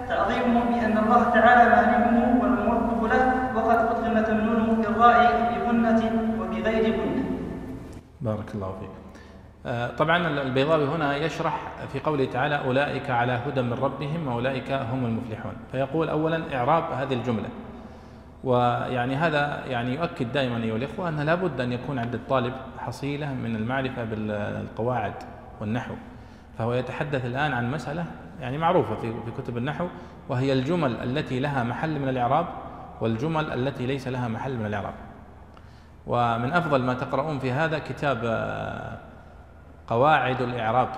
تعظيمه 0.09 0.61
بأن 0.69 0.97
الله 0.97 1.21
تعالى 1.33 1.63
مالكه 1.75 2.41
والموفق 2.41 3.01
له 3.13 3.23
وقد 3.55 3.77
أدغمت 3.77 4.29
النون 4.29 4.81
بالراء 4.81 5.19
بغنة 5.51 6.01
وبغير 6.39 6.85
غنة 6.99 7.23
بارك 8.23 8.55
الله 8.55 8.75
فيك. 8.79 8.89
آه، 9.65 9.95
طبعا 9.95 10.41
البيضاوي 10.41 10.85
هنا 10.85 11.17
يشرح 11.17 11.71
في 11.93 11.99
قوله 11.99 12.25
تعالى 12.25 12.55
أولئك 12.55 13.09
على 13.09 13.31
هدى 13.31 13.61
من 13.61 13.73
ربهم 13.73 14.27
وأولئك 14.27 14.71
هم 14.71 15.05
المفلحون. 15.05 15.53
فيقول 15.71 16.09
أولا 16.09 16.55
إعراب 16.55 16.83
هذه 16.91 17.13
الجملة. 17.13 17.49
ويعني 18.43 19.15
هذا 19.15 19.65
يعني 19.67 19.95
يؤكد 19.95 20.31
دائما 20.31 20.57
أيها 20.57 20.75
الإخوة 20.75 21.09
أن 21.09 21.19
لابد 21.19 21.61
أن 21.61 21.71
يكون 21.71 21.99
عند 21.99 22.13
الطالب 22.13 22.53
حصيلة 22.77 23.33
من 23.33 23.55
المعرفة 23.55 24.03
بالقواعد 24.03 25.13
والنحو. 25.61 25.93
فهو 26.57 26.73
يتحدث 26.73 27.25
الآن 27.25 27.53
عن 27.53 27.71
مسألة 27.71 28.05
يعني 28.41 28.57
معروفة 28.57 28.95
في 28.95 29.31
كتب 29.37 29.57
النحو 29.57 29.87
وهي 30.29 30.53
الجمل 30.53 30.95
التي 30.95 31.39
لها 31.39 31.63
محل 31.63 31.99
من 31.99 32.09
الإعراب 32.09 32.45
والجمل 33.01 33.51
التي 33.51 33.85
ليس 33.85 34.07
لها 34.07 34.27
محل 34.27 34.57
من 34.57 34.65
الإعراب. 34.65 34.93
ومن 36.07 36.53
أفضل 36.53 36.81
ما 36.81 36.93
تقرؤون 36.93 37.39
في 37.39 37.51
هذا 37.51 37.79
كتاب 37.79 38.21
آه، 38.23 38.97
قواعد 39.87 40.41
الإعراب 40.41 40.89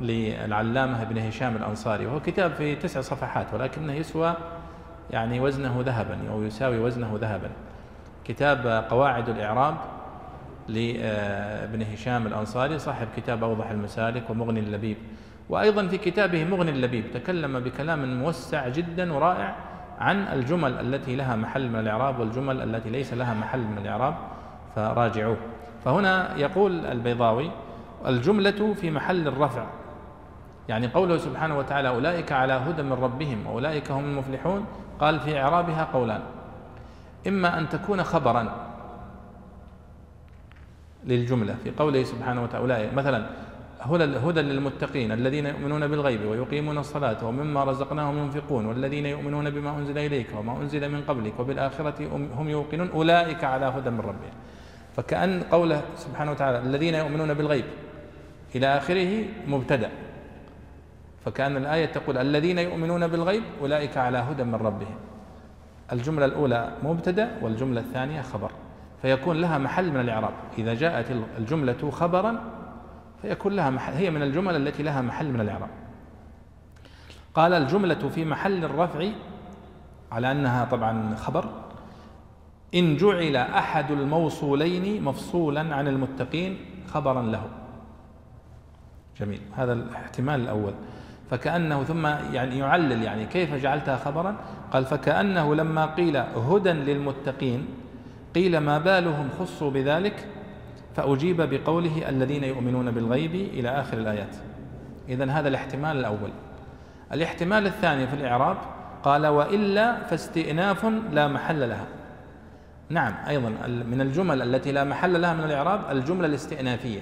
للعلامة 0.00 1.02
ابن 1.02 1.18
هشام 1.18 1.56
الأنصاري. 1.56 2.06
وهو 2.06 2.20
كتاب 2.20 2.52
في 2.54 2.76
تسع 2.76 3.00
صفحات 3.00 3.54
ولكنه 3.54 3.92
يسوى 3.92 4.34
يعني 5.10 5.40
وزنه 5.40 5.82
ذهبا 5.86 6.18
أو 6.30 6.42
يساوي 6.42 6.78
وزنه 6.78 7.18
ذهبا. 7.20 7.50
كتاب 8.24 8.66
قواعد 8.90 9.28
الإعراب 9.28 9.74
لابن 10.68 11.82
هشام 11.82 12.26
الأنصاري 12.26 12.78
صاحب 12.78 13.08
كتاب 13.16 13.44
أوضح 13.44 13.70
المسالك 13.70 14.30
ومغني 14.30 14.60
اللبيب. 14.60 14.96
وأيضا 15.48 15.86
في 15.86 15.98
كتابه 15.98 16.44
مغني 16.44 16.70
اللبيب 16.70 17.04
تكلم 17.14 17.60
بكلام 17.60 18.18
موسع 18.18 18.68
جدا 18.68 19.12
ورائع 19.12 19.56
عن 19.98 20.16
الجمل 20.16 20.94
التي 20.94 21.16
لها 21.16 21.36
محل 21.36 21.68
من 21.68 21.80
الإعراب 21.80 22.20
والجمل 22.20 22.74
التي 22.74 22.90
ليس 22.90 23.14
لها 23.14 23.34
محل 23.34 23.60
من 23.60 23.78
الإعراب. 23.78 24.14
فراجعوه. 24.74 25.36
فهنا 25.84 26.36
يقول 26.36 26.86
البيضاوي 26.86 27.50
الجملة 28.06 28.74
في 28.74 28.90
محل 28.90 29.28
الرفع 29.28 29.66
يعني 30.68 30.86
قوله 30.86 31.16
سبحانه 31.16 31.58
وتعالى 31.58 31.88
أولئك 31.88 32.32
على 32.32 32.52
هدى 32.52 32.82
من 32.82 32.92
ربهم 32.92 33.46
وأولئك 33.46 33.90
هم 33.90 34.04
المفلحون 34.04 34.66
قال 35.00 35.20
في 35.20 35.40
إعرابها 35.40 35.88
قولان 35.92 36.20
إما 37.26 37.58
أن 37.58 37.68
تكون 37.68 38.04
خبرا 38.04 38.52
للجملة 41.04 41.54
في 41.64 41.70
قوله 41.70 42.02
سبحانه 42.02 42.42
وتعالى 42.42 42.90
مثلا 42.94 43.26
هدى 44.26 44.40
للمتقين 44.40 45.12
الذين 45.12 45.46
يؤمنون 45.46 45.88
بالغيب 45.88 46.24
ويقيمون 46.24 46.78
الصلاة 46.78 47.26
ومما 47.26 47.64
رزقناهم 47.64 48.18
ينفقون 48.18 48.66
والذين 48.66 49.06
يؤمنون 49.06 49.50
بما 49.50 49.78
أنزل 49.78 49.98
إليك 49.98 50.26
وما 50.38 50.56
أنزل 50.62 50.88
من 50.92 51.02
قبلك 51.02 51.40
وبالآخرة 51.40 52.06
هم 52.34 52.48
يوقنون 52.48 52.90
أولئك 52.90 53.44
على 53.44 53.66
هدى 53.66 53.90
من 53.90 54.00
ربهم. 54.00 54.34
فكأن 54.96 55.42
قوله 55.42 55.82
سبحانه 55.96 56.30
وتعالى 56.30 56.58
الذين 56.58 56.94
يؤمنون 56.94 57.34
بالغيب 57.34 57.64
إلى 58.54 58.66
آخره 58.66 59.24
مبتدأ. 59.46 59.90
فكأن 61.24 61.56
الآية 61.56 61.86
تقول 61.86 62.18
الذين 62.18 62.58
يؤمنون 62.58 63.06
بالغيب 63.06 63.42
أولئك 63.60 63.96
على 63.96 64.18
هدى 64.18 64.44
من 64.44 64.54
ربهم. 64.54 64.94
الجملة 65.92 66.24
الأولى 66.24 66.72
مبتدأ 66.82 67.38
والجملة 67.42 67.80
الثانية 67.80 68.22
خبر. 68.22 68.50
فيكون 69.02 69.40
لها 69.40 69.58
محل 69.58 69.90
من 69.90 70.00
الإعراب. 70.00 70.32
إذا 70.58 70.74
جاءت 70.74 71.06
الجملة 71.38 71.90
خبرا 71.90 72.40
فيكون 73.22 73.52
لها 73.52 73.70
محل 73.70 73.92
هي 73.92 74.10
من 74.10 74.22
الجمل 74.22 74.56
التي 74.56 74.82
لها 74.82 75.02
محل 75.02 75.28
من 75.32 75.40
الإعراب. 75.40 75.70
قال 77.34 77.52
الجملة 77.52 78.08
في 78.08 78.24
محل 78.24 78.64
الرفع 78.64 79.08
على 80.12 80.32
أنها 80.32 80.64
طبعا 80.64 81.14
خبر 81.16 81.63
إن 82.74 82.96
جعل 82.96 83.36
أحد 83.36 83.90
الموصولين 83.90 85.02
مفصولا 85.02 85.74
عن 85.74 85.88
المتقين 85.88 86.56
خبرا 86.86 87.22
له. 87.22 87.42
جميل. 89.20 89.40
هذا 89.56 89.72
الاحتمال 89.72 90.40
الأول. 90.40 90.74
فكأنه 91.30 91.84
ثم 91.84 92.06
يعني 92.06 92.58
يعلل 92.58 93.02
يعني 93.02 93.26
كيف 93.26 93.54
جعلتها 93.54 93.96
خبرا؟ 93.96 94.36
قال 94.72 94.84
فكأنه 94.84 95.54
لما 95.54 95.86
قيل 95.86 96.16
هدى 96.16 96.72
للمتقين 96.72 97.66
قيل 98.34 98.58
ما 98.58 98.78
بالهم 98.78 99.28
خصوا 99.38 99.70
بذلك؟ 99.70 100.26
فأجيب 100.94 101.40
بقوله 101.40 102.08
الذين 102.08 102.44
يؤمنون 102.44 102.90
بالغيب 102.90 103.34
إلى 103.34 103.68
آخر 103.68 103.98
الآيات. 103.98 104.36
إذا 105.08 105.30
هذا 105.30 105.48
الاحتمال 105.48 105.96
الأول. 105.96 106.30
الاحتمال 107.12 107.66
الثاني 107.66 108.06
في 108.06 108.14
الإعراب 108.14 108.56
قال 109.02 109.26
وإلا 109.26 110.02
فاستئناف 110.02 110.86
لا 111.12 111.28
محل 111.28 111.68
لها. 111.68 111.86
نعم 112.88 113.14
أيضا 113.28 113.48
من 113.68 114.00
الجمل 114.00 114.42
التي 114.42 114.72
لا 114.72 114.84
محل 114.84 115.22
لها 115.22 115.34
من 115.34 115.44
الإعراب 115.44 115.90
الجملة 115.90 116.26
الاستئنافية. 116.26 117.00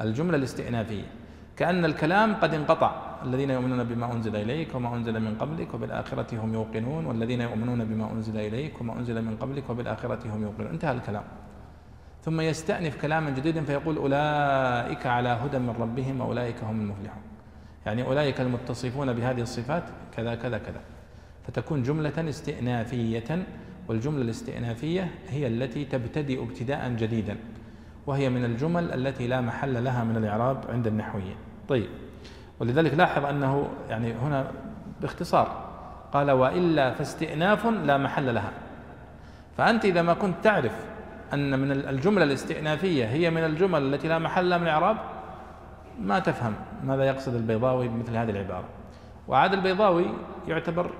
الجملة 0.00 0.36
الاستئنافية. 0.36 1.04
كأن 1.56 1.84
الكلام 1.84 2.34
قد 2.34 2.54
انقطع. 2.54 3.06
الذين 3.24 3.50
يؤمنون 3.50 3.84
بما 3.84 4.12
أنزل 4.12 4.36
إليك 4.36 4.74
وما 4.74 4.94
أنزل 4.94 5.20
من 5.20 5.34
قبلك 5.34 5.74
وبالآخرة 5.74 6.40
هم 6.40 6.54
يوقنون 6.54 7.06
والذين 7.06 7.40
يؤمنون 7.40 7.84
بما 7.84 8.12
أنزل 8.12 8.36
إليك 8.36 8.80
وما 8.80 8.98
أنزل 8.98 9.22
من 9.22 9.36
قبلك 9.36 9.70
وبالآخرة 9.70 10.34
هم 10.34 10.42
يوقنون. 10.42 10.70
انتهى 10.70 10.92
الكلام. 10.92 11.22
ثم 12.22 12.40
يستأنف 12.40 13.02
كلاما 13.02 13.30
جديدا 13.30 13.64
فيقول 13.64 13.96
أولئك 13.96 15.06
على 15.06 15.28
هدى 15.28 15.58
من 15.58 15.74
ربهم 15.80 16.20
وأولئك 16.20 16.64
هم 16.64 16.80
المفلحون. 16.80 17.22
يعني 17.86 18.02
أولئك 18.02 18.40
المتصفون 18.40 19.12
بهذه 19.12 19.40
الصفات 19.40 19.84
كذا 20.16 20.34
كذا 20.34 20.58
كذا. 20.58 20.80
فتكون 21.46 21.82
جملة 21.82 22.28
استئنافية 22.28 23.46
والجملة 23.88 24.22
الاستئنافية 24.22 25.10
هي 25.28 25.46
التي 25.46 25.84
تبتدئ 25.84 26.42
ابتداء 26.42 26.88
جديدا 26.88 27.36
وهي 28.06 28.30
من 28.30 28.44
الجمل 28.44 28.92
التي 28.92 29.26
لا 29.26 29.40
محل 29.40 29.84
لها 29.84 30.04
من 30.04 30.16
الإعراب 30.16 30.64
عند 30.68 30.86
النحويين. 30.86 31.36
طيب 31.68 31.86
ولذلك 32.60 32.94
لاحظ 32.94 33.24
أنه 33.24 33.68
يعني 33.88 34.12
هنا 34.12 34.50
باختصار 35.00 35.66
قال 36.12 36.30
وإلا 36.30 36.90
فاستئناف 36.90 37.66
لا 37.66 37.98
محل 37.98 38.34
لها. 38.34 38.52
فأنت 39.56 39.84
إذا 39.84 40.02
ما 40.02 40.14
كنت 40.14 40.34
تعرف 40.42 40.86
أن 41.34 41.58
من 41.58 41.72
الجملة 41.72 42.24
الاستئنافية 42.24 43.04
هي 43.04 43.30
من 43.30 43.44
الجمل 43.44 43.94
التي 43.94 44.08
لا 44.08 44.18
محل 44.18 44.50
لها 44.50 44.58
من 44.58 44.64
الإعراب 44.64 44.96
ما 46.00 46.18
تفهم 46.18 46.54
ماذا 46.84 47.04
يقصد 47.04 47.34
البيضاوي 47.34 47.88
بمثل 47.88 48.16
هذه 48.16 48.30
العبارة. 48.30 48.64
وعاد 49.28 49.52
البيضاوي 49.52 50.06
يعتبر 50.48 50.90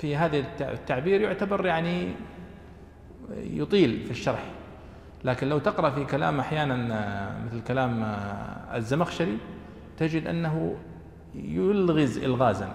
في 0.00 0.16
هذا 0.16 0.44
التعبير 0.60 1.20
يعتبر 1.20 1.66
يعني 1.66 2.14
يطيل 3.36 4.04
في 4.04 4.10
الشرح. 4.10 4.44
لكن 5.24 5.48
لو 5.48 5.58
تقرأ 5.58 5.90
في 5.90 6.04
كلام 6.04 6.40
أحيانا 6.40 6.76
مثل 7.46 7.62
كلام 7.62 8.02
الزمخشري 8.74 9.38
تجد 9.98 10.26
أنه 10.26 10.76
يلغز 11.34 12.18
إلغازا. 12.18 12.72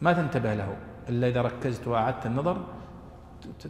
ما 0.00 0.12
تنتبه 0.12 0.54
له 0.54 0.76
إلا 1.08 1.28
إذا 1.28 1.42
ركزت 1.42 1.88
وأعدت 1.88 2.26
النظر 2.26 2.56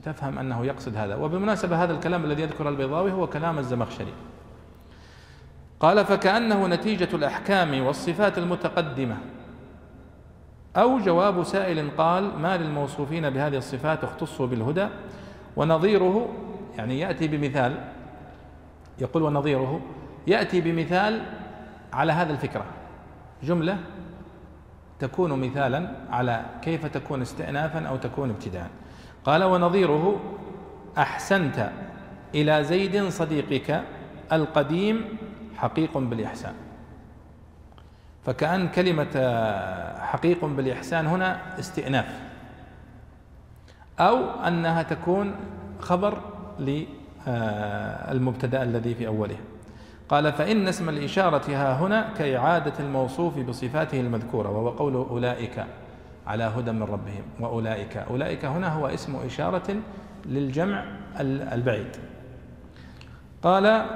تفهم 0.05 0.39
أنه 0.39 0.66
يقصد 0.66 0.97
هذا. 0.97 1.14
وبالمناسبة 1.14 1.85
هذا 1.85 1.93
الكلام 1.93 2.24
الذي 2.24 2.43
يذكر 2.43 2.68
البيضاوي 2.68 3.12
هو 3.12 3.26
كلام 3.26 3.59
الزمخشري. 3.59 4.12
قال 5.81 6.05
فكأنه 6.05 6.66
نتيجة 6.66 7.09
الأحكام 7.16 7.87
والصفات 7.87 8.39
المتقدمة 8.39 9.16
أو 10.77 10.99
جواب 10.99 11.43
سائل 11.43 11.91
قال 11.99 12.39
ما 12.39 12.57
للموصوفين 12.57 13.31
بهذه 13.31 13.57
الصفات 13.57 14.05
اختصوا 14.05 14.47
بالهدى؟ 14.47 14.89
ونظيره 15.57 16.29
يعني 16.79 16.99
يأتي 16.99 17.29
بمثال 17.29 17.85
يقول 18.99 19.23
ونظيره 19.23 19.81
يأتي 20.27 20.61
بمثال 20.61 21.23
على 21.93 22.12
هذا 22.12 22.33
الفكرة. 22.33 22.64
جملة 23.43 23.79
تكون 24.99 25.41
مثالا 25.41 25.91
على 26.11 26.45
كيف 26.62 26.87
تكون 26.87 27.23
استئنافا 27.23 27.87
أو 27.87 27.97
تكون 27.97 28.31
ابتداء. 28.31 28.71
قال 29.25 29.45
ونظيره 29.45 30.21
أحسنت 30.99 31.71
إلى 32.35 32.64
زيد 32.64 33.09
صديقك 33.09 33.83
القديم 34.33 35.05
حقيق 35.57 35.99
بالإحسان. 35.99 36.55
فكأن 38.27 38.68
كلمة 38.68 39.07
حقيق 39.99 40.45
بالإحسان 40.45 41.07
هنا 41.07 41.59
استئناف. 41.59 42.21
أو 44.01 44.31
أنها 44.47 44.83
تكون 44.83 45.35
خبر 45.81 46.18
للمبتدأ 46.59 48.62
الذي 48.62 48.95
في 48.95 49.07
أوله. 49.07 49.37
قال 50.09 50.33
فإن 50.33 50.68
اسم 50.68 50.89
الإشارة 50.89 51.51
ها 51.51 51.79
هنا 51.79 52.09
كإعادة 52.18 52.73
الموصوف 52.81 53.39
بصفاته 53.39 54.01
المذكورة 54.01 54.51
وهو 54.51 54.68
قول 54.68 54.95
أولئك 54.95 55.64
على 56.27 56.45
هدى 56.45 56.73
من 56.73 56.83
ربهم. 56.83 57.23
وأولئك 57.41 57.97
أولئك 57.97 58.45
هنا 58.45 58.68
هو 58.68 58.87
اسم 58.87 59.16
إشارة 59.16 59.77
للجمع 60.27 60.85
البعيد. 61.21 61.97
قال 63.43 63.87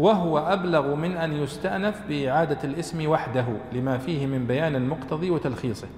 وهو 0.00 0.38
أبلغ 0.38 0.94
من 0.94 1.16
أن 1.16 1.32
يستأنف 1.32 2.02
بإعادة 2.08 2.58
الاسم 2.64 3.08
وحده 3.08 3.46
لما 3.72 3.98
فيه 3.98 4.26
من 4.26 4.46
بيان 4.46 4.76
المقتضي 4.76 5.30
وتلخيصه. 5.30 5.88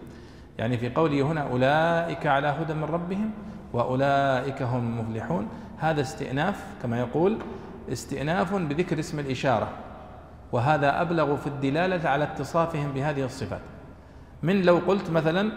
يعني 0.59 0.79
في 0.79 0.91
قوله 0.91 1.23
هنا 1.23 1.41
أولئك 1.41 2.27
على 2.27 2.47
هدى 2.47 2.75
من 2.75 2.85
ربهم 2.85 3.31
وأولئك 3.73 4.63
هم 4.63 5.01
المفلحون. 5.01 5.49
هذا 5.79 6.01
استئناف 6.01 6.65
كما 6.83 6.99
يقول 6.99 7.39
استئناف 7.93 8.55
بذكر 8.55 8.99
اسم 8.99 9.19
الإشارة 9.19 9.69
وهذا 10.53 11.01
أبلغ 11.01 11.37
في 11.37 11.47
الدلالة 11.47 12.09
على 12.09 12.25
اتصافهم 12.25 12.93
بهذه 12.93 13.25
الصفات. 13.25 13.61
من 14.43 14.63
لو 14.63 14.79
قلت 14.87 15.11
مثلا 15.11 15.53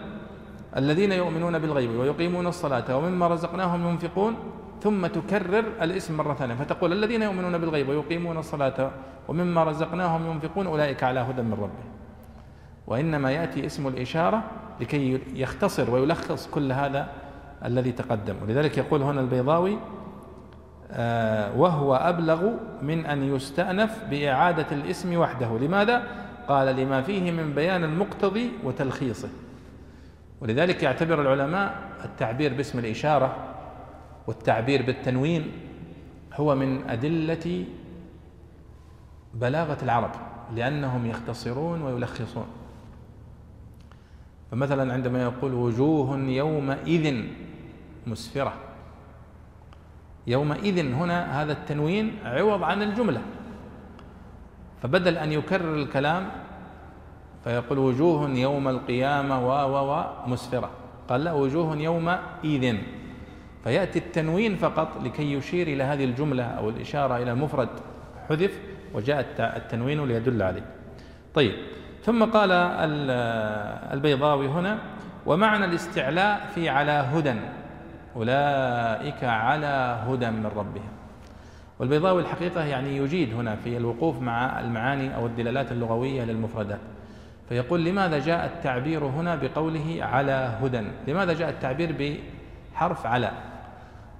الذين 0.76 1.12
يؤمنون 1.12 1.58
بالغيب 1.58 1.90
ويقيمون 1.90 2.46
الصلاة 2.46 2.96
ومما 2.96 3.28
رزقناهم 3.28 3.88
ينفقون 3.88 4.36
ثم 4.82 5.06
تكرر 5.06 5.64
الاسم 5.82 6.16
مرة 6.16 6.34
ثانية. 6.34 6.54
فتقول 6.54 6.92
الذين 6.92 7.22
يؤمنون 7.22 7.58
بالغيب 7.58 7.88
ويقيمون 7.88 8.36
الصلاة 8.36 8.90
ومما 9.28 9.64
رزقناهم 9.64 10.30
ينفقون 10.30 10.66
أولئك 10.66 11.02
على 11.02 11.20
هدى 11.20 11.42
من 11.42 11.52
ربهم 11.52 11.90
وإنما 12.86 13.30
يأتي 13.30 13.66
اسم 13.66 13.86
الإشارة 13.86 14.42
لكي 14.80 15.20
يختصر 15.34 15.90
ويلخص 15.90 16.48
كل 16.50 16.72
هذا 16.72 17.08
الذي 17.64 17.92
تقدم. 17.92 18.34
ولذلك 18.42 18.78
يقول 18.78 19.02
هنا 19.02 19.20
البيضاوي 19.20 19.78
آه 20.92 21.58
وهو 21.58 21.94
أبلغ 21.94 22.50
من 22.82 23.06
أن 23.06 23.34
يستأنف 23.34 24.04
بإعادة 24.10 24.66
الاسم 24.72 25.16
وحده. 25.16 25.58
لماذا؟ 25.58 26.02
قال 26.48 26.76
لما 26.76 27.02
فيه 27.02 27.30
من 27.30 27.52
بيان 27.54 27.84
المقتضي 27.84 28.50
وتلخيصه. 28.64 29.28
ولذلك 30.40 30.82
يعتبر 30.82 31.20
العلماء 31.20 31.74
التعبير 32.04 32.54
باسم 32.54 32.78
الإشارة 32.78 33.36
والتعبير 34.26 34.82
بالتنوين 34.82 35.52
هو 36.34 36.54
من 36.54 36.90
أدلة 36.90 37.64
بلاغة 39.34 39.78
العرب 39.82 40.10
لأنهم 40.54 41.06
يختصرون 41.06 41.82
ويلخصون. 41.82 42.46
فمثلا 44.50 44.92
عندما 44.92 45.22
يقول 45.22 45.54
وجوه 45.54 46.18
يومئذ 46.18 47.24
مسفرة 48.06 48.52
يومئذ 50.26 50.92
هنا 50.92 51.42
هذا 51.42 51.52
التنوين 51.52 52.18
عوض 52.24 52.62
عن 52.62 52.82
الجملة. 52.82 53.22
فبدل 54.82 55.16
أن 55.18 55.32
يكرر 55.32 55.74
الكلام 55.74 56.28
فيقول 57.44 57.78
وجوه 57.78 58.30
يوم 58.30 58.68
القيامة 58.68 59.48
و 59.48 59.50
و 59.50 59.92
و 59.92 60.04
مسفرة 60.26 60.70
قال 61.08 61.24
لا 61.24 61.32
وجوه 61.32 61.76
يومئذ. 61.76 62.78
فيأتي 63.66 63.98
التنوين 63.98 64.56
فقط 64.56 65.02
لكي 65.02 65.32
يشير 65.32 65.66
إلى 65.66 65.82
هذه 65.82 66.04
الجملة 66.04 66.44
أو 66.44 66.68
الإشارة 66.68 67.16
إلى 67.16 67.34
مفرد 67.34 67.68
حذف 68.28 68.60
وجاء 68.94 69.26
التنوين 69.38 70.04
ليدل 70.04 70.42
عليه. 70.42 70.64
طيب 71.34 71.52
ثم 72.02 72.24
قال 72.24 72.52
البيضاوي 73.92 74.48
هنا 74.48 74.78
ومعنى 75.26 75.64
الاستعلاء 75.64 76.50
في 76.54 76.68
على 76.68 76.92
هدى 76.92 77.34
أولئك 78.16 79.24
على 79.24 79.98
هدى 80.08 80.30
من 80.30 80.46
ربهم. 80.56 80.88
والبيضاوي 81.78 82.22
الحقيقة 82.22 82.64
يعني 82.64 82.96
يجيد 82.96 83.34
هنا 83.34 83.56
في 83.56 83.76
الوقوف 83.76 84.20
مع 84.20 84.60
المعاني 84.60 85.16
أو 85.16 85.26
الدلالات 85.26 85.72
اللغوية 85.72 86.24
للمفردات. 86.24 86.80
فيقول 87.48 87.84
لماذا 87.84 88.18
جاء 88.18 88.46
التعبير 88.46 89.04
هنا 89.04 89.34
بقوله 89.34 89.98
على 90.00 90.58
هدى؟ 90.62 90.82
لماذا 91.08 91.32
جاء 91.32 91.48
التعبير 91.48 92.20
بحرف 92.74 93.06
على؟ 93.06 93.30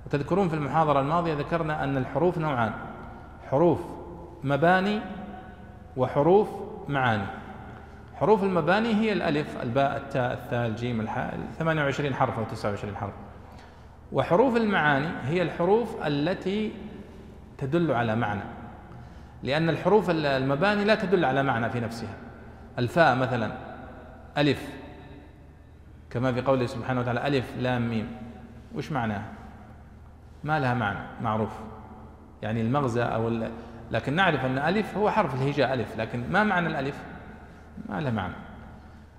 وتذكرون 0.07 0.48
في 0.48 0.54
المحاضرة 0.54 1.00
الماضية 1.00 1.34
ذكرنا 1.34 1.84
أن 1.84 1.96
الحروف 1.96 2.38
نوعان. 2.38 2.72
حروف 3.50 3.80
مباني 4.44 5.00
وحروف 5.96 6.48
معاني. 6.88 7.26
حروف 8.14 8.42
المباني 8.44 8.94
هي 8.94 9.12
الألف 9.12 9.62
الباء 9.62 9.96
التاء 9.96 10.32
الثاء 10.32 10.66
الجيم 10.66 11.00
الحاء 11.00 11.38
28 11.59 12.14
حرف 12.14 12.38
أو 12.38 12.44
29 12.44 12.96
حرف. 12.96 13.14
وحروف 14.12 14.57
المعاني 14.57 15.09
هي 15.24 15.42
الحروف 15.42 16.07
التي 16.07 16.72
تدل 17.59 17.92
على 17.92 18.16
معنى. 18.16 18.42
لأن 19.42 19.68
الحروف 19.68 20.11
المباني 20.11 20.84
لا 20.84 20.94
تدل 20.94 21.24
على 21.24 21.42
معنى 21.42 21.70
في 21.70 21.80
نفسها. 21.80 22.14
الفاء 22.78 23.16
مثلا 23.16 23.52
ألف. 24.38 24.68
كما 26.11 26.32
في 26.32 26.40
قوله 26.40 26.66
سبحانه 26.66 27.00
وتعالى 27.00 27.26
ألف 27.26 27.57
لام 27.59 27.90
ميم. 27.90 28.07
وش 28.74 28.92
معناها؟ 28.92 29.36
ما 30.47 30.61
لها 30.61 30.74
معنى 30.74 30.99
معروف. 31.22 31.51
يعني 32.42 32.61
المغزى 32.61 33.03
أو 33.03 33.49
لكن 33.90 34.12
نعرف 34.12 34.44
أن 34.44 34.59
ألف 34.59 34.97
هو 34.97 35.11
حرف 35.11 35.34
الهجاء 35.34 35.74
ألف 35.74 35.99
لكن 35.99 36.24
ما 36.30 36.44
معنى 36.44 36.66
الألف؟ 36.66 37.03
ما 37.88 38.01
له 38.01 38.11
معنى. 38.11 38.34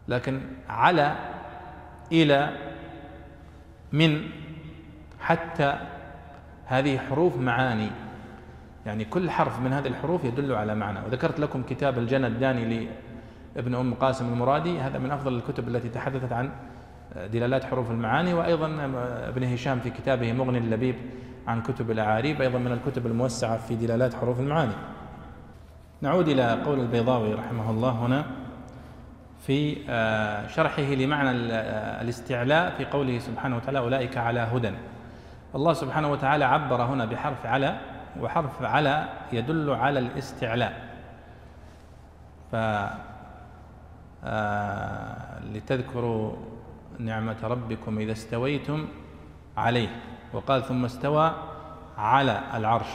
لكن 0.08 0.42
على 0.70 1.16
إلى 2.12 2.50
من 3.92 4.22
حتى 5.20 5.80
هذه 6.66 6.98
حروف 6.98 7.38
معاني. 7.38 7.90
يعني 8.86 9.06
كل 9.06 9.30
حرف 9.30 9.60
من 9.60 9.74
هذه 9.74 9.88
الحروف 9.88 10.24
يدل 10.24 10.54
على 10.54 10.76
معنى. 10.76 11.00
وذكرت 11.06 11.40
لكم 11.40 11.64
كتاب 11.64 11.98
الجنى 11.98 12.28
الداني 12.28 12.90
لابن 13.56 13.76
أم 13.76 13.94
قاسم 13.94 14.34
المرادي 14.34 14.80
هذا 14.80 15.00
من 15.00 15.12
أفضل 15.12 15.36
الكتب 15.36 15.68
التي 15.68 15.90
تحدثت 15.90 16.34
عن 16.34 16.52
دلالات 17.16 17.64
حروف 17.64 17.92
المعاني 17.92 18.34
وأيضا 18.34 18.68
ابن 19.28 19.44
هشام 19.44 19.80
في 19.80 19.90
كتابه 19.90 20.34
مغني 20.34 20.58
اللبيب 20.58 20.96
عن 21.48 21.62
كتب 21.62 21.92
الأعاريب 21.92 22.42
أيضا 22.42 22.60
من 22.60 22.72
الكتب 22.72 23.06
الموسعة 23.06 23.58
في 23.58 23.76
دلالات 23.76 24.14
حروف 24.14 24.40
المعاني. 24.40 24.74
نعود 26.02 26.28
إلى 26.28 26.62
قول 26.66 26.80
البيضاوي 26.80 27.34
رحمه 27.34 27.70
الله 27.70 27.92
هنا 27.92 28.26
في 29.46 29.78
آه، 29.90 30.48
شرحه 30.48 30.82
لمعنى 30.82 31.54
آه، 31.54 32.02
الاستعلاء 32.02 32.70
في 32.78 32.86
قوله 32.86 33.20
سبحانه 33.20 33.56
وتعالى 33.56 33.80
أولئك 33.80 34.18
على 34.18 34.40
هدى. 34.40 34.72
الله 35.56 35.74
سبحانه 35.74 36.12
وتعالى 36.12 36.46
عبر 36.46 36.82
هنا 36.82 37.06
بحرف 37.06 37.46
على 37.46 37.78
وحرف 38.22 38.64
على 38.64 39.06
يدل 39.34 39.70
على 39.70 40.00
الاستعلاء. 40.00 40.88
ف 42.52 42.56
آه، 44.24 45.40
لتذكروا 45.40 46.36
نعمة 47.00 47.38
ربكم 47.44 48.00
إذا 48.00 48.12
استويتم 48.12 48.88
عليه. 49.58 49.90
وقال 50.34 50.64
ثم 50.64 50.86
استوى 50.86 51.32
على 51.98 52.42
العرش. 52.54 52.90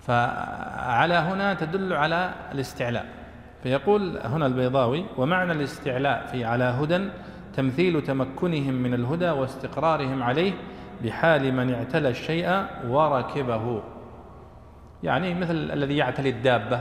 فعلى 0.00 1.14
هنا 1.14 1.54
تدل 1.54 1.92
على 1.92 2.34
الاستعلاء. 2.52 3.06
فيقول 3.62 4.18
هنا 4.18 4.46
البيضاوي 4.46 5.04
ومعنى 5.16 5.52
الاستعلاء 5.52 6.26
في 6.26 6.44
على 6.44 6.64
هدى 6.64 7.08
تمثيل 7.54 8.02
تمكنهم 8.02 8.74
من 8.74 8.94
الهدى 8.94 9.30
واستقرارهم 9.30 10.22
عليه 10.22 10.52
بحال 11.04 11.54
من 11.54 11.74
اعتلى 11.74 12.08
الشيء 12.08 12.66
وركبه. 12.88 13.82
يعني 15.02 15.34
مثل 15.34 15.70
الذي 15.72 15.96
يعتلي 15.96 16.30
الدابة 16.30 16.80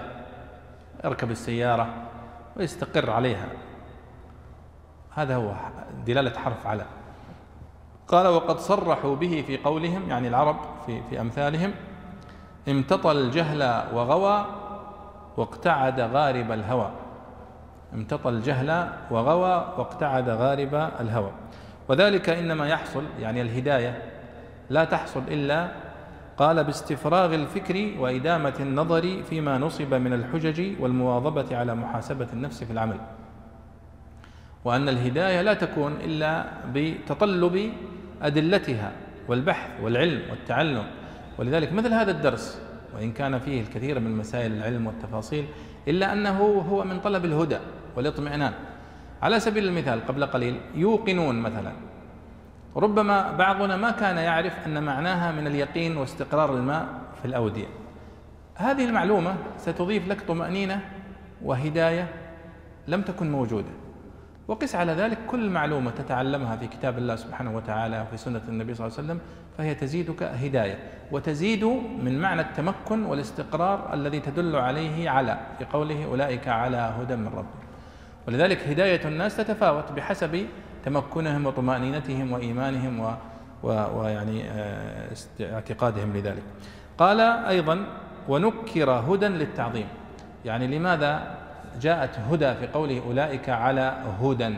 يركب 1.06 1.32
السيارة 1.32 1.88
ويستقر 2.58 3.10
عليها. 3.10 3.48
هذا 5.16 5.36
هو 5.36 5.52
دلالة 6.06 6.40
حرف 6.40 6.68
على. 6.68 6.86
قال 8.08 8.28
وقد 8.28 8.60
صرحوا 8.60 9.16
به 9.16 9.44
في 9.48 9.58
قولهم 9.58 10.10
يعني 10.10 10.28
العرب 10.28 10.56
في, 10.86 11.02
في 11.10 11.22
أمثالهم 11.22 11.74
امتطى 12.68 13.12
الجهل 13.12 13.84
وغوى 13.94 14.46
واقتعد 15.38 16.00
غارب 16.00 16.52
الهوى. 16.52 16.92
امتطى 17.94 18.30
الجهل 18.30 18.90
وغوى 19.12 19.74
واقتعد 19.78 20.30
غارب 20.30 20.90
الهوى. 21.00 21.32
وذلك 21.90 22.30
إنما 22.30 22.68
يحصل 22.68 23.04
يعني 23.20 23.42
الهداية 23.42 24.02
لا 24.70 24.84
تحصل 24.84 25.22
إلا 25.28 25.72
قال 26.38 26.64
باستفراغ 26.64 27.36
الفكر 27.36 27.92
وإدامة 28.00 28.54
النظر 28.60 29.24
فيما 29.30 29.58
نصب 29.58 29.94
من 29.94 30.14
الحجج 30.14 30.82
والمواظبة 30.82 31.58
على 31.58 31.76
محاسبة 31.76 32.28
النفس 32.34 32.64
في 32.64 32.74
العمل. 32.74 32.98
وأن 34.66 34.90
الهداية 34.90 35.42
لا 35.42 35.54
تكون 35.54 35.92
إلا 35.92 36.46
بتطلب 36.74 37.74
أدلتها 38.22 38.92
والبحث 39.28 39.70
والعلم 39.82 40.22
والتعلم. 40.30 40.84
ولذلك 41.38 41.74
مثل 41.74 41.94
هذا 41.94 42.12
الدرس 42.12 42.62
وإن 42.96 43.12
كان 43.12 43.40
فيه 43.40 43.62
الكثير 43.62 44.00
من 44.00 44.18
مسائل 44.18 44.52
العلم 44.52 44.88
والتفاصيل 44.88 45.46
إلا 45.88 46.14
أنه 46.14 46.40
هو 46.70 46.84
من 46.84 47.00
طلب 47.00 47.26
الهدى 47.26 47.58
والاطمئنان. 47.96 48.54
على 49.22 49.40
سبيل 49.40 49.68
المثال 49.68 50.08
قبل 50.08 50.26
قليل 50.26 50.56
يوقنون 50.76 51.36
مثلا 51.42 51.72
ربما 52.76 53.32
بعضنا 53.32 53.78
ما 53.78 53.92
كان 53.92 54.18
يعرف 54.18 54.66
أن 54.66 54.84
معناها 54.84 55.32
من 55.32 55.48
اليقين 55.48 55.98
واستقرار 55.98 56.58
الماء 56.58 56.88
في 57.22 57.26
الأودية. 57.26 57.68
هذه 58.56 58.86
المعلومة 58.86 59.36
ستضيف 59.58 60.08
لك 60.08 60.22
طمأنينة 60.22 60.82
وهداية 61.44 62.08
لم 62.88 63.02
تكن 63.02 63.32
موجودة. 63.32 63.85
وقس 64.48 64.76
على 64.76 64.92
ذلك 64.92 65.18
كل 65.28 65.50
معلومة 65.50 65.92
تتعلمها 65.92 66.56
في 66.56 66.68
كتاب 66.68 66.98
الله 66.98 67.16
سبحانه 67.16 67.56
وتعالى 67.56 68.02
وفي 68.02 68.18
سنة 68.18 68.42
النبي 68.48 68.74
صلى 68.74 68.88
الله 68.88 68.98
عليه 68.98 69.08
وسلم 69.08 69.20
فهي 69.58 69.76
تزيدك 69.76 70.24
هداية 70.24 70.80
وتزيد 71.12 71.64
من 72.04 72.20
معنى 72.22 72.42
التمكن 72.42 73.04
والاستقرار 73.06 73.94
الذي 73.94 74.20
تدل 74.20 74.56
عليه 74.56 75.10
على 75.10 75.38
في 75.58 75.66
قوله 75.66 76.06
أولئك 76.06 76.48
على 76.48 76.78
هدى 76.78 77.16
من 77.16 77.28
ربهم. 77.28 77.66
ولذلك 78.28 78.68
هداية 78.68 79.08
الناس 79.08 79.38
تتفاوت 79.38 79.92
بحسب 79.92 80.46
تمكنهم 80.86 81.46
وطمأنينتهم 81.46 82.32
وإيمانهم 82.32 83.00
و 83.00 83.14
ويعني 83.64 84.44
آه، 84.50 85.10
اعتقادهم 85.42 86.14
لذلك. 86.14 86.44
قال 86.98 87.20
أيضا 87.22 87.86
ونكر 88.28 88.92
هدى 88.92 89.28
للتعظيم. 89.28 89.88
يعني 90.46 90.68
لماذا 90.78 91.38
جاءت 91.82 92.20
هدى 92.20 92.54
في 92.54 92.68
قوله 92.68 93.02
أولئك 93.08 93.50
على 93.50 94.04
هدى 94.22 94.56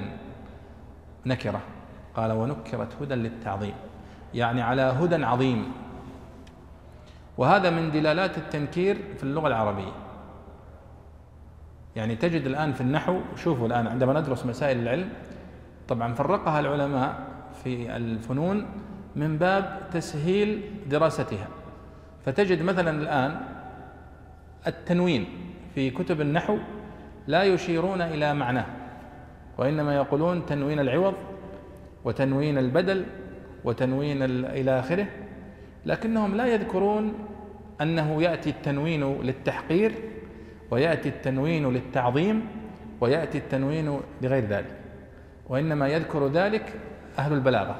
نكرة. 1.25 1.61
قال 2.15 2.31
ونكرت 2.31 3.01
هدى 3.01 3.15
للتعظيم. 3.15 3.73
يعني 4.33 4.61
على 4.61 4.81
هدى 4.81 5.25
عظيم. 5.25 5.71
وهذا 7.37 7.69
من 7.69 7.91
دلالات 7.91 8.37
التنكير 8.37 8.97
في 9.17 9.23
اللغة 9.23 9.47
العربية. 9.47 9.91
يعني 11.95 12.15
تجد 12.15 12.45
الآن 12.45 12.73
في 12.73 12.81
النحو 12.81 13.19
شوفوا 13.35 13.67
الآن 13.67 13.87
عندما 13.87 14.19
ندرس 14.19 14.45
مسائل 14.45 14.79
العلم 14.79 15.09
طبعا 15.87 16.13
فرقها 16.13 16.59
العلماء 16.59 17.27
في 17.63 17.95
الفنون 17.95 18.65
من 19.15 19.37
باب 19.37 19.79
تسهيل 19.91 20.71
دراستها. 20.89 21.47
فتجد 22.25 22.61
مثلا 22.61 22.89
الآن 22.89 23.41
التنوين 24.67 25.25
في 25.75 25.89
كتب 25.89 26.21
النحو 26.21 26.57
لا 27.27 27.43
يشيرون 27.43 28.01
إلى 28.01 28.33
معناه 28.33 28.65
وإنما 29.57 29.95
يقولون 29.95 30.45
تنوين 30.45 30.79
العوض 30.79 31.13
وتنوين 32.05 32.57
البدل 32.57 33.05
وتنوين 33.63 34.23
إلى 34.45 34.79
آخره 34.79 35.07
لكنهم 35.85 36.35
لا 36.35 36.45
يذكرون 36.45 37.13
أنه 37.81 38.23
يأتي 38.23 38.49
التنوين 38.49 39.21
للتحقير 39.21 39.91
ويأتي 40.71 41.09
التنوين 41.09 41.73
للتعظيم 41.73 42.47
ويأتي 43.01 43.37
التنوين 43.37 43.99
لغير 44.21 44.45
ذلك 44.45 44.75
وإنما 45.49 45.87
يذكر 45.87 46.27
ذلك 46.27 46.73
أهل 47.19 47.33
البلاغة. 47.33 47.75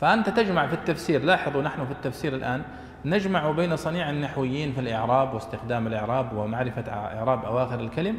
فأنت 0.00 0.28
تجمع 0.28 0.66
في 0.66 0.74
التفسير 0.74 1.22
لاحظوا 1.22 1.62
نحن 1.62 1.86
في 1.86 1.92
التفسير 1.92 2.34
الآن 2.34 2.62
نجمع 3.04 3.50
بين 3.50 3.76
صنيع 3.76 4.10
النحويين 4.10 4.72
في 4.72 4.80
الإعراب 4.80 5.34
واستخدام 5.34 5.86
الإعراب 5.86 6.36
ومعرفة 6.36 6.92
إعراب 6.92 7.44
أواخر 7.44 7.80
الكلم 7.80 8.16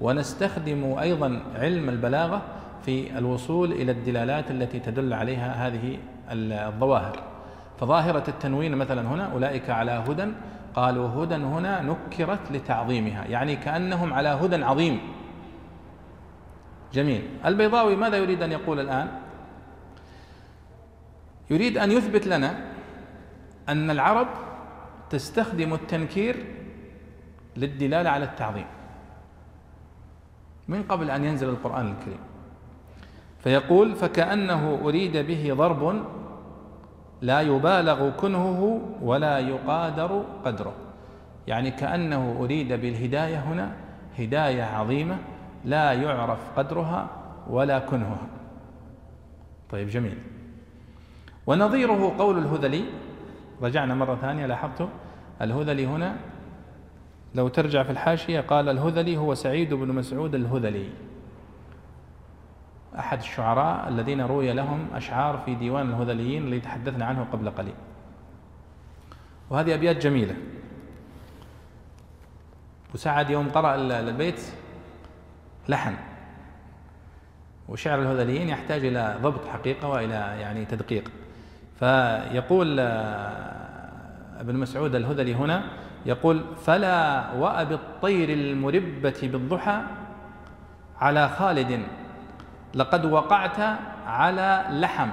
ونستخدم 0.00 0.98
أيضا 0.98 1.42
علم 1.54 1.88
البلاغة 1.88 2.42
في 2.84 3.18
الوصول 3.18 3.72
إلى 3.72 3.92
الدلالات 3.92 4.50
التي 4.50 4.78
تدل 4.80 5.12
عليها 5.12 5.66
هذه 5.66 5.98
الظواهر. 6.30 7.22
فظاهرة 7.80 8.24
التنوين 8.28 8.74
مثلا 8.74 9.08
هنا 9.08 9.32
أولئك 9.32 9.70
على 9.70 9.90
هدى 9.90 10.26
قالوا 10.74 11.24
هدى 11.24 11.34
هنا 11.34 11.82
نكرت 11.82 12.52
لتعظيمها 12.52 13.24
يعني 13.24 13.56
كأنهم 13.56 14.12
على 14.12 14.28
هدى 14.28 14.64
عظيم. 14.64 15.00
جميل. 16.92 17.22
البيضاوي 17.46 17.96
ماذا 17.96 18.16
يريد 18.16 18.42
أن 18.42 18.52
يقول 18.52 18.80
الآن؟ 18.80 19.08
يريد 21.50 21.78
أن 21.78 21.92
يثبت 21.92 22.26
لنا 22.26 22.77
أن 23.68 23.90
العرب 23.90 24.28
تستخدم 25.10 25.74
التنكير 25.74 26.36
للدلالة 27.56 28.10
على 28.10 28.24
التعظيم 28.24 28.66
من 30.68 30.82
قبل 30.82 31.10
أن 31.10 31.24
ينزل 31.24 31.48
القرآن 31.48 31.86
الكريم. 31.90 32.18
فيقول 33.38 33.94
فكأنه 33.94 34.80
أريد 34.84 35.16
به 35.16 35.54
ضرب 35.54 36.02
لا 37.22 37.40
يبالغ 37.40 38.10
كنهه 38.10 38.80
ولا 39.02 39.38
يقادر 39.38 40.24
قدره. 40.44 40.74
يعني 41.46 41.70
كأنه 41.70 42.36
أريد 42.40 42.72
بالهداية 42.72 43.38
هنا 43.38 43.76
هداية 44.18 44.62
عظيمة 44.62 45.18
لا 45.64 45.92
يعرف 45.92 46.38
قدرها 46.56 47.10
ولا 47.50 47.78
كنهها. 47.78 48.26
طيب 49.70 49.88
جميل. 49.88 50.18
ونظيره 51.46 52.14
قول 52.18 52.38
الهذلي 52.38 52.84
رجعنا 53.62 53.94
مرة 53.94 54.14
ثانية 54.16 54.46
لاحظتم 54.46 54.88
الهذلي 55.42 55.86
هنا 55.86 56.16
لو 57.34 57.48
ترجع 57.48 57.82
في 57.82 57.90
الحاشية 57.90 58.40
قال 58.40 58.68
الهذلي 58.68 59.16
هو 59.16 59.34
سعيد 59.34 59.74
بن 59.74 59.88
مسعود 59.88 60.34
الهذلي. 60.34 60.90
أحد 62.98 63.18
الشعراء 63.18 63.88
الذين 63.88 64.20
روي 64.20 64.52
لهم 64.52 64.88
أشعار 64.94 65.38
في 65.38 65.54
ديوان 65.54 65.88
الهذليين 65.88 66.42
اللي 66.42 66.60
تحدثنا 66.60 67.04
عنه 67.04 67.26
قبل 67.32 67.50
قليل. 67.50 67.74
وهذه 69.50 69.74
أبيات 69.74 69.96
جميلة. 69.96 70.36
وسعد 72.94 73.30
يوم 73.30 73.48
قرأ 73.48 73.74
البيت 73.74 74.40
لحن. 75.68 75.94
وشعر 77.68 78.02
الهذليين 78.02 78.48
يحتاج 78.48 78.84
إلى 78.84 79.18
ضبط 79.22 79.46
حقيقة 79.48 79.88
وإلى 79.88 80.14
يعني 80.14 80.64
تدقيق. 80.64 81.10
فيقول 81.78 82.80
ابن 84.40 84.56
مسعود 84.56 84.94
الهذلي 84.94 85.34
هنا 85.34 85.62
يقول 86.06 86.44
فلا 86.66 87.32
وأب 87.32 87.72
الطير 87.72 88.28
المربة 88.28 89.20
بالضحى 89.22 89.82
على 91.00 91.28
خالد 91.28 91.82
لقد 92.74 93.04
وقعت 93.04 93.60
على 94.06 94.64
لحم. 94.70 95.08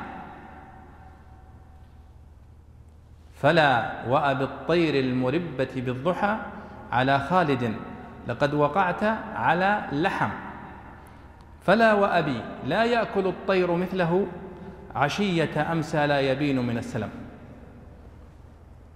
فلا 3.33 3.91
وأب 4.07 4.41
الطير 4.41 4.99
المربة 5.03 5.73
بالضحى 5.75 6.37
على 6.91 7.19
خالد 7.19 7.73
لقد 8.27 8.53
وقعت 8.53 9.03
على 9.35 9.81
لحم. 9.91 10.29
فلا 11.61 11.93
وأبي 11.93 12.41
لا 12.65 12.83
يأكل 12.83 13.27
الطير 13.27 13.75
مثله 13.75 14.27
عشية 14.95 15.71
أمسى 15.71 16.07
لا 16.07 16.19
يبين 16.19 16.59
من 16.59 16.77
السلم. 16.77 17.09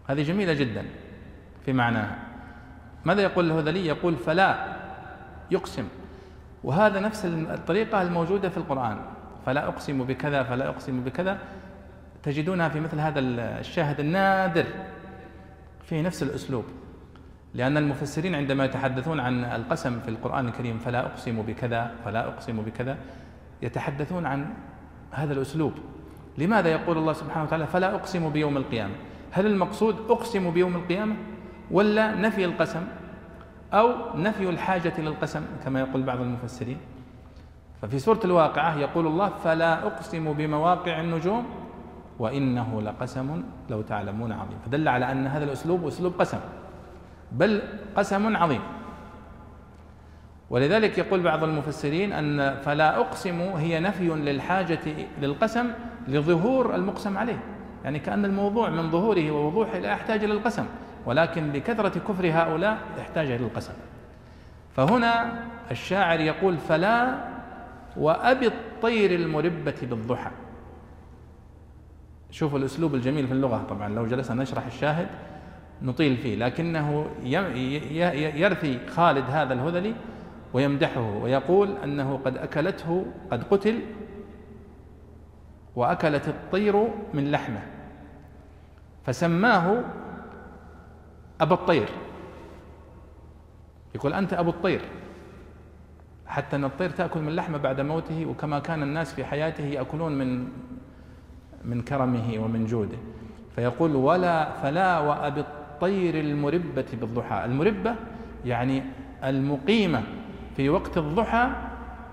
هذه 0.07 0.23
جميلة 0.23 0.53
جدا 0.53 0.85
في 1.65 1.73
معناها. 1.73 2.17
ماذا 3.05 3.21
يقول 3.21 3.51
الهذلي؟ 3.51 3.85
يقول 3.85 4.15
فلا 4.15 4.75
يقسم. 5.51 5.87
وهذا 6.63 6.99
نفس 6.99 7.25
الطريقة 7.25 8.01
الموجودة 8.01 8.49
في 8.49 8.57
القرآن. 8.57 8.97
فلا 9.45 9.67
أقسم 9.67 10.03
بكذا 10.03 10.43
فلا 10.43 10.69
أقسم 10.69 11.03
بكذا. 11.03 11.37
تجدونها 12.23 12.69
في 12.69 12.79
مثل 12.79 12.99
هذا 12.99 13.19
الشاهد 13.59 13.99
النادر 13.99 14.65
في 15.83 16.01
نفس 16.01 16.23
الأسلوب. 16.23 16.65
لأن 17.53 17.77
المفسرين 17.77 18.35
عندما 18.35 18.65
يتحدثون 18.65 19.19
عن 19.19 19.43
القسم 19.43 19.99
في 19.99 20.07
القرآن 20.07 20.47
الكريم 20.47 20.77
فلا 20.77 20.99
أقسم 20.99 21.41
بكذا 21.41 21.91
فلا 22.05 22.27
أقسم 22.27 22.61
بكذا 22.61 22.97
يتحدثون 23.61 24.25
عن 24.25 24.53
هذا 25.11 25.33
الأسلوب. 25.33 25.73
لماذا 26.37 26.69
يقول 26.69 26.97
الله 26.97 27.13
سبحانه 27.13 27.43
وتعالى 27.43 27.67
فلا 27.67 27.95
أقسم 27.95 28.29
بيوم 28.29 28.57
القيامة؟ 28.57 28.93
هل 29.31 29.45
المقصود 29.45 29.95
أقسم 30.09 30.51
بيوم 30.51 30.75
القيامة 30.75 31.15
ولا 31.71 32.15
نفي 32.15 32.45
القسم 32.45 32.87
أو 33.73 34.15
نفي 34.15 34.49
الحاجة 34.49 34.93
للقسم 35.01 35.41
كما 35.65 35.79
يقول 35.79 36.03
بعض 36.03 36.21
المفسرين؟ 36.21 36.77
ففي 37.81 37.99
سورة 37.99 38.19
الواقعة 38.25 38.77
يقول 38.77 39.07
الله 39.07 39.29
فلا 39.29 39.87
أقسم 39.87 40.33
بمواقع 40.33 41.01
النجوم 41.01 41.45
وإنه 42.19 42.81
لقسم 42.81 43.43
لو 43.69 43.81
تعلمون 43.81 44.31
عظيم. 44.31 44.57
فدل 44.65 44.87
على 44.87 45.11
أن 45.11 45.27
هذا 45.27 45.43
الأسلوب 45.43 45.87
أسلوب 45.87 46.13
قسم 46.19 46.39
بل 47.31 47.61
قسم 47.95 48.37
عظيم. 48.37 48.61
ولذلك 50.49 50.97
يقول 50.97 51.19
بعض 51.19 51.43
المفسرين 51.43 52.13
أن 52.13 52.55
فلا 52.61 52.97
أقسم 52.97 53.41
هي 53.41 53.79
نفي 53.79 54.07
للحاجة 54.07 54.79
للقسم 55.21 55.71
لظهور 56.07 56.75
المقسم 56.75 57.17
عليه. 57.17 57.39
يعني 57.83 57.99
كأن 57.99 58.25
الموضوع 58.25 58.69
من 58.69 58.91
ظهوره 58.91 59.31
ووضوحه 59.31 59.79
لا 59.79 59.91
يحتاج 59.91 60.23
إلى 60.23 60.33
القسم 60.33 60.65
ولكن 61.05 61.51
لكثرة 61.51 61.99
كفر 61.99 62.31
هؤلاء 62.31 62.77
يحتاج 62.99 63.31
إلى 63.31 63.45
القسم. 63.45 63.73
فهنا 64.75 65.39
الشاعر 65.71 66.19
يقول 66.19 66.57
فلا 66.57 67.15
وأبي 67.97 68.47
الطير 68.47 69.15
المربة 69.15 69.75
بالضحى. 69.81 70.31
شوفوا 72.31 72.59
الأسلوب 72.59 72.95
الجميل 72.95 73.27
في 73.27 73.33
اللغة 73.33 73.65
طبعا 73.69 73.89
لو 73.89 74.05
جلسنا 74.05 74.43
نشرح 74.43 74.65
الشاهد 74.65 75.07
نطيل 75.81 76.17
فيه 76.17 76.35
لكنه 76.35 77.07
يرثي 78.35 78.79
خالد 78.87 79.25
هذا 79.29 79.53
الهذلي 79.53 79.93
ويمدحه 80.53 81.17
ويقول 81.21 81.77
أنه 81.83 82.19
قد 82.25 82.37
أكلته 82.37 83.05
قد 83.31 83.43
قتل 83.43 83.79
وأكلت 85.75 86.27
الطير 86.27 86.87
من 87.13 87.31
لحمه 87.31 87.61
فسماه 89.05 89.83
أبا 91.41 91.55
الطير. 91.55 91.89
يقول 93.95 94.13
أنت 94.13 94.33
أبو 94.33 94.49
الطير 94.49 94.81
حتى 96.27 96.55
أن 96.55 96.63
الطير 96.63 96.89
تأكل 96.89 97.19
من 97.19 97.35
لحمه 97.35 97.57
بعد 97.57 97.81
موته 97.81 98.25
وكما 98.25 98.59
كان 98.59 98.83
الناس 98.83 99.13
في 99.13 99.25
حياته 99.25 99.63
يأكلون 99.63 100.17
من 100.17 100.47
من 101.65 101.81
كرمه 101.81 102.43
ومن 102.43 102.65
جوده. 102.65 102.97
فيقول 103.55 103.95
ولا 103.95 104.51
فلا 104.51 104.99
وأبي 104.99 105.39
الطير 105.39 106.19
المربة 106.19 106.85
بالضحى. 106.93 107.45
المربة 107.45 107.95
يعني 108.45 108.83
المقيمة 109.23 110.03
في 110.59 110.69
وقت 110.69 110.97
الضحى 110.97 111.49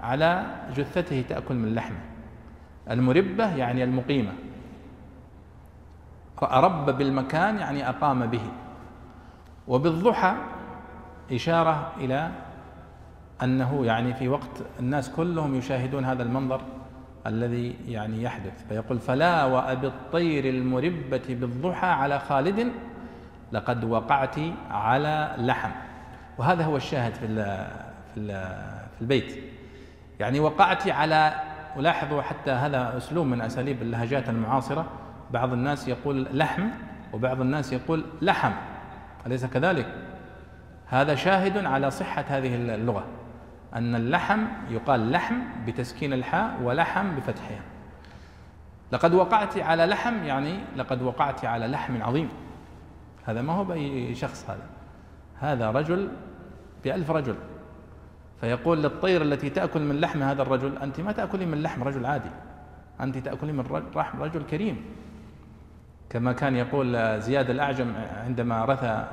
على 0.03 0.47
جثته 0.77 1.25
تأكل 1.29 1.55
من 1.55 1.75
لحمه. 1.75 2.01
المربة 2.91 3.57
يعني 3.57 3.85
المقيمة. 3.85 4.33
رب 6.43 6.91
بالمكان 6.91 7.59
يعني 7.59 7.89
أقام 7.89 8.27
به. 8.27 8.41
وبالضحى 9.69 10.35
إشارة 11.33 11.93
إلى 11.97 12.31
أنه 13.43 13.87
يعني 13.87 14.15
في 14.15 14.29
وقت 14.29 14.63
الناس 14.81 15.11
كلهم 15.11 15.55
يشاهدون 15.55 16.05
هذا 16.05 16.23
المنظر 16.23 16.61
الذي 17.27 17.77
يعني 17.89 18.23
يحدث. 18.23 18.67
فيقول 18.69 18.99
فلا 18.99 19.45
وأبي 19.45 19.87
الطير 19.87 20.49
المربة 20.49 21.27
بالضحى 21.29 21.87
على 21.87 22.19
خالد 22.19 22.73
لقد 23.53 23.85
وقعت 23.85 24.37
على 24.71 25.35
لحم. 25.39 25.71
وهذا 26.39 26.65
هو 26.65 26.77
الشاهد 26.77 27.15
في 27.15 27.27
في 28.17 29.01
البيت. 29.01 29.39
يعني 30.21 30.41
وقعت 30.41 30.89
على 30.89 31.35
ولاحظوا 31.77 32.23
حتى 32.23 32.51
هذا 32.51 32.97
أسلوب 32.97 33.27
من 33.27 33.41
أساليب 33.41 33.83
اللهجات 33.83 34.29
المعاصرة. 34.29 34.87
بعض 35.31 35.53
الناس 35.53 35.89
يقول 35.89 36.29
لحم 36.33 36.69
وبعض 37.13 37.41
الناس 37.41 37.73
يقول 37.73 38.05
لحم. 38.23 38.53
أليس 39.27 39.47
كذلك؟ 39.47 39.87
هذا 40.87 41.15
شاهد 41.15 41.65
على 41.65 41.91
صحة 41.91 42.25
هذه 42.29 42.55
اللغة 42.55 43.05
أن 43.75 43.95
اللحم 43.95 44.45
يقال 44.71 45.11
لحم 45.11 45.35
بتسكين 45.67 46.13
الحاء 46.13 46.63
ولحم 46.63 47.17
بفتحها 47.17 47.61
لقد 48.93 49.15
وقعت 49.15 49.59
على 49.59 49.87
لحم 49.87 50.25
يعني 50.25 50.59
لقد 50.77 51.03
وقعت 51.03 51.45
على 51.45 51.67
لحم 51.67 52.03
عظيم. 52.03 52.29
هذا 53.25 53.43
ما 53.43 53.53
هو 53.53 53.65
بأي 53.65 54.15
شخص 54.15 54.51
هذا؟ 54.51 54.67
هذا 55.41 55.71
رجل 55.71 56.09
بألف 56.85 57.11
رجل. 57.11 57.35
فيقول 58.41 58.83
للطير 58.83 59.23
التي 59.23 59.51
تأكل 59.51 59.81
من 59.81 60.01
لحم 60.01 60.23
هذا 60.23 60.43
الرجل 60.43 60.79
أنت 60.79 61.01
ما 61.01 61.13
تأكلين 61.13 61.49
من 61.49 61.63
لحم 61.63 61.83
رجل 61.83 62.07
عادي. 62.07 62.31
أنت 63.01 63.19
تأكلين 63.19 63.57
من 63.57 63.83
لحم 63.97 64.23
رجل 64.23 64.43
كريم. 64.43 64.85
كما 66.11 66.33
كان 66.33 66.57
يقول 66.57 67.21
زياد 67.21 67.51
الأعجم 67.51 67.93
عندما 68.25 68.65
رثى 68.65 69.07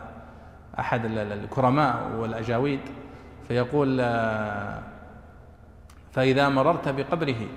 أحد 0.80 1.06
الكرماء 1.06 2.12
والأجاويد 2.16 2.80
فيقول 3.48 3.98
فإذا 6.12 6.50
مررت 6.50 6.90
بقبره 6.90 7.48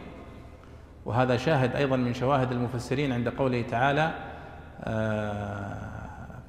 وهذا 1.04 1.36
شاهد 1.36 1.76
أيضا 1.76 1.96
من 1.96 2.14
شواهد 2.14 2.52
المفسرين 2.52 3.12
عند 3.12 3.28
قوله 3.28 3.62
تعالى 3.62 4.14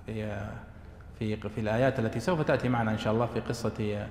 في 0.05 0.39
في 1.19 1.35
في 1.35 1.61
الآيات 1.61 1.99
التي 1.99 2.19
سوف 2.19 2.41
تأتي 2.41 2.69
معنا 2.69 2.91
إن 2.91 2.97
شاء 2.97 3.13
الله 3.13 3.25
في 3.25 3.39
قصة 3.39 4.07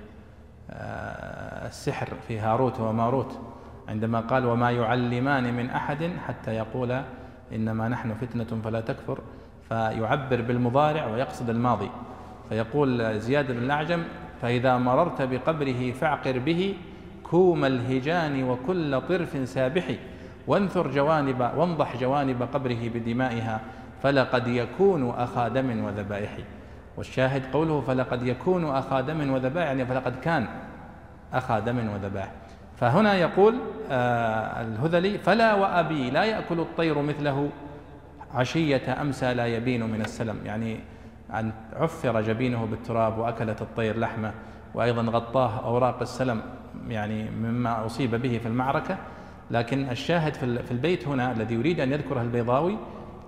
السحر 0.69 2.07
في 2.27 2.39
هاروت 2.39 2.79
وماروت 2.79 3.39
عندما 3.87 4.19
قال 4.19 4.45
وما 4.45 4.71
يعلمان 4.71 5.53
من 5.53 5.69
أحد 5.69 6.11
حتى 6.27 6.51
يقول 6.51 7.01
إنما 7.53 7.87
نحن 7.87 8.13
فتنة 8.13 8.61
فلا 8.63 8.81
تكفر 8.81 9.19
فيعبر 9.69 10.41
بالمضارع 10.41 11.05
ويقصد 11.05 11.49
الماضي. 11.49 11.89
فيقول 12.49 13.19
زياد 13.19 13.51
بن 13.51 13.57
الأعجم 13.57 14.03
فإذا 14.41 14.77
مررت 14.77 15.21
بقبره 15.21 15.91
فاعقر 15.91 16.39
به 16.39 16.73
كوم 17.23 17.65
الهجان 17.65 18.43
وكل 18.43 19.01
طرف 19.01 19.49
سابح 19.49 19.95
وانثر 20.47 20.91
جوانب 20.91 21.51
وانضح 21.57 21.97
جوانب 21.97 22.43
قبره 22.53 22.89
بدمائها 22.93 23.61
فلقد 24.03 24.47
يكون 24.47 25.09
أخا 25.09 25.47
دم 25.47 25.83
وذبائح 25.83 26.37
والشاهد 26.97 27.43
قوله 27.53 27.81
فلقد 27.81 28.23
يكون 28.23 28.65
أخا 28.65 29.01
دم 29.01 29.33
وذبائح 29.33 29.67
يعني 29.67 29.85
فلقد 29.85 30.19
كان 30.19 30.47
أخا 31.33 31.59
دم 31.59 31.89
وذبائح 31.89 32.31
فهنا 32.75 33.15
يقول 33.15 33.55
آه 33.91 34.61
الهذلي 34.61 35.17
فلا 35.17 35.53
وأبي 35.53 36.09
لا 36.09 36.23
يأكل 36.23 36.59
الطير 36.59 37.01
مثله 37.01 37.49
عشية 38.33 39.01
أمسى 39.01 39.33
لا 39.33 39.45
يبين 39.45 39.83
من 39.83 40.01
السلم. 40.01 40.35
يعني 40.45 40.79
أن 41.33 41.51
عفر 41.73 42.21
جبينه 42.21 42.65
بالتراب 42.65 43.17
وأكلت 43.17 43.61
الطير 43.61 43.99
لحمة 43.99 44.31
وأيضا 44.73 45.01
غطاه 45.01 45.65
أوراق 45.65 46.01
السلم 46.01 46.41
يعني 46.87 47.29
مما 47.29 47.85
أصيب 47.85 48.15
به 48.15 48.37
في 48.37 48.47
المعركة. 48.47 48.97
لكن 49.51 49.89
الشاهد 49.89 50.33
في 50.33 50.71
البيت 50.71 51.07
هنا 51.07 51.31
الذي 51.31 51.55
يريد 51.55 51.79
أن 51.79 51.91
يذكره 51.91 52.21
البيضاوي 52.21 52.77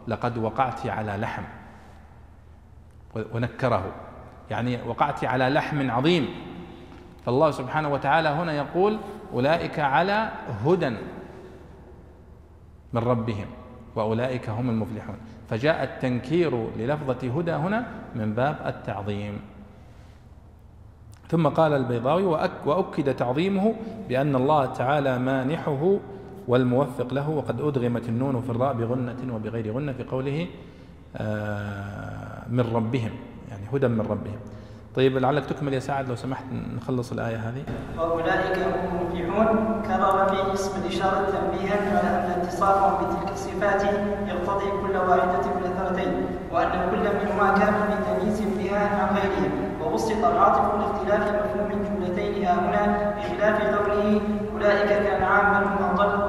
لقد 0.08 0.38
وقعت 0.38 0.88
على 0.88 1.18
لحم. 1.18 1.44
ونكره. 3.16 3.86
يعني 4.50 4.80
وقعت 4.88 5.26
على 5.26 5.50
لحم 5.50 5.92
عظيم. 5.92 6.28
فالله 7.26 7.52
سبحانه 7.52 7.90
وتعالى 7.90 8.30
هنا 8.30 8.54
يقول 8.54 9.00
أولئك 9.34 9.80
على 9.80 10.30
هدى 10.66 10.90
من 12.94 13.02
ربهم 13.04 13.46
وأولئك 13.96 14.50
هم 14.50 14.70
المفلحون. 14.70 15.18
فجاء 15.50 15.84
التنكير 15.84 16.70
للفظة 16.78 17.40
هدى 17.40 17.52
هنا 17.52 17.88
من 18.16 18.34
باب 18.34 18.56
التعظيم. 18.66 19.42
ثم 21.30 21.48
قال 21.48 21.74
البيضاوي 21.74 22.24
وأكد 22.66 23.16
تعظيمه 23.16 23.76
بأن 24.10 24.36
الله 24.36 24.66
تعالى 24.66 25.20
مانحه 25.20 26.00
والموفق 26.48 27.14
له 27.14 27.30
وقد 27.30 27.62
أدغمت 27.62 28.10
النون 28.10 28.42
في 28.42 28.50
الراء 28.50 28.74
بغنة 28.74 29.36
وبغير 29.36 29.74
غنة 29.74 29.92
في 29.92 30.04
قوله 30.04 30.48
آه، 31.16 32.09
من 32.52 32.60
ربهم 32.76 33.12
يعني 33.50 33.64
هدى 33.74 33.88
من 33.88 34.02
ربهم. 34.02 34.40
طيب 34.96 35.18
لعلك 35.18 35.46
تكمل 35.46 35.74
يا 35.74 35.80
سعد 35.80 36.10
لو 36.10 36.16
سمحت 36.16 36.44
نخلص 36.78 37.12
الآية 37.12 37.36
هذه. 37.36 37.64
وأولئك 37.98 38.58
هم 38.58 39.00
المفلحون. 39.02 39.82
كرر 39.88 40.28
في 40.30 40.54
اسم 40.54 40.82
الإشارة 40.82 41.26
تنبيها 41.32 41.78
على 42.00 42.10
أن 42.36 42.42
اتصافهم 42.42 42.94
بتلك 43.06 43.32
الصفات 43.34 43.84
يقتضي 44.28 44.66
كل 44.82 44.98
واحدة 44.98 45.42
من 45.56 45.62
الاثرتين 45.66 46.14
وأن 46.52 46.72
كل 46.92 46.98
منهما 47.00 47.58
كان 47.60 47.74
بتمييز 47.90 48.42
بها 48.42 48.80
عن 48.80 49.16
غيرهم. 49.16 49.52
وبسط 49.84 50.26
العاطف 50.26 50.76
لاختلاف 50.80 51.22
مفهوم 51.22 51.72
الجملتين 51.72 52.46
ها 52.46 52.54
هنا 52.54 53.14
بخلاف 53.18 53.62
قوله 53.76 54.22
أولئك 54.54 54.92
أضل 54.92 55.24
أولئك 55.24 55.64
هم 55.64 55.92
الغافلون 55.94 56.29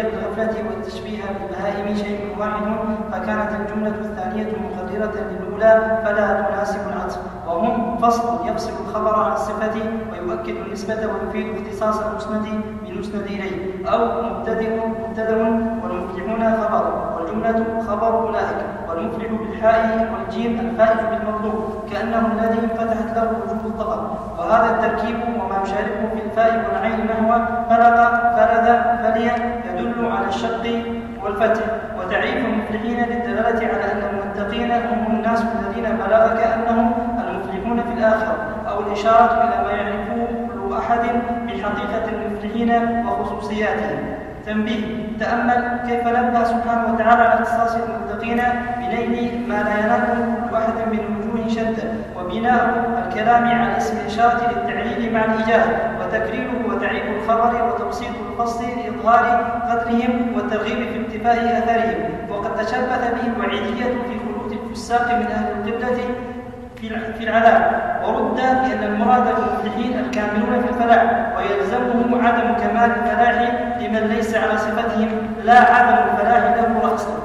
التسجيل 0.00 0.10
بالغفلة 0.10 0.64
والتشبيه 0.70 1.22
بالبهائم 1.24 1.96
شيء 1.96 2.36
واحد 2.38 2.62
فكانت 3.12 3.50
الجملة 3.60 3.94
الثانية 3.94 4.52
مقدرة 4.64 5.12
للأولى 5.30 6.00
فلا 6.04 6.40
تناسب 6.40 6.80
العطف. 6.88 7.18
وهم 7.46 7.98
فصل 7.98 8.48
يفصل 8.48 8.70
الخبر 8.86 9.14
عن 9.14 9.32
الصفة 9.32 9.74
ويؤكد 10.12 10.56
النسبة 10.66 10.94
ويفيد 10.94 11.66
اختصاص 11.66 11.98
المسند. 11.98 12.77
بالمسند 12.98 13.26
إليه 13.26 13.88
أو 13.92 14.22
مبتدئ 14.22 14.70
مبتدأ 14.86 15.36
والمفلحون 15.82 16.42
خبر 16.62 16.84
والجملة 17.16 17.64
خبر 17.88 18.26
أولئك 18.26 18.60
والمفلح 18.88 19.26
بالحاء 19.32 20.08
والجيم 20.12 20.60
الفائز 20.60 21.00
بالمطلوب 21.10 21.84
كأنه 21.90 22.32
الذي 22.32 22.58
انفتحت 22.58 23.16
له 23.16 23.30
وجوه 23.30 23.64
الظفر 23.64 24.10
وهذا 24.38 24.68
التركيب 24.74 25.16
وما 25.40 25.62
يشاركه 25.62 26.08
في 26.14 26.22
الفاء 26.26 26.64
والعين 26.68 27.06
نحو 27.06 27.28
فرق 27.70 27.96
فرد 28.36 28.66
فلي 29.02 29.30
يدل 29.68 30.12
على 30.12 30.28
الشق 30.28 30.64
والفتح. 31.24 31.64
وتعريف 31.98 32.36
المفلحين 32.46 32.98
للدلالة 33.10 33.60
على 33.72 33.92
أن 33.92 34.02
المتقين 34.10 34.70
هم 34.72 35.06
الناس 35.16 35.42
الذين 35.42 35.84
بلغ 35.96 36.36
كأنهم 36.40 36.92
المفلحون 37.28 37.82
في 37.82 37.92
الآخرة 37.98 38.36
أو 38.70 38.80
الإشارة 38.80 39.32
إلى 39.44 39.64
ما 39.64 39.70
يعرفه 39.70 40.14
كل 40.14 40.17
أحد 40.88 41.00
بحقيقة 41.46 42.04
المفلحين 42.12 42.70
وخصوصياتهم. 43.06 43.98
تنبيه 44.46 44.82
تأمل 45.20 45.80
كيف 45.88 46.06
نبه 46.06 46.44
سبحانه 46.44 46.94
وتعالى 46.94 47.22
على 47.22 47.42
اختصاص 47.42 47.74
المتقين 47.74 48.40
بنيل 48.78 49.48
ما 49.48 49.54
لا 49.54 49.78
يناله 49.78 50.14
كل 50.48 50.54
واحد 50.54 50.72
من 50.92 51.00
وجوه 51.16 51.48
شتى 51.48 51.92
وبناء 52.16 52.62
الكلام 53.08 53.44
على 53.48 53.76
اسم 53.76 53.96
الإشارة 53.96 54.40
للتعليل 54.50 55.12
مع 55.14 55.24
الإيجاد 55.24 55.64
وتكريره 56.00 56.52
وتعريف 56.68 57.04
الخبر 57.16 57.52
وتبسيط 57.68 58.10
الفصل 58.30 58.64
لإظهار 58.64 59.24
قدرهم 59.70 60.32
والترغيب 60.36 60.78
في 60.88 60.96
انتفاء 60.96 61.58
أثرهم 61.58 62.10
وقد 62.30 62.56
تشبث 62.56 63.02
به 63.14 63.32
الوعيدية 63.36 63.84
في 63.84 64.14
خلود 64.24 64.52
الفساق 64.52 65.06
من 65.14 65.26
أهل 65.26 65.46
القبلة 65.52 65.98
في 66.78 67.24
العذاب. 67.24 67.62
ورد 68.04 68.36
بأن 68.36 68.82
المراد 68.92 69.24
بالمفلحين 69.34 69.98
الكاملون 69.98 70.60
في 70.62 70.68
الفلاح 70.68 71.36
ويلزمهم 71.36 72.26
عدم 72.26 72.52
كمال 72.62 72.90
الفلاح 72.90 73.36
لمن 73.80 74.08
ليس 74.08 74.34
على 74.34 74.58
صفتهم 74.58 75.08
لا 75.44 75.58
عدم 75.74 76.10
الفلاح 76.10 76.56
له 76.56 76.90
رأسا 76.90 77.18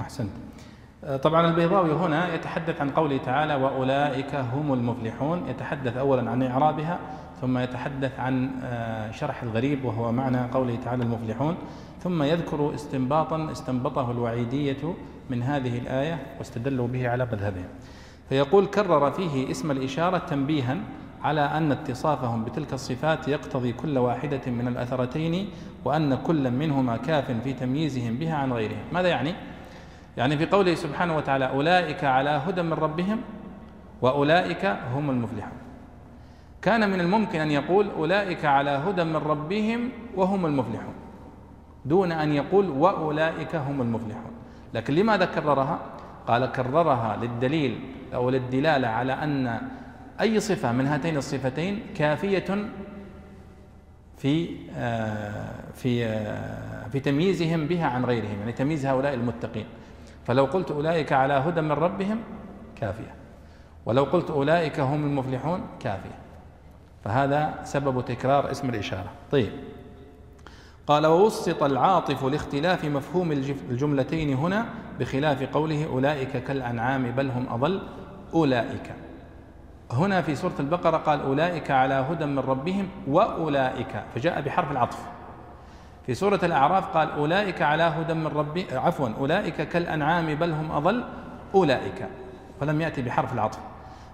أحسنت. 0.00 0.30
طبعا 1.22 1.46
البيضاوي 1.46 1.92
هنا 1.92 2.34
يتحدث 2.34 2.80
عن 2.80 2.90
قوله 2.90 3.16
تعالى 3.16 3.54
وأولئك 3.54 4.34
هم 4.34 4.72
المفلحون. 4.72 5.48
يتحدث 5.48 5.96
أولا 5.96 6.30
عن 6.30 6.42
إعرابها 6.42 6.98
ثم 7.40 7.58
يتحدث 7.58 8.20
عن 8.20 8.50
آه، 8.64 9.10
شرح 9.10 9.42
الغريب 9.42 9.84
وهو 9.84 10.12
معنى 10.12 10.38
قوله 10.54 10.78
تعالى 10.84 11.02
المفلحون. 11.02 11.56
ثم 12.02 12.22
يذكر 12.22 12.74
استنباطا 12.74 13.48
استنبطه 13.52 14.10
الوعيدية 14.10 14.94
من 15.30 15.42
هذه 15.42 15.78
الآية 15.78 16.18
واستدلوا 16.38 16.88
به 16.88 17.08
على 17.08 17.24
مذهبهم. 17.32 17.68
فيقول 18.28 18.66
كرر 18.66 19.10
فيه 19.10 19.50
اسم 19.50 19.70
الإشارة 19.70 20.18
تنبيها 20.18 20.76
على 21.22 21.40
أن 21.40 21.72
اتصافهم 21.72 22.44
بتلك 22.44 22.72
الصفات 22.72 23.28
يقتضي 23.28 23.72
كل 23.72 23.98
واحدة 23.98 24.40
من 24.46 24.68
الأثرتين 24.68 25.48
وأن 25.84 26.14
كل 26.14 26.50
منهما 26.50 26.96
كاف 26.96 27.30
في 27.30 27.52
تمييزهم 27.52 28.16
بها 28.16 28.34
عن 28.34 28.52
غيرهم 28.52 28.84
ماذا 28.92 29.08
يعني؟ 29.08 29.34
يعني 30.16 30.38
في 30.38 30.46
قوله 30.46 30.74
سبحانه 30.74 31.16
وتعالى 31.16 31.48
أولئك 31.48 32.04
على 32.04 32.30
هدى 32.30 32.62
من 32.62 32.72
ربهم 32.72 33.20
وأولئك 34.02 34.76
هم 34.94 35.10
المفلحون 35.10 35.58
كان 36.62 36.90
من 36.90 37.00
الممكن 37.00 37.40
أن 37.40 37.50
يقول 37.50 37.90
أولئك 37.90 38.44
على 38.44 38.70
هدى 38.70 39.04
من 39.04 39.16
ربهم 39.16 39.88
وهم 40.16 40.46
المفلحون 40.46 40.94
دون 41.84 42.12
أن 42.12 42.32
يقول 42.32 42.70
وأولئك 42.70 43.56
هم 43.56 43.80
المفلحون 43.80 44.32
لكن 44.74 44.94
لماذا 44.94 45.24
كررها؟ 45.24 45.78
قال 46.26 46.52
كررها 46.52 47.16
للدليل 47.16 47.80
أو 48.14 48.30
للدلالة 48.30 48.88
على 48.88 49.12
أن 49.12 49.60
أي 50.20 50.40
صفة 50.40 50.72
من 50.72 50.86
هاتين 50.86 51.16
الصفتين 51.16 51.82
كافية 51.94 52.68
في 54.16 54.56
آه، 54.76 55.72
في 55.74 56.06
آه، 56.06 56.88
في 56.88 57.00
تمييزهم 57.00 57.66
بها 57.66 57.86
عن 57.86 58.04
غيرهم 58.04 58.38
يعني 58.38 58.52
تمييز 58.52 58.86
هؤلاء 58.86 59.14
المتقين. 59.14 59.66
فلو 60.24 60.44
قلت 60.44 60.70
أولئك 60.70 61.12
على 61.12 61.34
هدى 61.34 61.60
من 61.60 61.72
ربهم 61.72 62.18
كافية. 62.76 63.14
ولو 63.86 64.04
قلت 64.04 64.30
أولئك 64.30 64.80
هم 64.80 65.04
المفلحون 65.04 65.60
كافية. 65.80 66.18
فهذا 67.04 67.54
سبب 67.64 68.04
تكرار 68.04 68.50
اسم 68.50 68.68
الإشارة. 68.68 69.10
طيب. 69.30 69.50
قال 70.86 71.06
ووسط 71.06 71.62
العاطف 71.62 72.24
لاختلاف 72.24 72.84
مفهوم 72.84 73.32
الجملتين 73.70 74.34
هنا 74.34 74.66
بخلاف 75.00 75.42
قوله 75.42 75.86
أولئك 75.86 76.44
كالأنعام 76.44 77.10
بل 77.10 77.30
هم 77.30 77.46
أضل 77.50 77.82
أولئك. 78.34 78.92
هنا 79.90 80.22
في 80.22 80.34
سورة 80.34 80.52
البقرة 80.60 80.96
قال 80.96 81.20
أولئك 81.20 81.70
على 81.70 81.94
هدى 81.94 82.26
من 82.26 82.38
ربهم 82.38 82.88
وأولئك 83.08 84.02
فجاء 84.14 84.40
بحرف 84.40 84.72
العطف. 84.72 84.98
في 86.06 86.14
سورة 86.14 86.40
الأعراف 86.42 86.96
قال 86.96 87.10
أولئك 87.10 87.62
على 87.62 87.82
هدى 87.82 88.14
من 88.14 88.26
ربي 88.26 88.66
عفوا 88.72 89.08
أولئك 89.18 89.68
كالأنعام 89.68 90.34
بل 90.34 90.52
هم 90.52 90.72
أضل 90.72 91.04
أولئك 91.54 92.08
ولم 92.60 92.80
يأتي 92.80 93.02
بحرف 93.02 93.32
العطف. 93.32 93.58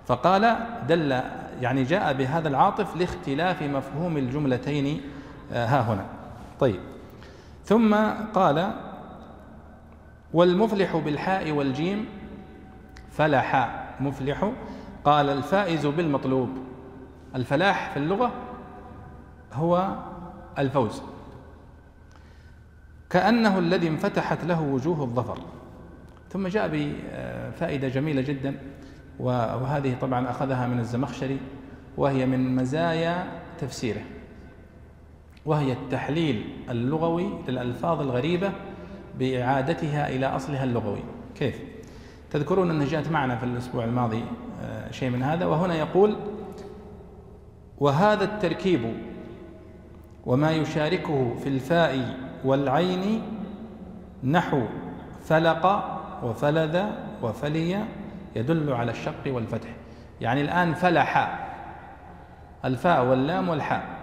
فقال 0.07 0.57
دل 0.89 1.21
يعني 1.61 1.83
جاء 1.83 2.13
بهذا 2.13 2.49
العاطف 2.49 2.97
لاختلاف 2.97 3.63
مفهوم 3.63 4.17
الجملتين 4.17 5.01
آه، 5.53 5.67
ها 5.67 5.81
هنا. 5.81 6.20
طيب. 6.61 6.81
ثم 7.65 7.95
قال 8.35 8.75
والمفلح 10.33 10.97
بالحاء 10.97 11.51
والجيم 11.51 12.07
فلح 13.11 13.81
مفلح. 14.01 14.53
قال 15.05 15.29
الفائز 15.29 15.87
بالمطلوب. 15.87 16.49
الفلاح 17.35 17.91
في 17.91 17.97
اللغة 17.97 18.33
هو 19.53 19.97
الفوز. 20.59 21.03
كأنه 23.11 23.59
الذي 23.59 23.89
انفتحت 23.89 24.45
له 24.45 24.63
وجوه 24.63 25.03
الظفر. 25.03 25.39
ثم 26.31 26.49
جاء 26.49 26.69
بفائدة 26.73 27.89
جميلة 27.89 28.23
جدا 28.23 28.55
وهذه 29.19 29.97
طبعا 30.01 30.31
أخذها 30.31 30.67
من 30.67 30.79
الزمخشري 30.79 31.41
وهي 31.97 32.27
من 32.27 32.57
مزايا 32.57 33.27
تفسيره. 33.59 34.03
وهي 35.47 35.73
التحليل 35.73 36.45
اللغوي 36.71 37.29
للألفاظ 37.49 38.01
الغريبة 38.01 38.53
بإعادتها 39.19 40.09
إلى 40.09 40.27
أصلها 40.27 40.65
اللغوي. 40.65 41.03
كيف؟ 41.35 41.61
تذكرون 42.31 42.71
أنها 42.71 42.87
جاءت 42.87 43.11
معنا 43.11 43.37
في 43.37 43.45
الأسبوع 43.45 43.85
الماضي 43.85 44.25
آه، 44.63 44.91
شيء 44.91 45.11
من 45.11 45.23
هذا 45.23 45.47
وهنا 45.47 45.75
يقول 45.75 46.17
وهذا 47.79 48.25
التركيب 48.25 48.95
وما 50.27 50.51
يشاركه 50.51 51.35
في 51.35 51.49
الفاء 51.49 52.17
والعين 52.45 53.23
نحو 54.25 54.63
فلق 55.25 55.85
وفلذ 56.23 56.85
وفلي 57.23 57.85
يدل 58.37 58.73
على 58.73 58.91
الشق 58.91 59.23
والفتح. 59.27 59.69
يعني 60.21 60.41
الآن 60.41 60.75
فلح 60.75 61.39
الفاء 62.65 63.05
واللام 63.05 63.49
والحاء. 63.49 64.00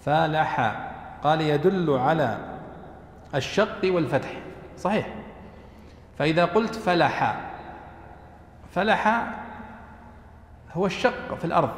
فلح. 0.00 0.74
قال 1.22 1.40
يدل 1.40 1.90
على 1.90 2.38
الشق 3.34 3.78
والفتح. 3.84 4.28
صحيح. 4.76 5.08
فإذا 6.18 6.44
قلت 6.44 6.74
فلح 6.74 7.40
فلح 8.70 9.26
هو 10.72 10.86
الشق 10.86 11.34
في 11.34 11.44
الأرض 11.44 11.70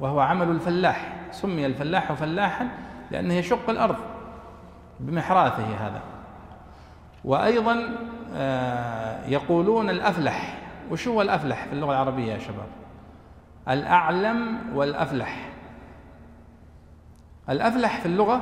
وهو 0.00 0.20
عمل 0.20 0.50
الفلاح. 0.50 1.12
سمي 1.30 1.66
الفلاح 1.66 2.12
فلاحا 2.12 2.68
لأنه 3.10 3.34
يشق 3.34 3.70
الأرض 3.70 3.96
بمحراثه 5.00 5.86
هذا. 5.86 6.00
وأيضا 7.24 7.90
آه، 8.34 9.26
يقولون 9.26 9.90
الأفلح. 9.90 10.58
وش 10.90 11.08
هو 11.08 11.22
الأفلح 11.22 11.64
في 11.64 11.72
اللغة 11.72 11.90
العربية 11.92 12.32
يا 12.32 12.38
شباب؟ 12.38 12.66
الأعلم 13.68 14.58
والأفلح. 14.74 15.48
الأفلح 17.50 18.00
في 18.00 18.06
اللغة 18.06 18.40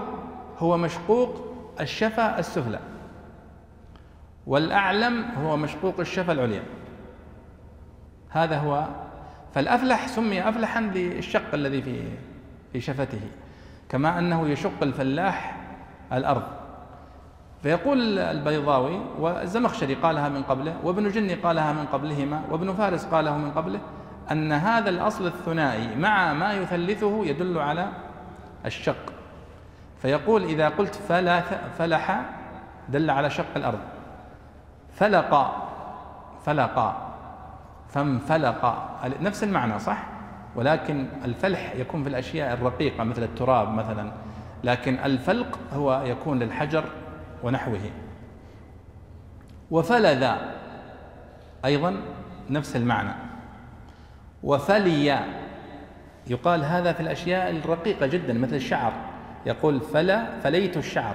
هو 0.59 0.77
مشقوق 0.77 1.55
الشفة 1.81 2.39
السفلى 2.39 2.79
والأعلم 4.47 5.25
هو 5.25 5.57
مشقوق 5.57 6.01
الشفة 6.01 6.33
العليا. 6.33 6.63
هذا 8.31 8.59
هو 8.59 8.87
فالأفلح 9.55 10.07
سمي 10.07 10.49
أفلحا 10.49 10.81
للشق 10.81 11.55
الذي 11.55 11.83
في 11.83 12.03
في 12.73 12.81
شفته 12.81 13.21
كما 13.89 14.19
أنه 14.19 14.49
يشق 14.49 14.83
الفلاح 14.83 15.61
الأرض. 16.13 16.43
فيقول 17.63 18.19
البيضاوي 18.19 19.01
والزمخشري 19.19 19.95
قالها 19.95 20.29
من 20.29 20.43
قبله 20.43 20.77
وابن 20.85 21.09
جني 21.09 21.35
قالها 21.35 21.73
من 21.73 21.87
قبلهما 21.87 22.43
وابن 22.51 22.73
فارس 22.73 23.05
قاله 23.05 23.39
من 23.39 23.51
قبله 23.51 23.81
أن 24.31 24.53
هذا 24.53 24.91
الأصل 24.91 25.27
الثنائي 25.27 25.97
مع 25.97 26.33
ما 26.33 26.53
يثلثه 26.53 27.25
يدل 27.25 27.59
على 27.59 27.89
الشق. 28.67 29.13
فيقول 30.03 30.43
إذا 30.43 30.69
قلت 30.69 30.95
فلح 31.79 32.21
دل 32.89 33.11
على 33.11 33.31
شق 33.31 33.57
الأرض. 33.57 33.81
فلق 34.93 35.57
فلق 36.45 36.97
فانفلق. 37.89 38.89
نفس 39.21 39.45
المعنى 39.45 39.79
صح؟ 39.79 40.05
ولكن 40.57 41.07
الفلح 41.25 41.75
يكون 41.75 42.03
في 42.03 42.09
الأشياء 42.09 42.55
الرقيقة 42.55 43.05
مثل 43.05 43.23
التراب 43.23 43.75
مثلا. 43.75 44.13
لكن 44.65 44.99
الفلق 45.05 45.59
هو 45.73 46.03
يكون 46.07 46.39
للحجر 46.39 46.85
ونحوه. 47.43 47.91
وفلذ 49.71 50.31
أيضا 51.65 51.97
نفس 52.51 52.77
المعنى. 52.77 53.13
وفلي 54.43 55.19
يقال 56.27 56.65
هذا 56.65 56.93
في 56.93 57.01
الأشياء 57.01 57.51
الرقيقة 57.51 58.07
جدا 58.07 58.33
مثل 58.33 58.55
الشعر. 58.55 58.93
يقول 59.47 59.81
فلا 59.81 60.41
فليت 60.41 60.77
الشعر. 60.77 61.15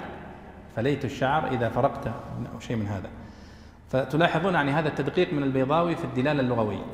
فليت 0.75 1.05
الشعر 1.05 1.47
إذا 1.47 1.69
فرقت 1.69 2.07
أو 2.53 2.59
شيء 2.59 2.75
من 2.75 2.87
هذا. 2.87 3.09
فتلاحظون 3.89 4.53
يعني 4.53 4.71
هذا 4.71 4.87
التدقيق 4.87 5.33
من 5.33 5.43
البيضاوي 5.43 5.95
في 5.95 6.03
الدلالة 6.03 6.41
اللغوية. 6.41 6.85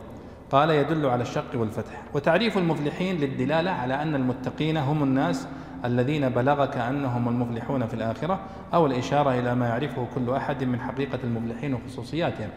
قال 0.52 0.70
يدل 0.70 1.06
على 1.06 1.22
الشق 1.22 1.56
والفتح. 1.56 2.02
وتعريف 2.14 2.58
المفلحين 2.58 3.18
للدلالة 3.18 3.72
على 3.72 4.02
أن 4.02 4.16
المتقين 4.16 4.78
هم 4.78 5.04
الناس 5.04 5.48
الذين 5.86 6.30
بلغك 6.30 6.78
أنهم 6.78 7.30
المفلحون 7.30 7.88
في 7.88 7.94
الآخرة 7.94 8.40
أو 8.74 8.86
الإشارة 8.86 9.40
إلى 9.40 9.56
ما 9.56 9.68
يعرفه 9.68 10.08
كل 10.16 10.30
أحد 10.34 10.64
من 10.64 10.80
حقيقة 10.80 11.20
المفلحين 11.24 11.74
وخصوصياتهم. 11.74 12.50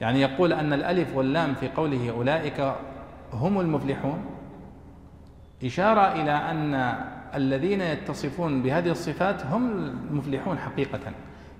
يعني 0.00 0.20
يقول 0.20 0.52
أن 0.52 0.72
الألف 0.72 1.16
واللام 1.16 1.54
في 1.54 1.68
قوله 1.68 2.10
أولئك 2.10 2.72
هم 3.32 3.60
المفلحون 3.60 4.24
إشارة 5.64 6.00
إلى 6.00 6.30
أن 6.30 6.94
الذين 7.34 7.80
يتصفون 7.80 8.62
بهذه 8.62 8.90
الصفات 8.90 9.46
هم 9.46 9.70
المفلحون 10.10 10.58
حقيقة. 10.58 11.00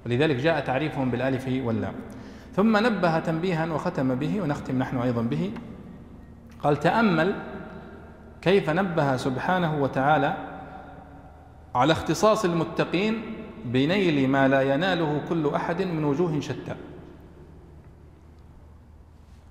ولذلك 0.07 0.37
جاء 0.37 0.61
تعريفهم 0.61 1.11
بالألف 1.11 1.49
واللام. 1.65 1.95
ثم 2.57 2.77
نبه 2.77 3.19
تنبيها 3.19 3.73
وختم 3.73 4.15
به 4.15 4.41
ونختم 4.43 4.79
نحن 4.79 4.99
أيضا 4.99 5.23
به. 5.23 5.51
قال 6.63 6.77
تأمل 6.77 7.35
كيف 8.43 8.71
نبه 8.71 9.17
سبحانه 9.17 9.83
وتعالى 9.83 10.37
على 11.75 11.93
اختصاص 11.93 12.45
المتقين 12.45 13.23
بنيل 13.65 14.29
ما 14.29 14.49
لا 14.49 14.63
يناله 14.63 15.21
كل 15.29 15.55
أحد 15.55 15.83
من 15.83 16.05
وجوه 16.05 16.41
شتى. 16.41 16.75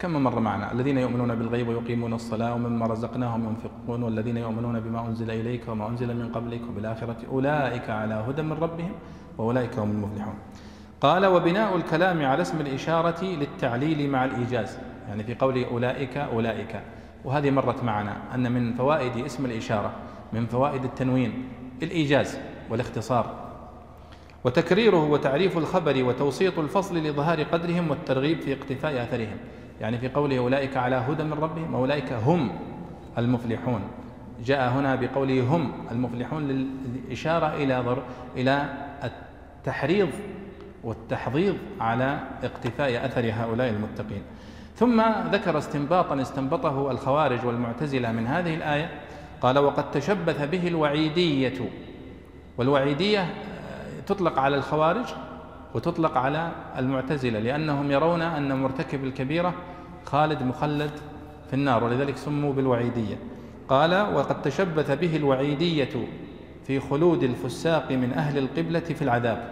كم 0.06 0.24
مر 0.24 0.40
معنا؟ 0.40 0.72
الذين 0.72 0.98
يؤمنون 0.98 1.36
بالغيب 1.36 1.68
ويقيمون 1.68 2.14
الصلاة 2.14 2.56
ومما 2.56 2.86
رزقناهم 2.88 3.50
ينفقون 3.50 4.04
والذين 4.04 4.38
يؤمنون 4.38 4.80
بما 4.80 5.08
أنزل 5.08 5.32
إليك 5.32 5.68
وما 5.68 5.88
أنزل 5.88 6.18
من 6.18 6.30
قبلك 6.30 6.62
وبالآخرة 6.70 7.18
أولئك 7.32 7.90
على 7.90 8.14
هدى 8.14 8.42
من 8.42 8.54
ربهم 8.54 8.92
وأولئك 9.38 9.80
هم 9.80 9.92
المفلحون. 9.92 10.34
قال 11.02 11.26
وبناء 11.26 11.76
الكلام 11.76 12.26
على 12.26 12.42
اسم 12.42 12.62
الإشارة 12.62 13.24
للتعليل 13.24 14.10
مع 14.10 14.26
الإيجاز. 14.26 14.78
يعني 15.08 15.24
في 15.24 15.36
قول 15.36 15.64
أولئك 15.64 16.18
أولئك. 16.18 16.82
وهذه 17.26 17.50
مرت 17.52 17.84
معنا 17.84 18.18
أن 18.36 18.52
من 18.52 18.74
فوائد 18.74 19.26
اسم 19.26 19.46
الإشارة 19.46 19.92
من 20.34 20.46
فوائد 20.46 20.84
التنوين 20.84 21.48
الإيجاز 21.84 22.38
والاختصار. 22.70 23.26
وتكريره 24.44 25.04
وتعريف 25.10 25.58
الخبر 25.58 26.04
وتوسيط 26.04 26.60
الفصل 26.60 26.98
لإظهار 26.98 27.44
قدرهم 27.44 27.90
والترغيب 27.90 28.42
في 28.42 28.54
اقتفاء 28.54 29.04
أثرهم. 29.04 29.38
يعني 29.82 29.98
في 29.98 30.10
قوله 30.10 30.38
أولئك 30.38 30.78
على 30.78 30.96
هدى 30.96 31.24
من 31.24 31.34
ربهم 31.34 31.76
أولئك 31.76 32.14
هم 32.14 32.52
المفلحون. 33.18 33.82
جاء 34.46 34.70
هنا 34.70 34.96
بقوله 34.96 35.42
هم 35.42 35.72
المفلحون 35.92 36.48
للإشارة 36.48 37.54
إلى 37.54 37.80
ضر 37.80 38.04
إلى 38.38 38.70
التحريض 39.04 40.10
والتحضيض 40.84 41.58
على 41.80 42.20
اقتفاء 42.44 43.06
أثر 43.06 43.32
هؤلاء 43.34 43.70
المتقين. 43.70 44.22
ثم 44.76 45.02
ذكر 45.32 45.58
استنباطا 45.58 46.22
استنبطه 46.22 46.92
الخوارج 46.92 47.46
والمعتزلة 47.46 48.12
من 48.12 48.28
هذه 48.28 48.56
الآية 48.56 48.90
قال 49.42 49.60
وقد 49.60 49.92
تشبث 49.92 50.50
به 50.50 50.68
الوعيدية. 50.68 51.70
والوعيدية 52.58 53.34
تطلق 54.08 54.40
على 54.40 54.56
الخوارج 54.56 55.06
وتطلق 55.76 56.18
على 56.18 56.52
المعتزلة 56.78 57.40
لأنهم 57.40 57.92
يرون 57.92 58.22
أن 58.22 58.62
مرتكب 58.62 59.04
الكبيرة 59.04 59.54
خالد 60.06 60.44
مخلد 60.44 60.92
في 61.48 61.54
النار 61.54 61.84
ولذلك 61.84 62.18
سموا 62.18 62.54
بالوعيدية. 62.54 63.16
قال 63.68 64.16
وقد 64.16 64.42
تشبث 64.42 64.92
به 64.92 65.16
الوعيدية 65.16 66.08
في 66.64 66.80
خلود 66.80 67.24
الفساق 67.24 67.92
من 67.92 68.14
أهل 68.14 68.38
القبلة 68.38 68.80
في 68.80 69.02
العذاب. 69.02 69.50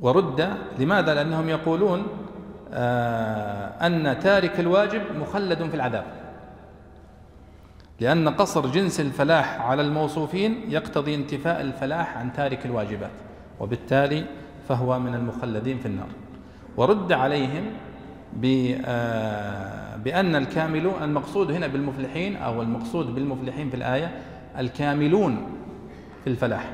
ورد 0.00 0.56
لماذا؟ 0.78 1.14
لأنهم 1.14 1.48
يقولون 1.48 2.06
آه 2.72 3.86
أن 3.86 4.18
تارك 4.18 4.60
الواجب 4.60 5.02
مخلد 5.20 5.68
في 5.68 5.74
العذاب. 5.74 6.23
لأن 8.00 8.28
قصر 8.28 8.66
جنس 8.66 9.00
الفلاح 9.00 9.60
على 9.60 9.82
الموصوفين 9.82 10.64
يقتضي 10.68 11.14
انتفاء 11.14 11.60
الفلاح 11.60 12.16
عن 12.16 12.32
تارك 12.32 12.66
الواجبات 12.66 13.10
وبالتالي 13.60 14.24
فهو 14.68 14.98
من 14.98 15.14
المخلدين 15.14 15.78
في 15.78 15.86
النار. 15.86 16.08
ورد 16.76 17.12
عليهم 17.12 17.64
آه، 18.84 19.96
بأن 19.96 20.36
الكاملون 20.36 21.02
المقصود 21.02 21.50
هنا 21.50 21.66
بالمفلحين 21.66 22.36
أو 22.36 22.62
المقصود 22.62 23.14
بالمفلحين 23.14 23.70
في 23.70 23.76
الآية 23.76 24.12
الكاملون 24.58 25.46
في 26.24 26.30
الفلاح. 26.30 26.70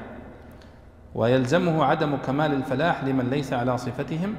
ويلزمه 1.15 1.85
عدم 1.85 2.17
كمال 2.17 2.53
الفلاح 2.53 3.05
لمن 3.05 3.31
ليس 3.31 3.53
على 3.53 3.79
صفتهم 3.79 4.35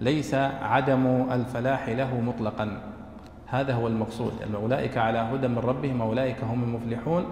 ليس 0.00 0.34
عدم 0.62 1.26
الفلاح 1.32 1.88
له 1.88 2.20
مطلقا. 2.20 2.91
هذا 3.52 3.74
هو 3.74 3.86
المقصود. 3.86 4.32
أولئك 4.54 4.98
على 4.98 5.18
هدى 5.18 5.48
من 5.48 5.58
ربهم 5.58 6.02
أولئك 6.02 6.44
هم 6.44 6.62
المفلحون 6.62 7.24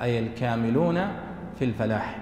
أي 0.00 0.18
الكاملون 0.18 0.94
في 1.58 1.64
الفلاح. 1.64 2.18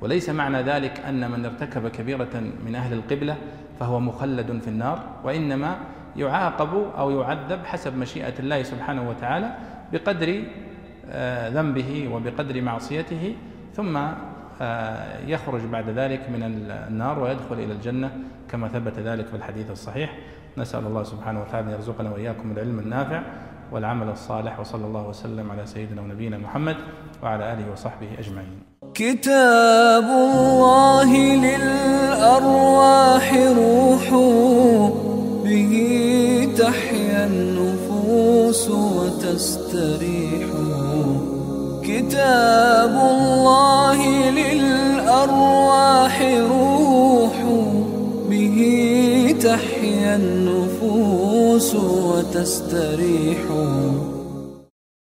وليس 0.00 0.30
معنى 0.30 0.62
ذلك 0.62 1.00
أن 1.00 1.30
من 1.30 1.44
ارتكب 1.44 1.88
كبيرة 1.88 2.42
من 2.66 2.74
أهل 2.74 2.92
القبلة 2.92 3.36
فهو 3.80 4.00
مخلد 4.00 4.60
في 4.62 4.68
النار 4.68 5.02
وإنما 5.24 5.76
يعاقب 6.16 6.92
أو 6.98 7.10
يعذب 7.10 7.64
حسب 7.64 7.96
مشيئة 7.96 8.38
الله 8.38 8.62
سبحانه 8.62 9.08
وتعالى 9.08 9.56
بقدر 9.92 10.42
آه، 11.10 11.48
ذنبه 11.48 12.08
وبقدر 12.12 12.62
معصيته 12.62 13.36
ثم 13.74 13.98
آه، 14.60 15.18
يخرج 15.26 15.60
بعد 15.60 15.88
ذلك 15.88 16.30
من 16.30 16.42
النار 16.88 17.18
ويدخل 17.18 17.54
إلى 17.54 17.72
الجنة 17.72 18.10
كما 18.50 18.68
ثبت 18.68 18.98
ذلك 18.98 19.26
في 19.26 19.36
الحديث 19.36 19.70
الصحيح. 19.70 20.16
نسأل 20.58 20.86
الله 20.86 21.02
سبحانه 21.02 21.40
وتعالى 21.42 21.66
أن 21.66 21.72
يرزقنا 21.72 22.10
وإياكم 22.10 22.52
العلم 22.52 22.78
النافع 22.78 23.22
والعمل 23.72 24.08
الصالح 24.08 24.60
وصلى 24.60 24.86
الله 24.86 25.08
وسلم 25.08 25.50
على 25.50 25.66
سيدنا 25.66 26.02
ونبينا 26.02 26.38
محمد 26.38 26.76
وعلى 27.22 27.52
آله 27.52 27.72
وصحبه 27.72 28.08
أجمعين. 28.18 28.62
كتاب 28.94 30.04
الله 30.04 31.10
للأرواح 31.46 33.34
روح 33.34 34.10
به 35.44 35.74
تحيا 36.58 37.26
النفوس 37.26 38.70
وتستريح. 38.70 40.48
كتاب 41.82 42.90
الله 42.90 44.30
للأرواح 44.30 46.22
روح 46.50 47.36
به 48.30 48.58
النفوس 50.04 51.74
وتستريح. 51.74 53.38